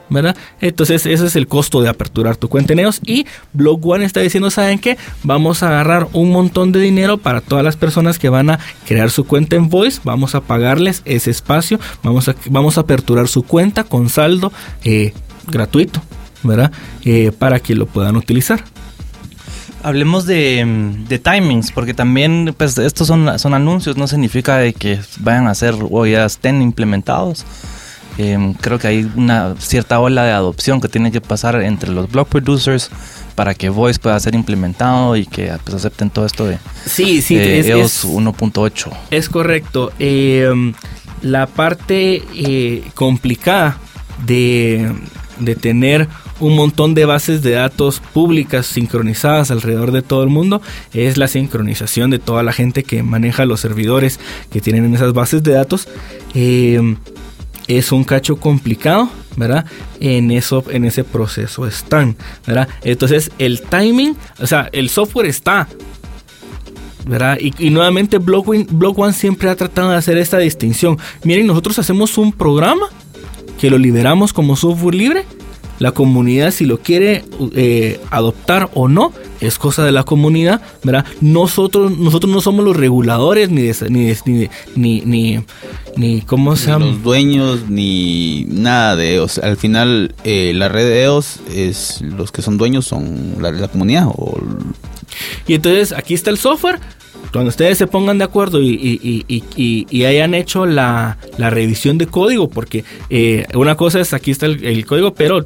¿verdad? 0.09 0.35
Entonces 0.61 1.05
ese 1.05 1.25
es 1.25 1.35
el 1.35 1.47
costo 1.47 1.81
de 1.81 1.89
aperturar 1.89 2.35
tu 2.35 2.47
cuenta 2.47 2.73
en 2.73 2.79
EOS 2.79 3.01
y 3.03 3.25
Block 3.51 3.83
One 3.83 4.05
está 4.05 4.19
diciendo, 4.19 4.51
¿saben 4.51 4.77
qué? 4.77 4.97
Vamos 5.23 5.63
a 5.63 5.69
agarrar 5.69 6.07
un 6.13 6.29
montón 6.29 6.71
de 6.71 6.79
dinero 6.79 7.17
para 7.17 7.41
todas 7.41 7.63
las 7.63 7.77
personas 7.77 8.19
que 8.19 8.29
van 8.29 8.51
a 8.51 8.59
crear 8.85 9.09
su 9.09 9.25
cuenta 9.25 9.55
en 9.55 9.69
Voice, 9.69 10.01
vamos 10.03 10.35
a 10.35 10.41
pagarles 10.41 11.01
ese 11.05 11.31
espacio, 11.31 11.79
vamos 12.03 12.29
a, 12.29 12.35
vamos 12.49 12.77
a 12.77 12.81
aperturar 12.81 13.27
su 13.27 13.41
cuenta 13.43 13.85
con 13.85 14.09
saldo 14.09 14.51
eh, 14.83 15.13
gratuito, 15.47 16.01
¿verdad? 16.43 16.71
Eh, 17.03 17.31
para 17.31 17.59
que 17.59 17.73
lo 17.73 17.87
puedan 17.87 18.15
utilizar. 18.15 18.63
Hablemos 19.83 20.25
de, 20.25 21.19
timings, 21.21 21.71
porque 21.71 21.93
también 21.93 22.55
pues 22.57 22.77
estos 22.77 23.07
son, 23.07 23.37
son 23.37 23.53
anuncios, 23.53 23.97
no 23.97 24.07
significa 24.07 24.57
de 24.57 24.73
que 24.73 24.99
vayan 25.19 25.47
a 25.47 25.55
ser 25.55 25.75
o 25.77 26.05
ya 26.05 26.25
estén 26.25 26.61
implementados. 26.61 27.45
Em, 28.17 28.53
creo 28.53 28.77
que 28.77 28.87
hay 28.87 29.11
una 29.15 29.55
cierta 29.57 29.99
ola 29.99 30.23
de 30.23 30.31
adopción 30.31 30.79
que 30.79 30.87
tiene 30.87 31.11
que 31.11 31.19
pasar 31.19 31.55
entre 31.63 31.89
los 31.91 32.11
blog 32.11 32.27
producers 32.27 32.91
para 33.33 33.55
que 33.55 33.69
Voice 33.69 33.99
pueda 33.99 34.19
ser 34.19 34.35
implementado 34.35 35.15
y 35.15 35.25
que 35.25 35.51
pues, 35.63 35.75
acepten 35.75 36.11
todo 36.11 36.25
esto 36.27 36.45
de 36.45 36.59
sí, 36.85 37.23
sí, 37.23 37.37
EOS 37.37 38.05
1.8. 38.05 38.91
Es 39.09 39.29
correcto. 39.29 39.91
Em, 39.97 40.73
la 41.23 41.47
parte 41.47 42.23
eh, 42.35 42.83
complicada 42.93 43.77
de, 44.25 44.93
de 45.39 45.55
tener 45.55 46.07
un 46.43 46.55
montón 46.55 46.93
de 46.93 47.05
bases 47.05 47.41
de 47.41 47.51
datos 47.51 48.01
públicas 48.13 48.65
sincronizadas 48.65 49.49
alrededor 49.51 49.91
de 49.91 50.01
todo 50.01 50.23
el 50.23 50.29
mundo 50.29 50.61
es 50.93 51.17
la 51.17 51.27
sincronización 51.27 52.09
de 52.09 52.19
toda 52.19 52.43
la 52.43 52.53
gente 52.53 52.83
que 52.83 53.01
maneja 53.01 53.45
los 53.45 53.61
servidores 53.61 54.19
que 54.51 54.61
tienen 54.61 54.85
en 54.85 54.95
esas 54.95 55.13
bases 55.13 55.41
de 55.43 55.53
datos. 55.53 55.87
Eh, 56.33 56.95
es 57.67 57.91
un 57.91 58.03
cacho 58.03 58.35
complicado, 58.37 59.09
¿verdad? 59.37 59.65
En 59.99 60.31
eso, 60.31 60.63
en 60.69 60.83
ese 60.85 61.03
proceso 61.03 61.65
están, 61.65 62.17
¿verdad? 62.45 62.67
Entonces 62.83 63.31
el 63.39 63.61
timing, 63.61 64.17
o 64.39 64.47
sea, 64.47 64.69
el 64.73 64.89
software 64.89 65.27
está, 65.27 65.67
¿verdad? 67.05 67.37
Y, 67.39 67.69
nuevamente 67.69 68.17
Block 68.17 68.99
One 68.99 69.13
siempre 69.13 69.49
ha 69.49 69.55
tratado 69.55 69.91
de 69.91 69.97
hacer 69.97 70.17
esta 70.17 70.37
distinción. 70.39 70.97
Miren, 71.23 71.47
nosotros 71.47 71.79
hacemos 71.79 72.17
un 72.17 72.33
programa 72.33 72.87
que 73.59 73.69
lo 73.69 73.77
liberamos 73.77 74.33
como 74.33 74.57
software 74.57 74.95
libre 74.95 75.25
la 75.79 75.91
comunidad 75.91 76.51
si 76.51 76.65
lo 76.65 76.79
quiere 76.79 77.25
eh, 77.55 77.99
adoptar 78.09 78.69
o 78.73 78.87
no 78.87 79.13
es 79.41 79.57
cosa 79.57 79.83
de 79.83 79.91
la 79.91 80.03
comunidad, 80.03 80.61
¿verdad? 80.83 81.05
Nosotros, 81.19 81.97
nosotros 81.97 82.31
no 82.31 82.39
somos 82.39 82.63
los 82.63 82.77
reguladores 82.77 83.49
ni 83.49 83.71
ni, 83.89 84.13
ni, 84.75 85.01
ni, 85.01 85.39
ni, 85.97 86.21
¿cómo 86.21 86.55
se 86.55 86.67
llama? 86.67 86.85
Los 86.85 87.03
dueños 87.03 87.69
ni 87.69 88.45
nada 88.47 88.95
de 88.95 89.15
EOS. 89.15 89.39
Al 89.39 89.57
final 89.57 90.15
eh, 90.23 90.53
la 90.55 90.69
red 90.69 90.85
de 90.85 91.03
EOS 91.03 91.39
es 91.53 92.01
los 92.01 92.31
que 92.31 92.41
son 92.41 92.57
dueños 92.57 92.85
son 92.85 93.35
la, 93.41 93.51
la 93.51 93.67
comunidad 93.67 94.07
o 94.07 94.39
y 95.47 95.53
entonces 95.53 95.91
aquí 95.91 96.13
está 96.13 96.29
el 96.29 96.37
software 96.37 96.79
cuando 97.33 97.49
ustedes 97.49 97.79
se 97.79 97.87
pongan 97.87 98.19
de 98.19 98.25
acuerdo 98.25 98.61
y, 98.61 100.05
hayan 100.05 100.35
hecho 100.35 100.65
la, 100.65 101.17
revisión 101.37 101.97
de 101.97 102.05
código, 102.05 102.47
porque 102.47 102.85
eh, 103.09 103.47
una 103.55 103.75
cosa 103.75 103.99
es 103.99 104.13
aquí 104.13 104.29
está 104.31 104.45
el, 104.45 104.85
código, 104.85 105.15
pero 105.15 105.43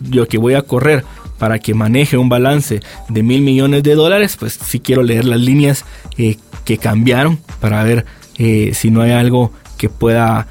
yo 0.00 0.28
que 0.28 0.38
voy 0.38 0.54
a 0.54 0.62
correr 0.62 1.04
para 1.38 1.58
que 1.58 1.74
maneje 1.74 2.16
un 2.16 2.28
balance 2.28 2.80
de 3.08 3.22
mil 3.22 3.42
millones 3.42 3.82
de 3.82 3.94
dólares, 3.94 4.36
pues 4.38 4.54
sí 4.54 4.80
quiero 4.80 5.02
leer 5.02 5.24
las 5.24 5.40
líneas 5.40 5.84
eh, 6.16 6.36
que 6.64 6.78
cambiaron 6.78 7.38
para 7.60 7.82
ver 7.84 8.06
eh, 8.38 8.72
si 8.74 8.90
no 8.90 9.02
hay 9.02 9.12
algo 9.12 9.52
que 9.76 9.88
pueda 9.88 10.46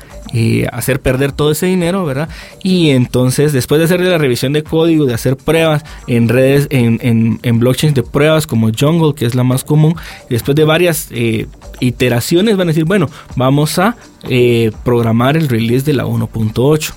hacer 0.73 0.99
perder 1.01 1.31
todo 1.31 1.51
ese 1.51 1.65
dinero, 1.65 2.03
¿verdad? 2.03 2.27
Y 2.61 2.89
entonces, 2.89 3.53
después 3.53 3.79
de 3.79 3.85
hacer 3.85 4.01
la 4.01 4.17
revisión 4.17 4.51
de 4.51 4.63
código, 4.63 5.05
de 5.05 5.13
hacer 5.13 5.37
pruebas 5.37 5.83
en 6.07 6.27
redes, 6.27 6.67
en, 6.71 7.39
en, 7.41 7.59
blockchains 7.59 7.95
de 7.95 8.03
pruebas 8.03 8.45
como 8.45 8.69
Jungle, 8.77 9.13
que 9.15 9.25
es 9.25 9.33
la 9.33 9.43
más 9.43 9.63
común, 9.63 9.95
después 10.29 10.55
de 10.55 10.65
varias 10.65 11.07
eh, 11.11 11.47
iteraciones 11.79 12.57
van 12.57 12.67
a 12.67 12.71
decir, 12.71 12.85
bueno, 12.85 13.09
vamos 13.35 13.79
a 13.79 13.95
eh, 14.29 14.71
programar 14.83 15.37
el 15.37 15.49
release 15.49 15.85
de 15.85 15.93
la 15.93 16.05
1.8. 16.05 16.93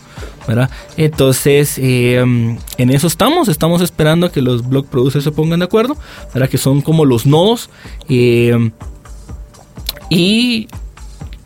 ¿verdad? 0.46 0.70
Entonces, 0.96 1.76
eh, 1.76 2.16
en 2.16 2.90
eso 2.90 3.06
estamos, 3.06 3.48
estamos 3.48 3.82
esperando 3.82 4.26
a 4.26 4.32
que 4.32 4.40
los 4.40 4.66
block 4.66 4.88
producers 4.88 5.22
se 5.22 5.30
pongan 5.30 5.58
de 5.58 5.66
acuerdo, 5.66 5.94
¿verdad? 6.32 6.48
Que 6.48 6.56
son 6.56 6.80
como 6.80 7.04
los 7.04 7.26
nodos. 7.26 7.68
y 8.08 8.50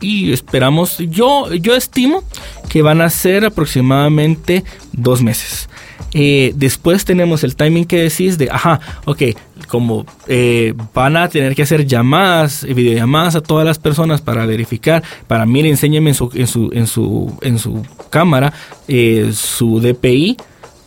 y 0.03 0.33
esperamos, 0.33 0.97
yo, 0.97 1.51
yo 1.53 1.75
estimo 1.75 2.23
que 2.69 2.81
van 2.81 3.01
a 3.01 3.09
ser 3.09 3.45
aproximadamente 3.45 4.63
dos 4.91 5.21
meses. 5.21 5.69
Eh, 6.13 6.53
después 6.55 7.05
tenemos 7.05 7.43
el 7.43 7.55
timing 7.55 7.85
que 7.85 8.03
decís 8.03 8.37
de, 8.37 8.49
ajá, 8.51 8.79
ok, 9.05 9.21
como 9.67 10.05
eh, 10.27 10.73
van 10.93 11.17
a 11.17 11.27
tener 11.27 11.55
que 11.55 11.63
hacer 11.63 11.85
llamadas, 11.85 12.63
videollamadas 12.63 13.35
a 13.35 13.41
todas 13.41 13.65
las 13.65 13.79
personas 13.79 14.21
para 14.21 14.45
verificar, 14.45 15.03
para 15.27 15.45
mire, 15.45 15.69
enséñeme 15.69 16.11
en 16.11 16.15
su, 16.15 16.29
en 16.33 16.47
su, 16.47 16.69
en 16.73 16.87
su, 16.87 17.37
en 17.41 17.57
su 17.57 17.85
cámara 18.09 18.53
eh, 18.87 19.31
su 19.33 19.79
DPI, 19.79 20.37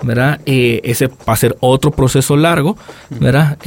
¿verdad? 0.03 0.41
ese 0.47 1.09
va 1.09 1.33
a 1.33 1.37
ser 1.37 1.57
otro 1.61 1.91
proceso 1.91 2.37
largo, 2.37 2.77
¿verdad? 3.11 3.59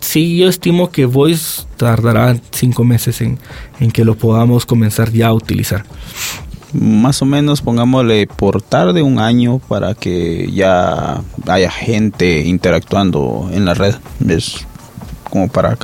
sí, 0.00 0.36
yo 0.38 0.48
estimo 0.48 0.90
que 0.90 1.06
Voice 1.06 1.62
tardará 1.76 2.36
cinco 2.50 2.84
meses 2.84 3.20
en, 3.20 3.38
que 3.92 4.04
lo 4.04 4.16
podamos 4.16 4.66
comenzar 4.66 5.12
ya 5.12 5.28
a 5.28 5.32
utilizar. 5.32 5.84
Más 6.72 7.20
o 7.22 7.26
menos 7.26 7.62
pongámosle 7.62 8.26
por 8.26 8.62
tarde 8.62 9.02
un 9.02 9.18
año 9.18 9.58
para 9.58 9.94
que 9.94 10.50
ya 10.52 11.22
haya 11.46 11.70
gente 11.70 12.40
interactuando 12.46 13.50
en 13.52 13.64
la 13.64 13.74
red. 13.74 13.94
Es 14.28 14.66
como 15.28 15.48
para 15.48 15.76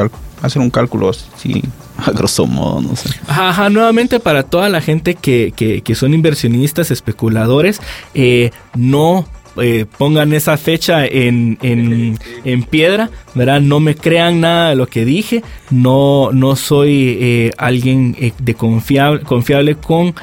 hacer 0.43 0.63
un 0.63 0.71
cálculo 0.71 1.11
así 1.11 1.63
a 1.99 2.11
grosso 2.11 2.47
modo, 2.47 2.81
no 2.81 2.97
sé. 2.97 3.11
Ajá, 3.27 3.71
nuevamente 3.71 4.21
para 4.21 4.43
toda 4.43 4.69
la 4.69 4.81
gente 4.81 5.15
que, 5.15 5.53
que, 5.53 5.95
son 5.95 6.13
inversionistas, 6.15 6.91
especuladores, 6.91 7.81
eh, 8.15 8.51
no 8.75 9.27
eh, 9.61 9.87
pongan 9.97 10.35
esa 10.35 10.59
fecha 10.59 11.07
en, 11.07 11.59
en, 11.63 12.63
piedra, 12.65 13.11
¿verdad? 13.35 13.63
No 13.63 13.81
me 13.81 13.95
crean 13.95 14.41
nada 14.41 14.71
de 14.71 14.77
lo 14.77 14.87
que 14.87 15.07
dije, 15.07 15.43
no, 15.71 16.31
no 16.33 16.57
soy 16.57 17.17
eh, 17.21 17.53
alguien 17.57 18.15
de 18.39 18.55
confiable, 18.55 19.23
confiable 19.23 19.77
con, 19.77 20.15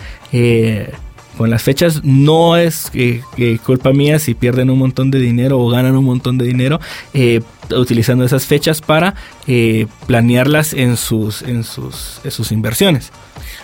con 1.38 1.50
las 1.50 1.64
fechas, 1.64 2.04
no 2.04 2.58
es 2.58 2.92
culpa 3.66 3.92
mía 3.92 4.20
si 4.20 4.34
pierden 4.34 4.70
un 4.70 4.80
montón 4.80 5.12
de 5.12 5.20
dinero 5.20 5.60
o 5.60 5.70
ganan 5.70 5.96
un 5.96 6.06
montón 6.06 6.38
de 6.38 6.46
dinero 6.46 6.80
utilizando 7.72 8.26
esas 8.26 8.46
fechas 8.46 8.82
para 8.82 9.16
planearlas 10.08 10.74
en 10.74 10.98
sus, 10.98 11.42
en 11.42 11.64
sus, 11.64 12.22
en 12.24 12.32
sus 12.32 12.52
inversiones. 12.52 13.12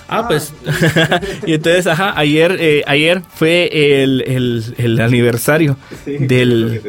Ah, 0.09 0.28
pues. 0.28 0.53
y 1.45 1.53
entonces, 1.53 1.86
ajá, 1.86 2.13
ayer, 2.17 2.57
eh, 2.59 2.84
ayer 2.88 3.22
fue 3.32 3.70
el, 4.01 4.99
aniversario 4.99 5.78
del, 6.05 6.82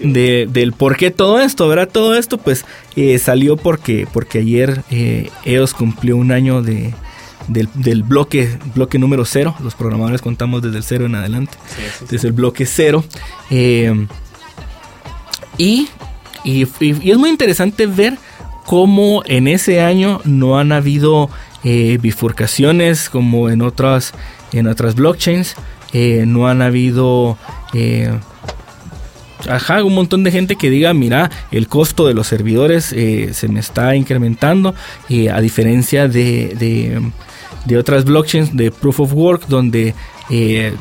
del 0.00 0.72
por 0.72 0.96
qué 0.96 1.10
todo 1.10 1.40
esto, 1.40 1.68
¿verdad? 1.68 1.90
Todo 1.92 2.16
esto, 2.16 2.38
pues, 2.38 2.64
eh, 2.96 3.18
salió 3.18 3.58
porque, 3.58 4.08
porque 4.10 4.38
ayer 4.38 4.82
eh, 4.90 5.30
EOS 5.44 5.74
cumplió 5.74 6.16
un 6.16 6.32
año 6.32 6.62
de, 6.62 6.94
del, 7.48 8.02
bloque, 8.02 8.58
bloque 8.74 8.98
número 8.98 9.24
cero. 9.24 9.54
Los 9.60 9.74
programadores 9.74 10.20
contamos 10.20 10.62
desde 10.62 10.78
el 10.78 10.84
cero 10.84 11.06
en 11.06 11.14
adelante. 11.14 11.56
desde 12.08 12.28
el 12.28 12.34
bloque 12.34 12.66
cero. 12.66 13.04
y, 13.50 13.86
y, 15.56 15.88
y 16.44 17.10
es 17.10 17.18
muy 17.18 17.30
interesante 17.30 17.86
ver 17.86 18.18
cómo 18.66 19.22
en 19.26 19.48
ese 19.48 19.80
año 19.80 20.20
no 20.24 20.58
han 20.58 20.72
habido 20.72 21.30
eh, 21.64 21.98
bifurcaciones 22.00 23.08
como 23.10 23.50
en 23.50 23.62
otras, 23.62 24.12
en 24.52 24.66
otras 24.66 24.94
blockchains. 24.94 25.56
Eh, 25.94 26.24
no 26.26 26.48
han 26.48 26.60
habido 26.60 27.38
eh, 27.72 28.10
ajá, 29.48 29.82
un 29.84 29.94
montón 29.94 30.24
de 30.24 30.30
gente 30.30 30.56
que 30.56 30.70
diga, 30.70 30.92
mira, 30.94 31.30
el 31.50 31.68
costo 31.68 32.06
de 32.06 32.14
los 32.14 32.26
servidores 32.26 32.92
eh, 32.92 33.30
se 33.32 33.48
me 33.48 33.60
está 33.60 33.94
incrementando, 33.94 34.74
y 35.08 35.28
a 35.28 35.40
diferencia 35.40 36.08
de, 36.08 36.54
de, 36.58 37.00
de, 37.64 37.78
otras 37.78 38.04
blockchains 38.04 38.56
de 38.56 38.70
proof 38.70 39.00
of 39.00 39.12
work, 39.12 39.46
donde 39.46 39.94
eh, 40.30 40.74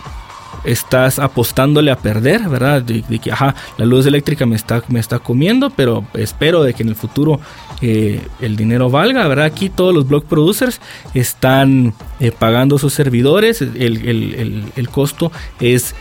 estás 0.63 1.19
apostándole 1.19 1.91
a 1.91 1.97
perder, 1.97 2.49
¿verdad? 2.49 2.81
De, 2.81 3.03
que, 3.19 3.31
ajá, 3.31 3.55
la 3.77 3.85
luz 3.85 4.05
eléctrica 4.05 4.45
me 4.45 4.55
está, 4.55 4.83
me 4.87 4.99
está 4.99 5.19
comiendo, 5.19 5.69
pero 5.69 6.05
espero 6.13 6.63
de 6.63 6.73
que 6.73 6.83
en 6.83 6.89
el 6.89 6.95
futuro 6.95 7.39
eh, 7.81 8.21
el 8.41 8.55
dinero 8.55 8.89
valga, 8.89 9.27
¿verdad? 9.27 9.45
Aquí 9.45 9.69
todos 9.69 9.93
los 9.93 10.07
block 10.07 10.25
producers 10.25 10.81
están 11.13 11.93
eh, 12.19 12.31
pagando 12.31 12.77
sus 12.77 12.93
servidores, 12.93 13.61
el, 13.61 14.89
costo 14.91 15.31
es 15.59 15.95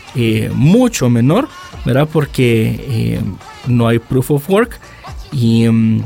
mucho 0.53 1.11
menor, 1.11 1.49
¿verdad? 1.85 2.09
Porque 2.11 3.21
no 3.67 3.89
hay 3.89 3.99
proof 3.99 4.31
of 4.31 4.51
work 4.51 4.81
y... 5.33 5.69
Mm, 5.69 6.03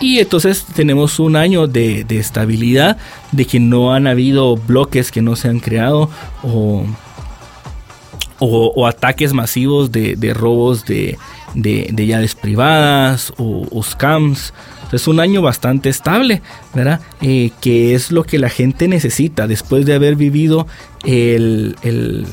y 0.00 0.18
entonces 0.18 0.64
tenemos 0.74 1.18
un 1.18 1.36
año 1.36 1.66
de, 1.66 2.04
de, 2.04 2.18
estabilidad, 2.18 2.98
de 3.32 3.44
que 3.44 3.60
no 3.60 3.94
han 3.94 4.06
habido 4.06 4.56
bloques 4.56 5.10
que 5.10 5.22
no 5.22 5.36
se 5.36 5.48
han 5.48 5.60
creado 5.60 6.10
o 6.42 6.84
o, 8.38 8.86
ataques 8.86 9.32
masivos 9.32 9.90
de, 9.92 10.32
robos 10.34 10.84
de, 10.84 11.18
llaves 11.54 12.34
privadas 12.34 13.32
o, 13.36 13.82
scams. 13.82 14.52
Es 14.92 15.06
un 15.06 15.20
año 15.20 15.42
bastante 15.42 15.90
estable, 15.90 16.40
¿verdad? 16.72 17.00
Eh, 17.20 17.50
que 17.60 17.94
es 17.94 18.10
lo 18.10 18.24
que 18.24 18.38
la 18.38 18.48
gente 18.48 18.88
necesita 18.88 19.46
después 19.46 19.84
de 19.84 19.94
haber 19.94 20.16
vivido 20.16 20.66
el, 21.04 22.26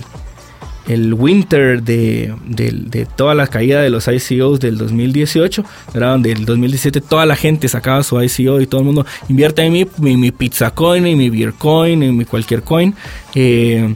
winter 0.88 1.82
de, 1.82 3.08
toda 3.16 3.34
la 3.34 3.48
caída 3.48 3.82
de 3.82 3.90
los 3.90 4.08
ICOs 4.08 4.60
del 4.60 4.78
2018, 4.78 5.64
¿verdad? 5.94 6.12
Donde 6.12 6.32
el 6.32 6.46
2017 6.46 7.02
toda 7.02 7.26
la 7.26 7.36
gente 7.36 7.68
sacaba 7.68 8.04
su 8.04 8.22
ICO 8.22 8.62
y 8.62 8.68
todo 8.68 8.82
el 8.82 8.86
mundo 8.86 9.06
invierte 9.30 9.64
en 9.64 9.74
mi, 9.74 10.18
mi, 10.18 10.32
pizza 10.32 10.72
coin, 10.72 11.08
y 11.08 11.16
mi 11.16 11.30
beer 11.30 11.54
coin, 11.54 12.04
en 12.04 12.18
mi 12.18 12.26
cualquier 12.26 12.62
coin. 12.62 12.94
Eh, 13.34 13.96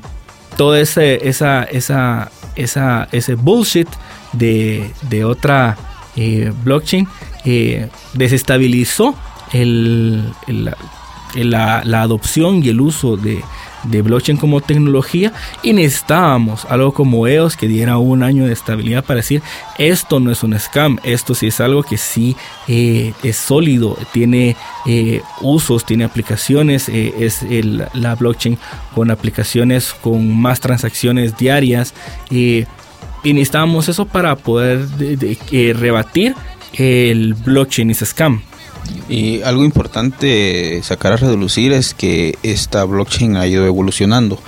todo 0.58 0.76
ese, 0.76 1.28
esa, 1.28 1.64
esa, 1.64 2.32
esa, 2.56 3.08
ese 3.12 3.36
bullshit 3.36 3.88
de, 4.34 4.92
de 5.10 5.24
otra 5.24 5.78
eh, 6.16 6.52
blockchain 6.64 7.08
eh, 7.46 7.88
desestabilizó 8.14 9.16
el, 9.54 10.24
la, 11.36 11.84
la, 11.86 12.02
adopción 12.02 12.64
y 12.64 12.70
el 12.70 12.82
uso 12.82 13.16
de, 13.16 13.42
de 13.84 14.02
blockchain 14.02 14.38
como 14.38 14.62
tecnología 14.62 15.34
y 15.64 15.74
necesitábamos 15.74 16.66
algo 16.66 16.94
como 16.94 17.28
EOS 17.28 17.56
que 17.56 17.68
diera 17.68 17.98
un 17.98 18.24
año 18.24 18.46
de 18.46 18.54
estabilidad 18.54 19.04
para 19.04 19.18
decir 19.18 19.42
esto 19.78 20.20
no 20.20 20.32
es 20.32 20.44
un 20.44 20.58
scam, 20.60 21.00
esto 21.04 21.34
sí 21.34 21.48
es 21.48 21.60
algo 21.60 21.84
que 21.84 21.98
sí 21.98 22.36
eh, 22.68 23.14
es 23.24 23.38
sólido, 23.38 23.98
tiene 24.12 24.56
eh, 24.86 25.22
usos, 25.42 25.86
tiene 25.86 26.04
aplicaciones, 26.04 26.90
eh, 26.90 27.14
es 27.20 27.46
la 27.94 28.16
blockchain 28.16 28.58
con 28.94 29.12
aplicaciones 29.12 29.94
con 29.94 30.36
más 30.40 30.60
transacciones 30.60 31.38
diarias 31.38 31.94
y 32.30 32.66
necesitábamos 33.24 33.90
eso 33.90 34.06
para 34.06 34.36
poder 34.36 34.88
rebatir 35.76 36.36
el 36.74 37.34
blockchain 37.34 37.90
es 37.90 38.00
scam. 38.00 38.42
Y 39.08 39.42
algo 39.42 39.64
importante 39.64 40.82
sacar 40.84 41.14
a 41.14 41.18
reducir 41.18 41.74
es 41.74 41.94
que 41.94 42.38
esta 42.44 42.84
blockchain 42.84 43.38
ha 43.38 43.48
ido 43.48 43.66
evolucionando 43.66 44.40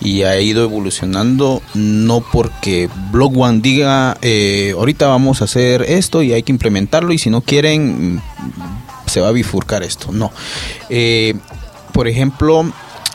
y 0.00 0.22
ha 0.22 0.40
ido 0.40 0.64
evolucionando 0.64 1.62
no 1.74 2.20
porque 2.32 2.88
Block 3.10 3.36
One 3.36 3.60
diga 3.60 4.16
eh, 4.22 4.74
ahorita 4.76 5.06
vamos 5.06 5.40
a 5.40 5.44
hacer 5.44 5.82
esto 5.82 6.22
y 6.22 6.32
hay 6.32 6.42
que 6.42 6.52
implementarlo 6.52 7.12
y 7.12 7.18
si 7.18 7.30
no 7.30 7.40
quieren 7.40 8.16
mm, 8.16 8.20
se 9.06 9.20
va 9.20 9.28
a 9.28 9.32
bifurcar 9.32 9.82
esto. 9.82 10.12
No. 10.12 10.32
Eh, 10.90 11.34
por 11.92 12.08
ejemplo, 12.08 12.70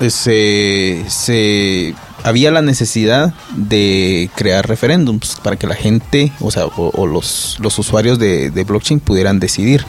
se, 0.10 1.04
se 1.08 1.94
había 2.24 2.52
la 2.52 2.62
necesidad 2.62 3.34
de 3.56 4.30
crear 4.36 4.68
referéndums 4.68 5.38
para 5.44 5.58
que 5.58 5.68
la 5.68 5.76
gente, 5.76 6.32
o 6.40 6.52
sea, 6.52 6.66
o, 6.66 7.06
los, 7.06 7.58
los 7.60 7.78
usuarios 7.78 8.18
de, 8.20 8.52
de 8.52 8.64
blockchain 8.64 9.00
pudieran 9.00 9.40
decidir. 9.40 9.86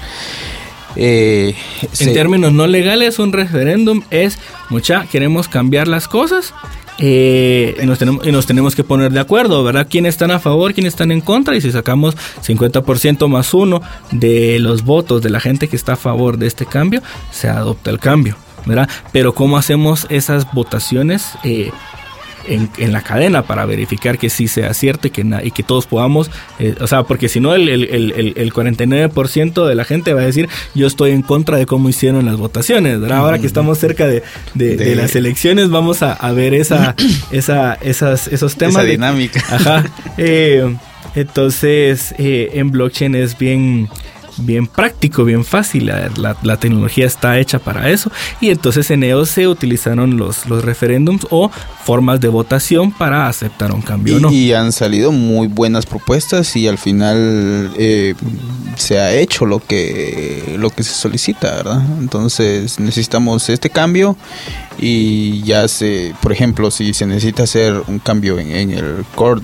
Eh, 0.97 1.55
en 2.01 2.13
términos 2.13 2.53
no 2.53 2.67
legales, 2.67 3.19
un 3.19 3.33
referéndum 3.33 4.03
es, 4.11 4.39
mucha, 4.69 5.07
queremos 5.07 5.49
cambiar 5.49 5.89
las 5.89 6.09
cosas 6.09 6.55
eh, 6.99 7.77
y, 7.83 7.87
nos 7.87 7.99
tenemos, 7.99 8.27
y 8.27 8.33
nos 8.33 8.47
tenemos 8.47 8.77
que 8.77 8.85
poner 8.85 9.13
de 9.13 9.21
acuerdo, 9.21 9.65
¿verdad? 9.65 9.87
¿Quiénes 9.91 10.15
están 10.15 10.31
a 10.31 10.39
favor, 10.39 10.75
quiénes 10.75 10.93
están 10.93 11.11
en 11.11 11.21
contra? 11.21 11.57
Y 11.57 11.61
si 11.61 11.73
sacamos 11.73 12.17
50% 12.47 13.29
más 13.29 13.55
uno 13.55 13.83
de 14.11 14.59
los 14.59 14.85
votos 14.85 15.23
de 15.23 15.31
la 15.31 15.41
gente 15.41 15.69
que 15.69 15.77
está 15.77 15.95
a 15.95 15.97
favor 15.97 16.37
de 16.37 16.47
este 16.47 16.67
cambio, 16.67 17.03
se 17.31 17.49
adopta 17.49 17.91
el 17.91 17.99
cambio, 17.99 18.37
¿verdad? 18.67 18.89
Pero 19.11 19.35
¿cómo 19.35 19.57
hacemos 19.57 20.07
esas 20.11 20.53
votaciones? 20.53 21.33
Eh, 21.45 21.71
en, 22.47 22.93
la 22.93 23.03
cadena 23.03 23.43
para 23.43 23.65
verificar 23.67 24.19
que 24.19 24.31
sí 24.31 24.49
sea 24.49 24.75
cierto 24.75 25.09
y 25.09 25.11
que, 25.11 25.25
y 25.45 25.51
que 25.51 25.63
todos 25.63 25.87
podamos, 25.87 26.31
eh, 26.59 26.75
o 26.81 26.87
sea, 26.87 27.05
porque 27.05 27.29
si 27.29 27.41
no 27.41 27.55
el, 27.55 27.69
el, 27.69 28.35
el, 28.37 28.53
49% 28.53 29.67
de 29.67 29.75
la 29.75 29.85
gente 29.85 30.13
va 30.15 30.23
a 30.23 30.25
decir 30.25 30.49
yo 30.75 30.87
estoy 30.87 31.13
en 31.13 31.23
contra 31.23 31.57
de 31.57 31.67
cómo 31.67 31.89
hicieron 31.89 32.27
las 32.27 32.37
votaciones, 32.37 32.99
Ahora 33.11 33.39
que 33.39 33.47
estamos 33.47 33.79
cerca 33.79 34.07
de, 34.07 34.23
de, 34.55 34.97
las 34.97 35.15
elecciones 35.17 35.71
vamos 35.71 36.03
a, 36.03 36.13
a, 36.13 36.33
ver 36.33 36.55
esa, 36.55 36.95
esa, 37.31 37.75
esas, 37.75 38.29
esos 38.29 38.57
temas. 38.57 38.77
Esa 38.77 38.85
dinámica. 38.85 39.43
ajá. 39.49 39.85
Eh, 40.19 40.77
entonces, 41.15 42.15
eh, 42.19 42.51
en 42.55 42.71
blockchain 42.71 43.15
es 43.15 43.37
bien 43.37 43.89
bien 44.45 44.67
práctico, 44.67 45.25
bien 45.25 45.45
fácil. 45.45 45.87
La, 45.87 46.57
tecnología 46.57 47.07
está 47.07 47.39
hecha 47.39 47.59
para 47.59 47.91
eso. 47.91 48.11
Y 48.41 48.51
entonces 48.51 48.91
en 48.91 49.03
EOS 49.03 49.31
se 49.31 49.49
utilizaron 49.49 50.17
los, 50.17 50.47
los 50.47 50.65
referéndums 50.65 51.27
o 51.31 51.51
formas 51.85 52.21
de 52.21 52.29
votación 52.29 52.93
para 52.93 53.29
aceptar 53.29 53.73
un 53.73 53.83
cambio. 53.83 54.19
Y, 54.19 54.21
no. 54.21 54.33
y 54.33 54.53
han 54.53 54.73
salido 54.73 55.13
muy 55.13 55.49
buenas 55.49 55.87
propuestas 55.87 56.55
y 56.57 56.69
al 56.69 56.79
final 56.79 57.73
eh, 57.77 58.15
se 58.77 58.99
ha 58.99 59.15
hecho 59.15 59.47
lo 59.47 59.59
que, 59.61 60.57
lo 60.59 60.71
que 60.71 60.83
se 60.83 60.95
solicita, 60.95 61.55
¿verdad? 61.55 61.83
Entonces 61.99 62.79
necesitamos 62.79 63.49
este 63.49 63.71
cambio 63.71 64.17
y 64.85 65.43
ya 65.43 65.69
se, 65.69 66.13
por 66.21 66.33
ejemplo, 66.33 66.73
si 66.73 66.93
se 66.93 67.07
necesita 67.07 67.45
hacer 67.45 67.85
un 67.87 68.01
cambio 68.01 68.41
en, 68.41 68.73
el 68.73 69.05
core 69.15 69.41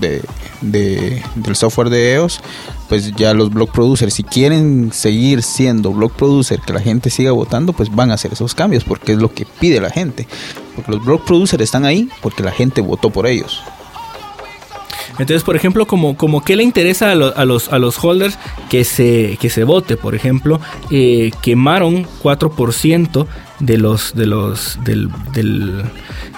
de, 0.60 1.22
del 1.36 1.54
software 1.54 1.90
de 1.90 2.14
EOS, 2.14 2.40
pues 2.88 3.12
ya 3.14 3.34
los 3.34 3.50
block 3.50 3.70
producers, 3.70 4.12
si 4.12 4.24
quieren 4.24 4.90
seguir 4.92 5.44
siendo 5.44 5.92
block 5.92 6.14
producer, 6.14 6.60
que 6.60 6.72
la 6.72 6.80
gente 6.80 7.08
siga 7.08 7.30
votando, 7.30 7.72
pues 7.72 7.94
van 7.94 8.10
a 8.10 8.14
hacer 8.14 8.32
esos 8.32 8.52
cambios, 8.56 8.82
porque 8.82 9.12
es 9.12 9.18
lo 9.18 9.32
que 9.32 9.46
pide 9.46 9.80
la 9.80 9.90
gente. 9.90 10.26
Porque 10.74 10.90
los 10.90 11.04
block 11.04 11.24
producers 11.24 11.62
están 11.62 11.84
ahí 11.84 12.08
porque 12.20 12.42
la 12.42 12.50
gente 12.50 12.80
votó 12.80 13.10
por 13.10 13.28
ellos. 13.28 13.62
Entonces, 15.12 15.42
por 15.42 15.56
ejemplo, 15.56 15.86
como, 15.86 16.16
como 16.16 16.44
qué 16.44 16.56
le 16.56 16.62
interesa 16.62 17.10
a, 17.12 17.14
los, 17.14 17.72
a 17.72 17.78
los 17.78 18.04
holders 18.04 18.38
que 18.68 18.84
se, 18.84 19.38
que 19.40 19.50
se 19.50 19.64
vote, 19.64 19.96
por 19.96 20.14
ejemplo, 20.14 20.60
eh, 20.90 21.30
quemaron 21.42 22.06
4% 22.22 23.26
de 23.60 23.78
los 23.78 24.14
de 24.14 24.26
los 24.26 24.78
del, 24.84 25.10
del 25.32 25.82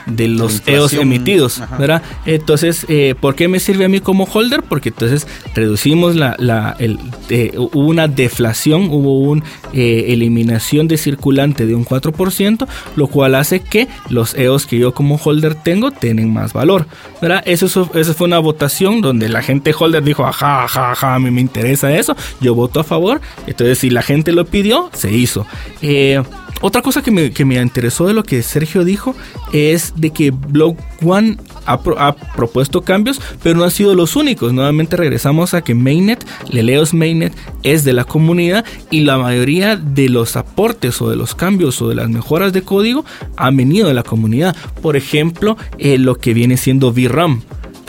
de 0.07 0.29
los 0.29 0.63
EOS 0.67 0.95
emitidos, 0.95 1.63
¿verdad? 1.79 2.03
Entonces, 2.27 2.87
eh, 2.89 3.15
¿por 3.19 3.35
qué 3.35 3.49
me 3.49 3.61
sirve 3.61 3.85
a 3.85 3.89
mí 3.89 4.01
como 4.01 4.25
holder? 4.25 4.63
Porque 4.63 4.91
entonces 4.91 5.27
reducimos 5.55 6.17
la, 6.17 6.37
la 6.39 6.77
el, 6.79 6.99
eh, 7.29 7.53
hubo 7.57 7.87
una 7.87 8.09
deflación, 8.09 8.89
hubo 8.91 9.21
una 9.21 9.45
eh, 9.73 10.07
eliminación 10.09 10.89
de 10.89 10.99
circulante 10.99 11.67
de 11.67 11.75
un 11.75 11.85
4%, 11.85 12.67
lo 12.97 13.07
cual 13.07 13.35
hace 13.35 13.61
que 13.61 13.89
los 14.09 14.35
EOS 14.35 14.67
que 14.67 14.79
yo 14.79 14.95
como 14.95 15.17
holder 15.17 15.55
tengo 15.55 15.91
tienen 15.91 16.33
más 16.33 16.53
valor, 16.53 16.87
¿verdad? 17.21 17.43
Eso, 17.47 17.67
eso 17.67 18.15
fue 18.15 18.27
una 18.27 18.39
votación 18.39 19.01
donde 19.01 19.29
la 19.29 19.43
gente 19.43 19.75
holder 19.79 20.03
dijo, 20.03 20.27
ajá, 20.27 20.65
ajá, 20.65 20.93
ajá, 20.93 21.15
a 21.15 21.19
mí 21.19 21.31
me 21.31 21.41
interesa 21.41 21.95
eso, 21.97 22.17
yo 22.41 22.55
voto 22.55 22.81
a 22.81 22.85
favor, 22.85 23.21
entonces 23.47 23.79
si 23.79 23.91
la 23.91 24.03
gente 24.03 24.33
lo 24.33 24.45
pidió, 24.45 24.91
se 24.93 25.13
hizo. 25.13 25.47
Eh, 25.83 26.23
otra 26.61 26.83
cosa 26.83 27.03
que 27.03 27.11
me, 27.11 27.31
que 27.31 27.45
me, 27.45 27.61
interesó 27.61 28.07
de 28.07 28.15
lo 28.15 28.23
que 28.23 28.43
Sergio 28.43 28.85
dijo 28.85 29.15
es 29.53 29.95
de 29.97 30.11
que 30.11 30.31
Block 30.31 30.79
One 31.05 31.39
ha, 31.67 32.13
propuesto 32.37 32.83
cambios, 32.83 33.21
pero 33.43 33.57
no 33.57 33.65
han 33.65 33.71
sido 33.71 33.95
los 33.95 34.17
únicos. 34.17 34.53
Nuevamente 34.53 34.97
regresamos 34.97 35.55
a 35.55 35.63
que 35.63 35.75
Mainnet, 35.75 36.25
Leleos 36.51 36.93
Mainnet, 36.93 37.33
es 37.63 37.85
de 37.85 37.93
la 37.93 38.05
comunidad 38.05 38.65
y 38.91 39.01
la 39.01 39.19
mayoría 39.19 39.77
de 39.77 40.09
los 40.09 40.37
aportes 40.37 41.01
o 41.01 41.09
de 41.09 41.17
los 41.17 41.35
cambios 41.35 41.81
o 41.81 41.89
de 41.89 41.95
las 41.95 42.09
mejoras 42.09 42.53
de 42.53 42.63
código 42.63 43.05
han 43.37 43.57
venido 43.57 43.89
de 43.89 43.95
la 43.95 44.03
comunidad. 44.03 44.55
Por 44.83 44.97
ejemplo, 44.97 45.57
eh, 45.79 45.99
lo 45.99 46.17
que 46.17 46.35
viene 46.35 46.57
siendo 46.57 46.93
VRAM, 46.93 47.43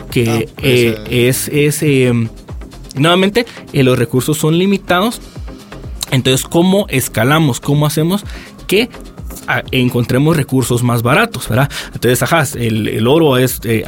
que 0.10 0.30
ah, 0.30 0.40
eh, 0.62 0.96
eh. 1.10 1.28
es... 1.28 1.50
es 1.50 1.84
nuevamente, 2.96 3.46
los 3.74 3.98
recursos 3.98 4.38
son 4.38 4.58
limitados. 4.58 5.22
Entonces, 6.12 6.46
¿cómo 6.46 6.88
escalamos? 6.90 7.62
¿Cómo 7.62 7.86
hacemos 7.86 8.26
que 8.72 8.90
encontremos 9.72 10.38
recursos 10.38 10.82
más 10.82 11.04
baratos, 11.04 11.50
¿verdad? 11.50 11.70
Entonces, 11.94 12.24
ajá, 12.24 12.44
el, 12.58 13.06
oro 13.06 13.38
es, 13.38 13.60
eh, 13.66 13.84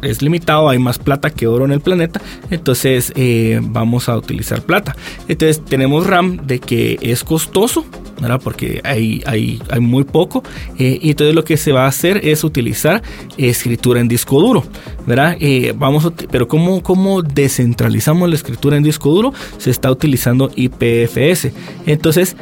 es 0.00 0.22
limitado, 0.22 0.70
hay 0.70 0.78
más 0.78 0.98
plata 0.98 1.28
que 1.28 1.46
oro 1.46 1.66
en 1.66 1.72
el 1.72 1.80
planeta, 1.80 2.22
entonces 2.50 3.12
eh, 3.14 3.60
vamos 3.62 4.08
a 4.08 4.16
utilizar 4.16 4.62
plata. 4.62 4.96
Entonces 5.28 5.62
tenemos 5.62 6.06
RAM 6.06 6.46
de 6.46 6.60
que 6.60 6.98
es 7.02 7.24
costoso, 7.24 7.84
¿verdad? 8.22 8.40
Porque 8.42 8.80
hay, 8.84 9.22
hay, 9.26 9.60
hay 9.68 9.80
muy 9.80 10.04
poco, 10.04 10.42
y 10.78 11.10
entonces 11.10 11.34
lo 11.34 11.44
que 11.44 11.58
se 11.58 11.72
va 11.72 11.84
a 11.84 11.88
hacer 11.88 12.26
es 12.26 12.42
utilizar 12.42 13.02
escritura 13.36 14.00
en 14.00 14.08
disco 14.08 14.40
duro, 14.40 14.64
¿verdad? 15.06 15.36
vamos 15.74 16.10
pero 16.30 16.48
¿cómo, 16.48 16.82
¿cómo 16.82 17.20
descentralizamos 17.22 18.30
la 18.30 18.36
escritura 18.36 18.78
en 18.78 18.82
disco 18.82 19.10
duro? 19.10 19.34
Se 19.58 19.70
está 19.70 19.90
utilizando 19.90 20.50
IPFS. 20.56 21.52
Entonces, 21.84 22.36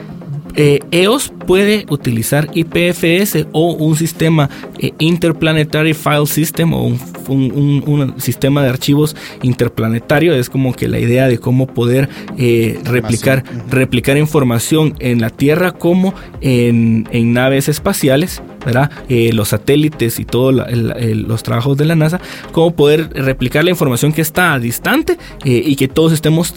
eh, 0.57 0.81
EOS 0.91 1.33
puede 1.47 1.87
utilizar 1.89 2.49
IPFS 2.55 3.47
o 3.53 3.73
un 3.73 3.97
sistema 3.97 4.49
eh, 4.79 4.93
Interplanetary 4.99 5.95
File 5.95 6.27
System 6.27 6.73
o 6.75 6.85
un, 7.29 8.15
sistema 8.19 8.63
de 8.63 8.69
archivos 8.69 9.17
interplanetario. 9.43 10.35
Es 10.35 10.51
como 10.51 10.73
que 10.75 10.89
la 10.89 10.99
idea 10.99 11.29
de 11.29 11.39
cómo 11.39 11.67
poder 11.67 12.09
eh, 12.39 12.79
replicar, 12.85 13.45
replicar 13.69 14.17
información 14.17 14.95
en 14.99 15.21
la 15.21 15.31
Tierra 15.31 15.73
como 15.73 16.15
en, 16.41 17.09
en 17.13 17.33
naves 17.33 17.69
espaciales. 17.69 18.43
¿verdad? 18.65 18.91
Eh, 19.09 19.33
los 19.33 19.49
satélites 19.49 20.19
y 20.19 20.27
todos 20.27 20.55
los 20.55 21.43
trabajos 21.43 21.79
de 21.79 21.87
la 21.87 21.97
NASA, 21.97 22.21
cómo 22.53 22.73
poder 22.73 23.09
replicar 23.15 23.65
la 23.65 23.71
información 23.71 24.13
que 24.13 24.21
está 24.21 24.59
distante 24.59 25.17
y 25.45 25.77
que 25.77 25.89
todos 25.89 26.13
estemos 26.13 26.55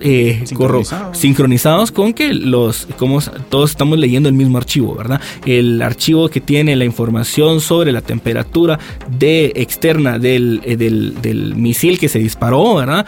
sincronizados. 1.14 1.92
con 1.92 2.14
que 2.14 2.34
los, 2.34 2.88
como 2.98 3.22
todos 3.50 3.72
estamos 3.72 3.83
leyendo 3.98 4.30
el 4.30 4.36
mismo 4.36 4.58
archivo, 4.58 4.96
¿verdad? 4.96 5.22
El 5.46 5.82
archivo 5.82 6.30
que 6.30 6.42
tiene 6.42 6.76
la 6.76 6.86
información 6.86 7.62
sobre 7.62 7.92
la 7.92 8.02
temperatura 8.02 8.80
de 9.10 9.54
externa 9.56 10.20
del, 10.20 10.62
del, 10.62 11.56
misil 11.56 12.00
que 12.00 12.10
se 12.10 12.20
disparó, 12.20 12.76
¿verdad? 12.76 13.06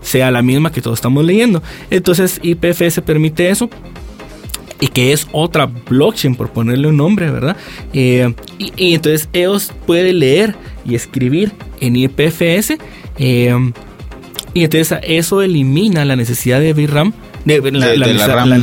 sea 0.00 0.30
la 0.30 0.42
misma 0.42 0.72
que 0.72 0.80
todos 0.80 0.98
estamos 0.98 1.24
leyendo. 1.24 1.62
Entonces 1.90 2.40
IPFS 2.42 3.00
permite 3.02 3.50
eso 3.50 3.68
y 4.82 4.88
que 4.88 5.12
es 5.12 5.28
otra 5.30 5.66
blockchain, 5.66 6.34
por 6.34 6.50
ponerle 6.50 6.88
un 6.88 6.96
nombre, 6.96 7.30
¿verdad? 7.30 7.56
Eh, 7.92 8.34
y, 8.58 8.94
entonces 8.94 9.28
EOS 9.32 9.72
puede 9.86 10.12
leer 10.12 10.56
y 10.84 10.96
escribir 10.96 11.52
en 11.80 11.94
IPFS. 11.94 12.78
Eh, 13.18 13.72
y 14.54 14.64
entonces 14.64 14.98
eso 15.04 15.40
elimina 15.40 16.04
la 16.04 16.16
necesidad 16.16 16.58
de 16.58 16.72
VRAM, 16.72 17.12
de, 17.44 17.72
la, 17.72 18.58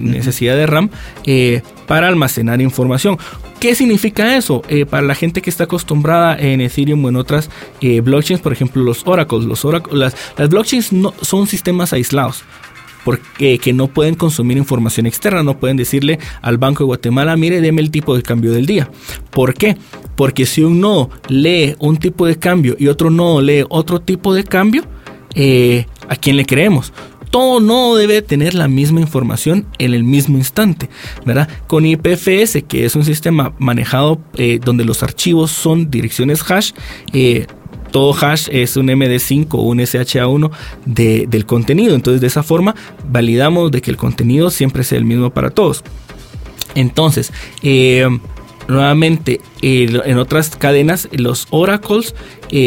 necesidad 0.00 0.56
de 0.56 0.66
RAM 0.66 0.90
eh, 1.24 1.62
para 1.86 2.08
almacenar 2.08 2.60
información. 2.60 3.18
¿Qué 3.60 3.74
significa 3.74 4.36
eso? 4.36 4.62
para 4.90 5.06
la 5.06 5.14
gente 5.14 5.40
que 5.40 5.48
está 5.48 5.64
acostumbrada 5.64 6.36
en 6.36 6.60
Ethereum 6.60 7.02
o 7.04 7.08
en 7.08 7.16
otras 7.16 7.48
blockchains, 7.80 8.42
por 8.42 8.52
ejemplo 8.52 8.82
los 8.82 9.06
oracles, 9.06 9.44
los 9.44 9.64
las, 9.90 10.14
las 10.36 10.48
blockchains 10.50 10.92
no, 10.92 11.14
son 11.22 11.46
sistemas 11.46 11.92
aislados 11.92 12.44
porque 13.04 13.58
que 13.58 13.72
no 13.72 13.88
pueden 13.88 14.14
consumir 14.14 14.56
información 14.56 15.06
externa, 15.06 15.42
no 15.42 15.58
pueden 15.58 15.76
decirle 15.76 16.18
al 16.42 16.58
Banco 16.58 16.82
de 16.82 16.86
Guatemala, 16.86 17.36
mire, 17.36 17.60
deme 17.60 17.82
el 17.82 17.90
tipo 17.90 18.16
de 18.16 18.22
cambio 18.22 18.52
del 18.52 18.66
día. 18.66 18.90
¿Por 19.30 19.54
qué? 19.54 19.76
Porque 20.16 20.46
si 20.46 20.62
un 20.62 20.80
nodo 20.80 21.10
lee 21.28 21.76
un 21.78 21.98
tipo 21.98 22.26
de 22.26 22.38
cambio 22.38 22.74
y 22.78 22.88
otro 22.88 23.10
nodo 23.10 23.42
lee 23.42 23.64
otro 23.68 24.00
tipo 24.00 24.34
de 24.34 24.44
cambio, 24.44 24.84
eh, 25.34 25.86
¿a 26.08 26.16
quién 26.16 26.36
le 26.36 26.46
creemos? 26.46 26.92
Todo 27.34 27.58
nodo 27.58 27.96
debe 27.96 28.22
tener 28.22 28.54
la 28.54 28.68
misma 28.68 29.00
información 29.00 29.66
en 29.78 29.92
el 29.92 30.04
mismo 30.04 30.38
instante, 30.38 30.88
¿verdad? 31.26 31.48
Con 31.66 31.84
IPFS, 31.84 32.62
que 32.62 32.84
es 32.84 32.94
un 32.94 33.04
sistema 33.04 33.52
manejado 33.58 34.20
eh, 34.36 34.60
donde 34.64 34.84
los 34.84 35.02
archivos 35.02 35.50
son 35.50 35.90
direcciones 35.90 36.48
hash, 36.48 36.70
eh, 37.12 37.48
todo 37.90 38.14
hash 38.14 38.48
es 38.52 38.76
un 38.76 38.86
MD5 38.86 39.48
o 39.50 39.62
un 39.62 39.80
SHA1 39.80 40.52
del 40.86 41.44
contenido. 41.44 41.96
Entonces 41.96 42.20
de 42.20 42.28
esa 42.28 42.44
forma 42.44 42.76
validamos 43.10 43.72
de 43.72 43.82
que 43.82 43.90
el 43.90 43.96
contenido 43.96 44.48
siempre 44.50 44.84
sea 44.84 44.98
el 44.98 45.04
mismo 45.04 45.30
para 45.30 45.50
todos. 45.50 45.82
Entonces, 46.76 47.32
eh, 47.64 48.06
nuevamente, 48.68 49.40
en 49.60 50.18
otras 50.18 50.50
cadenas, 50.50 51.08
los 51.10 51.48
oracles 51.50 52.14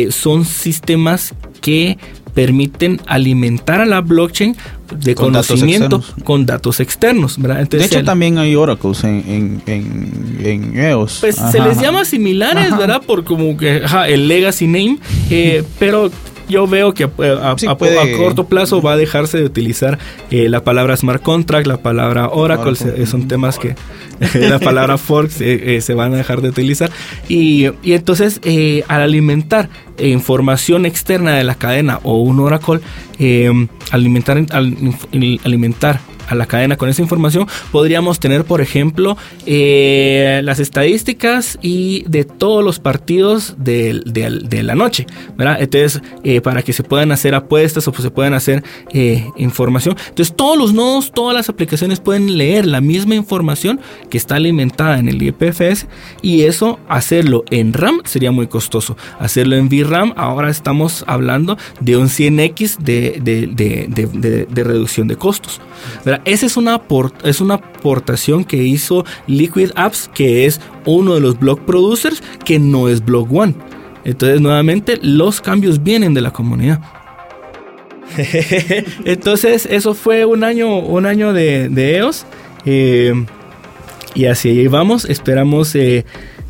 son 0.09 0.43
sistemas 0.43 1.35
que 1.61 1.97
permiten 2.37 3.01
alimentar 3.07 3.81
a 3.81 3.85
la 3.87 4.01
blockchain 4.01 4.55
de 4.95 5.15
conocimiento 5.15 6.03
con 6.23 6.45
datos 6.45 6.79
externos. 6.79 7.41
¿verdad? 7.41 7.67
de 7.67 7.83
hecho, 7.83 8.03
también 8.03 8.37
hay 8.37 8.55
oracles 8.55 9.03
en, 9.05 9.59
en, 9.65 10.77
EOS. 10.77 11.17
Pues 11.21 11.35
se 11.35 11.59
les 11.59 11.81
llama 11.81 12.05
similares, 12.05 12.77
¿verdad? 12.77 13.01
Por 13.01 13.23
como 13.23 13.57
que 13.57 13.81
el 14.07 14.27
legacy 14.27 14.67
name, 14.67 14.99
eh, 15.31 15.63
pero 15.79 16.11
yo 16.47 16.67
veo 16.67 16.93
que 16.93 17.05
eh, 17.05 17.39
a, 17.41 17.55
corto 18.15 18.43
plazo 18.43 18.83
va 18.83 18.93
a 18.93 18.97
dejarse 18.97 19.39
de 19.39 19.45
utilizar 19.45 19.97
eh, 20.29 20.47
la 20.47 20.63
palabra 20.63 20.95
smart 20.95 21.23
contract, 21.23 21.65
la 21.65 21.77
palabra 21.77 22.29
oracle, 22.29 22.75
son 23.07 23.27
temas 23.27 23.57
que 23.57 23.75
la 24.33 24.59
palabra 24.59 24.97
fork 24.97 25.29
se 25.29 25.93
van 25.93 26.13
a 26.13 26.17
dejar 26.17 26.41
de 26.41 26.49
utilizar. 26.49 26.91
Y, 27.27 27.67
y 27.83 27.93
entonces, 27.93 28.41
al 28.87 29.01
alimentar 29.01 29.69
información 29.99 30.85
externa 30.85 31.35
de 31.35 31.43
la 31.43 31.55
cadena 31.55 31.99
o 32.03 32.21
un 32.21 32.39
Oracle, 32.39 32.79
eh, 33.19 33.51
alimentar, 33.91 34.45
alimentar 35.43 35.99
a 36.27 36.35
la 36.35 36.45
cadena 36.45 36.77
con 36.77 36.89
esa 36.89 37.01
información, 37.01 37.47
podríamos 37.71 38.19
tener, 38.19 38.45
por 38.45 38.61
ejemplo, 38.61 39.17
eh, 39.45 40.41
las 40.43 40.59
estadísticas 40.59 41.57
y 41.61 42.03
de 42.07 42.25
todos 42.25 42.63
los 42.63 42.79
partidos 42.79 43.55
de, 43.57 44.01
la 44.63 44.75
noche, 44.75 45.07
¿verdad? 45.37 45.57
Entonces, 45.59 46.01
eh, 46.23 46.41
para 46.41 46.61
que 46.61 46.73
se 46.73 46.83
puedan 46.83 47.11
hacer 47.11 47.35
apuestas 47.35 47.87
o 47.87 47.93
se 47.93 48.11
puedan 48.11 48.33
hacer 48.33 48.63
eh, 48.91 49.25
información. 49.37 49.95
Entonces, 50.09 50.35
todos 50.35 50.57
los 50.57 50.73
nodos, 50.73 51.11
todas 51.11 51.33
las 51.33 51.49
aplicaciones 51.49 51.99
pueden 51.99 52.37
leer 52.37 52.65
la 52.65 52.81
misma 52.81 53.15
información 53.15 53.79
que 54.09 54.17
está 54.17 54.35
alimentada 54.35 54.99
en 54.99 55.07
el 55.07 55.21
IPFS 55.21 55.87
y 56.21 56.43
eso, 56.43 56.79
hacerlo 56.89 57.43
en 57.51 57.73
RAM 57.73 58.01
sería 58.03 58.31
muy 58.31 58.47
costoso. 58.47 58.97
Hacerlo 59.19 59.55
en 59.55 59.69
VRAM, 59.69 60.13
ahora 60.17 60.49
estamos 60.49 61.03
hablando 61.07 61.57
de 61.79 61.97
un 61.97 62.07
100x 62.07 62.77
de, 62.79 63.19
de 64.49 64.63
reducción 64.63 65.07
de 65.07 65.15
costos. 65.15 65.61
¿verdad? 66.03 66.16
Esa 66.25 66.45
es 66.45 66.57
una, 66.57 66.81
es 67.23 67.41
una 67.41 67.55
aportación 67.55 68.43
que 68.43 68.63
hizo 68.63 69.05
Liquid 69.27 69.71
Apps, 69.75 70.09
que 70.13 70.45
es 70.45 70.61
uno 70.85 71.15
de 71.15 71.21
los 71.21 71.39
blog 71.39 71.59
producers, 71.65 72.21
que 72.45 72.59
no 72.59 72.89
es 72.89 73.03
Blog 73.03 73.33
One. 73.33 73.55
Entonces, 74.03 74.39
nuevamente, 74.39 74.99
los 75.01 75.41
cambios 75.41 75.83
vienen 75.83 76.13
de 76.13 76.21
la 76.21 76.31
comunidad. 76.31 76.81
Entonces, 79.05 79.67
eso 79.69 79.93
fue 79.93 80.25
un 80.25 80.43
año, 80.43 80.79
un 80.79 81.05
año 81.05 81.33
de, 81.33 81.97
EOS. 81.97 82.25
Eh, 82.65 83.13
y 84.15 84.25
así 84.25 84.67
vamos. 84.67 85.05
Esperamos 85.05 85.75
eh, 85.75 86.05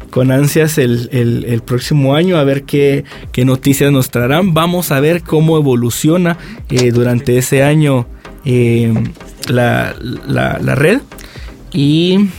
con 0.10 0.32
ansias 0.32 0.78
el, 0.78 1.62
próximo 1.66 2.16
año 2.16 2.38
a 2.38 2.44
ver 2.44 2.64
qué, 2.64 3.04
noticias 3.38 3.92
nos 3.92 4.10
traerán. 4.10 4.54
Vamos 4.54 4.92
a 4.92 5.00
ver 5.00 5.24
cómo 5.24 5.58
evoluciona 5.58 6.38
eh, 6.70 6.92
durante 6.92 7.38
ese 7.38 7.64
año 7.64 8.08
la, 9.50 9.96
la, 10.26 10.76
red 10.76 11.02
y, 11.72 12.30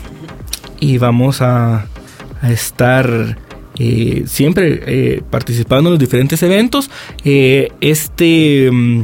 y, 0.81 0.99
vamos 0.99 1.41
a, 1.41 1.87
estar 2.43 3.37
eh, 3.79 4.25
siempre 4.27 4.83
eh, 4.87 5.23
participando 5.29 5.89
en 5.89 5.95
los 5.95 6.01
diferentes 6.01 6.43
eventos. 6.43 6.91
Eh, 7.25 7.71
este, 7.81 8.71
mm, 8.71 9.03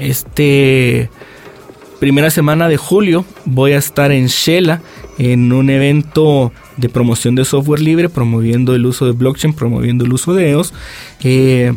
este 0.00 1.10
primera 1.98 2.30
semana 2.30 2.68
de 2.68 2.76
julio 2.76 3.24
voy 3.44 3.72
a 3.72 3.78
estar 3.78 4.12
en 4.12 4.26
Shela 4.26 4.80
en 5.18 5.52
un 5.52 5.68
evento 5.68 6.52
de 6.76 6.88
promoción 6.88 7.34
de 7.34 7.44
software 7.44 7.80
libre, 7.80 8.08
promoviendo 8.08 8.74
el 8.74 8.86
uso 8.86 9.04
de 9.06 9.12
blockchain, 9.12 9.52
promoviendo 9.52 10.04
el 10.04 10.12
uso 10.12 10.32
de 10.32 10.50
EOS, 10.50 10.72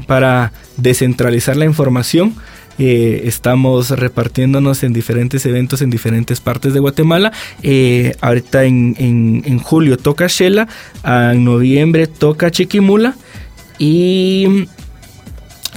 para 0.06 0.54
descentralizar 0.78 1.58
la 1.58 1.66
información 1.66 2.36
eh, 2.84 3.28
estamos 3.28 3.92
repartiéndonos 3.92 4.82
en 4.82 4.92
diferentes 4.92 5.46
eventos 5.46 5.84
en 5.84 5.92
diferentes 5.92 6.40
partes 6.40 6.74
de 6.74 6.80
Guatemala. 6.80 7.32
Eh, 7.62 8.16
ahorita 8.22 8.64
en, 8.64 9.60
julio 9.60 10.00
toca 10.00 10.26
Shela, 10.26 10.68
en 11.04 11.46
noviembre 11.46 12.08
toca 12.08 12.50
Chiquimula 12.50 13.14
y 13.78 14.66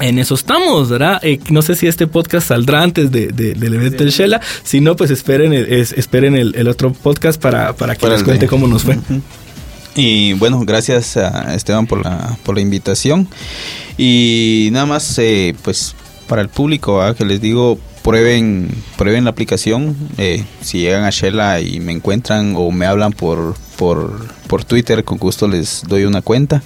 en 0.00 0.18
eso 0.18 0.34
estamos, 0.34 0.88
¿verdad? 0.88 1.20
Eh, 1.22 1.40
no 1.50 1.61
sé 1.61 1.76
si 1.76 1.88
este 1.88 2.07
podcast 2.07 2.48
saldrá 2.48 2.82
antes 2.82 3.12
de, 3.12 3.26
del 3.26 3.74
evento 3.74 4.02
del 4.02 4.11
Shela. 4.11 4.40
Si 4.62 4.80
no, 4.80 4.96
pues 4.96 5.11
esperen, 5.11 5.52
el, 5.52 5.70
esperen 5.70 6.34
el, 6.34 6.68
otro 6.68 6.94
podcast 6.94 7.38
para, 7.38 7.74
que 7.74 8.09
les 8.09 8.22
cuente 8.22 8.46
cómo 8.46 8.66
nos 8.66 8.82
fue. 8.82 8.96
Y 9.94 10.32
bueno, 10.32 10.61
gracias 10.64 11.18
a 11.18 11.55
Esteban 11.55 11.86
por 11.86 12.02
la, 12.02 12.38
por 12.44 12.55
la 12.55 12.62
invitación. 12.62 13.28
Y 13.98 14.70
nada 14.72 14.86
más, 14.86 15.20
pues 15.62 15.94
para 16.27 16.43
el 16.43 16.49
público, 16.49 17.01
que 17.16 17.25
les 17.25 17.41
digo, 17.41 17.79
prueben, 18.03 18.70
prueben 18.97 19.25
la 19.25 19.31
aplicación. 19.31 19.97
Eh, 20.18 20.45
si 20.61 20.81
llegan 20.81 21.05
a 21.05 21.11
Shella 21.11 21.61
y 21.61 21.81
me 21.81 21.93
encuentran 21.93 22.55
o 22.57 22.70
me 22.70 22.87
hablan 22.87 23.12
por, 23.12 23.55
por, 23.77 24.29
por 24.47 24.64
Twitter, 24.64 25.05
con 25.05 25.18
gusto 25.18 25.49
les 25.49 25.83
doy 25.87 26.05
una 26.05 26.22
cuenta. 26.22 26.62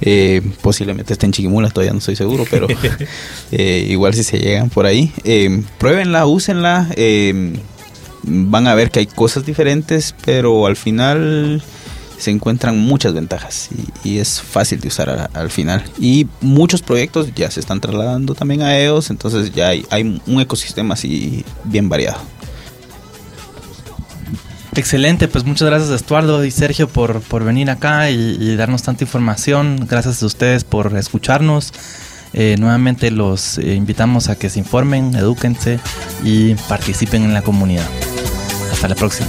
Eh, 0.00 0.42
posiblemente 0.62 1.12
esté 1.12 1.26
en 1.26 1.32
Chiquimula, 1.32 1.70
todavía 1.70 1.92
no 1.92 1.98
estoy 1.98 2.16
seguro, 2.16 2.44
pero 2.50 2.68
eh, 3.52 3.86
igual 3.88 4.14
si 4.14 4.22
se 4.22 4.38
llegan 4.38 4.70
por 4.70 4.86
ahí, 4.86 5.12
eh, 5.24 5.62
pruébenla, 5.78 6.26
úsenla. 6.26 6.88
Eh, 6.96 7.54
van 8.22 8.66
a 8.66 8.74
ver 8.74 8.90
que 8.90 9.00
hay 9.00 9.06
cosas 9.06 9.44
diferentes, 9.46 10.14
pero 10.24 10.66
al 10.66 10.76
final 10.76 11.62
se 12.18 12.30
encuentran 12.30 12.78
muchas 12.78 13.14
ventajas 13.14 13.68
y, 14.04 14.18
es 14.18 14.40
fácil 14.40 14.80
de 14.80 14.88
usar 14.88 15.30
al 15.32 15.50
final. 15.50 15.84
Y 15.98 16.26
muchos 16.40 16.82
proyectos 16.82 17.32
ya 17.34 17.50
se 17.50 17.60
están 17.60 17.80
trasladando 17.80 18.34
también 18.34 18.62
a 18.62 18.76
EOS, 18.78 19.10
entonces 19.10 19.52
ya 19.52 19.68
hay, 19.68 20.20
un 20.26 20.40
ecosistema 20.40 20.94
así 20.94 21.44
bien 21.64 21.88
variado. 21.88 22.18
Excelente, 24.74 25.26
pues 25.26 25.44
muchas 25.44 25.68
gracias 25.68 25.90
Estuardo 25.90 26.44
y 26.44 26.50
Sergio 26.50 26.88
por, 26.88 27.20
por 27.20 27.42
venir 27.42 27.68
acá 27.70 28.10
y, 28.10 28.36
y 28.40 28.56
darnos 28.56 28.82
tanta 28.82 29.04
información. 29.04 29.86
Gracias 29.88 30.22
a 30.22 30.26
ustedes 30.26 30.64
por 30.64 30.96
escucharnos. 30.96 31.72
Eh, 32.32 32.56
nuevamente 32.58 33.10
los 33.10 33.58
eh, 33.58 33.74
invitamos 33.74 34.28
a 34.28 34.36
que 34.36 34.50
se 34.50 34.58
informen, 34.58 35.14
edúquense 35.14 35.80
y 36.22 36.54
participen 36.54 37.24
en 37.24 37.34
la 37.34 37.42
comunidad. 37.42 37.86
Hasta 38.72 38.88
la 38.88 38.94
próxima. 38.94 39.28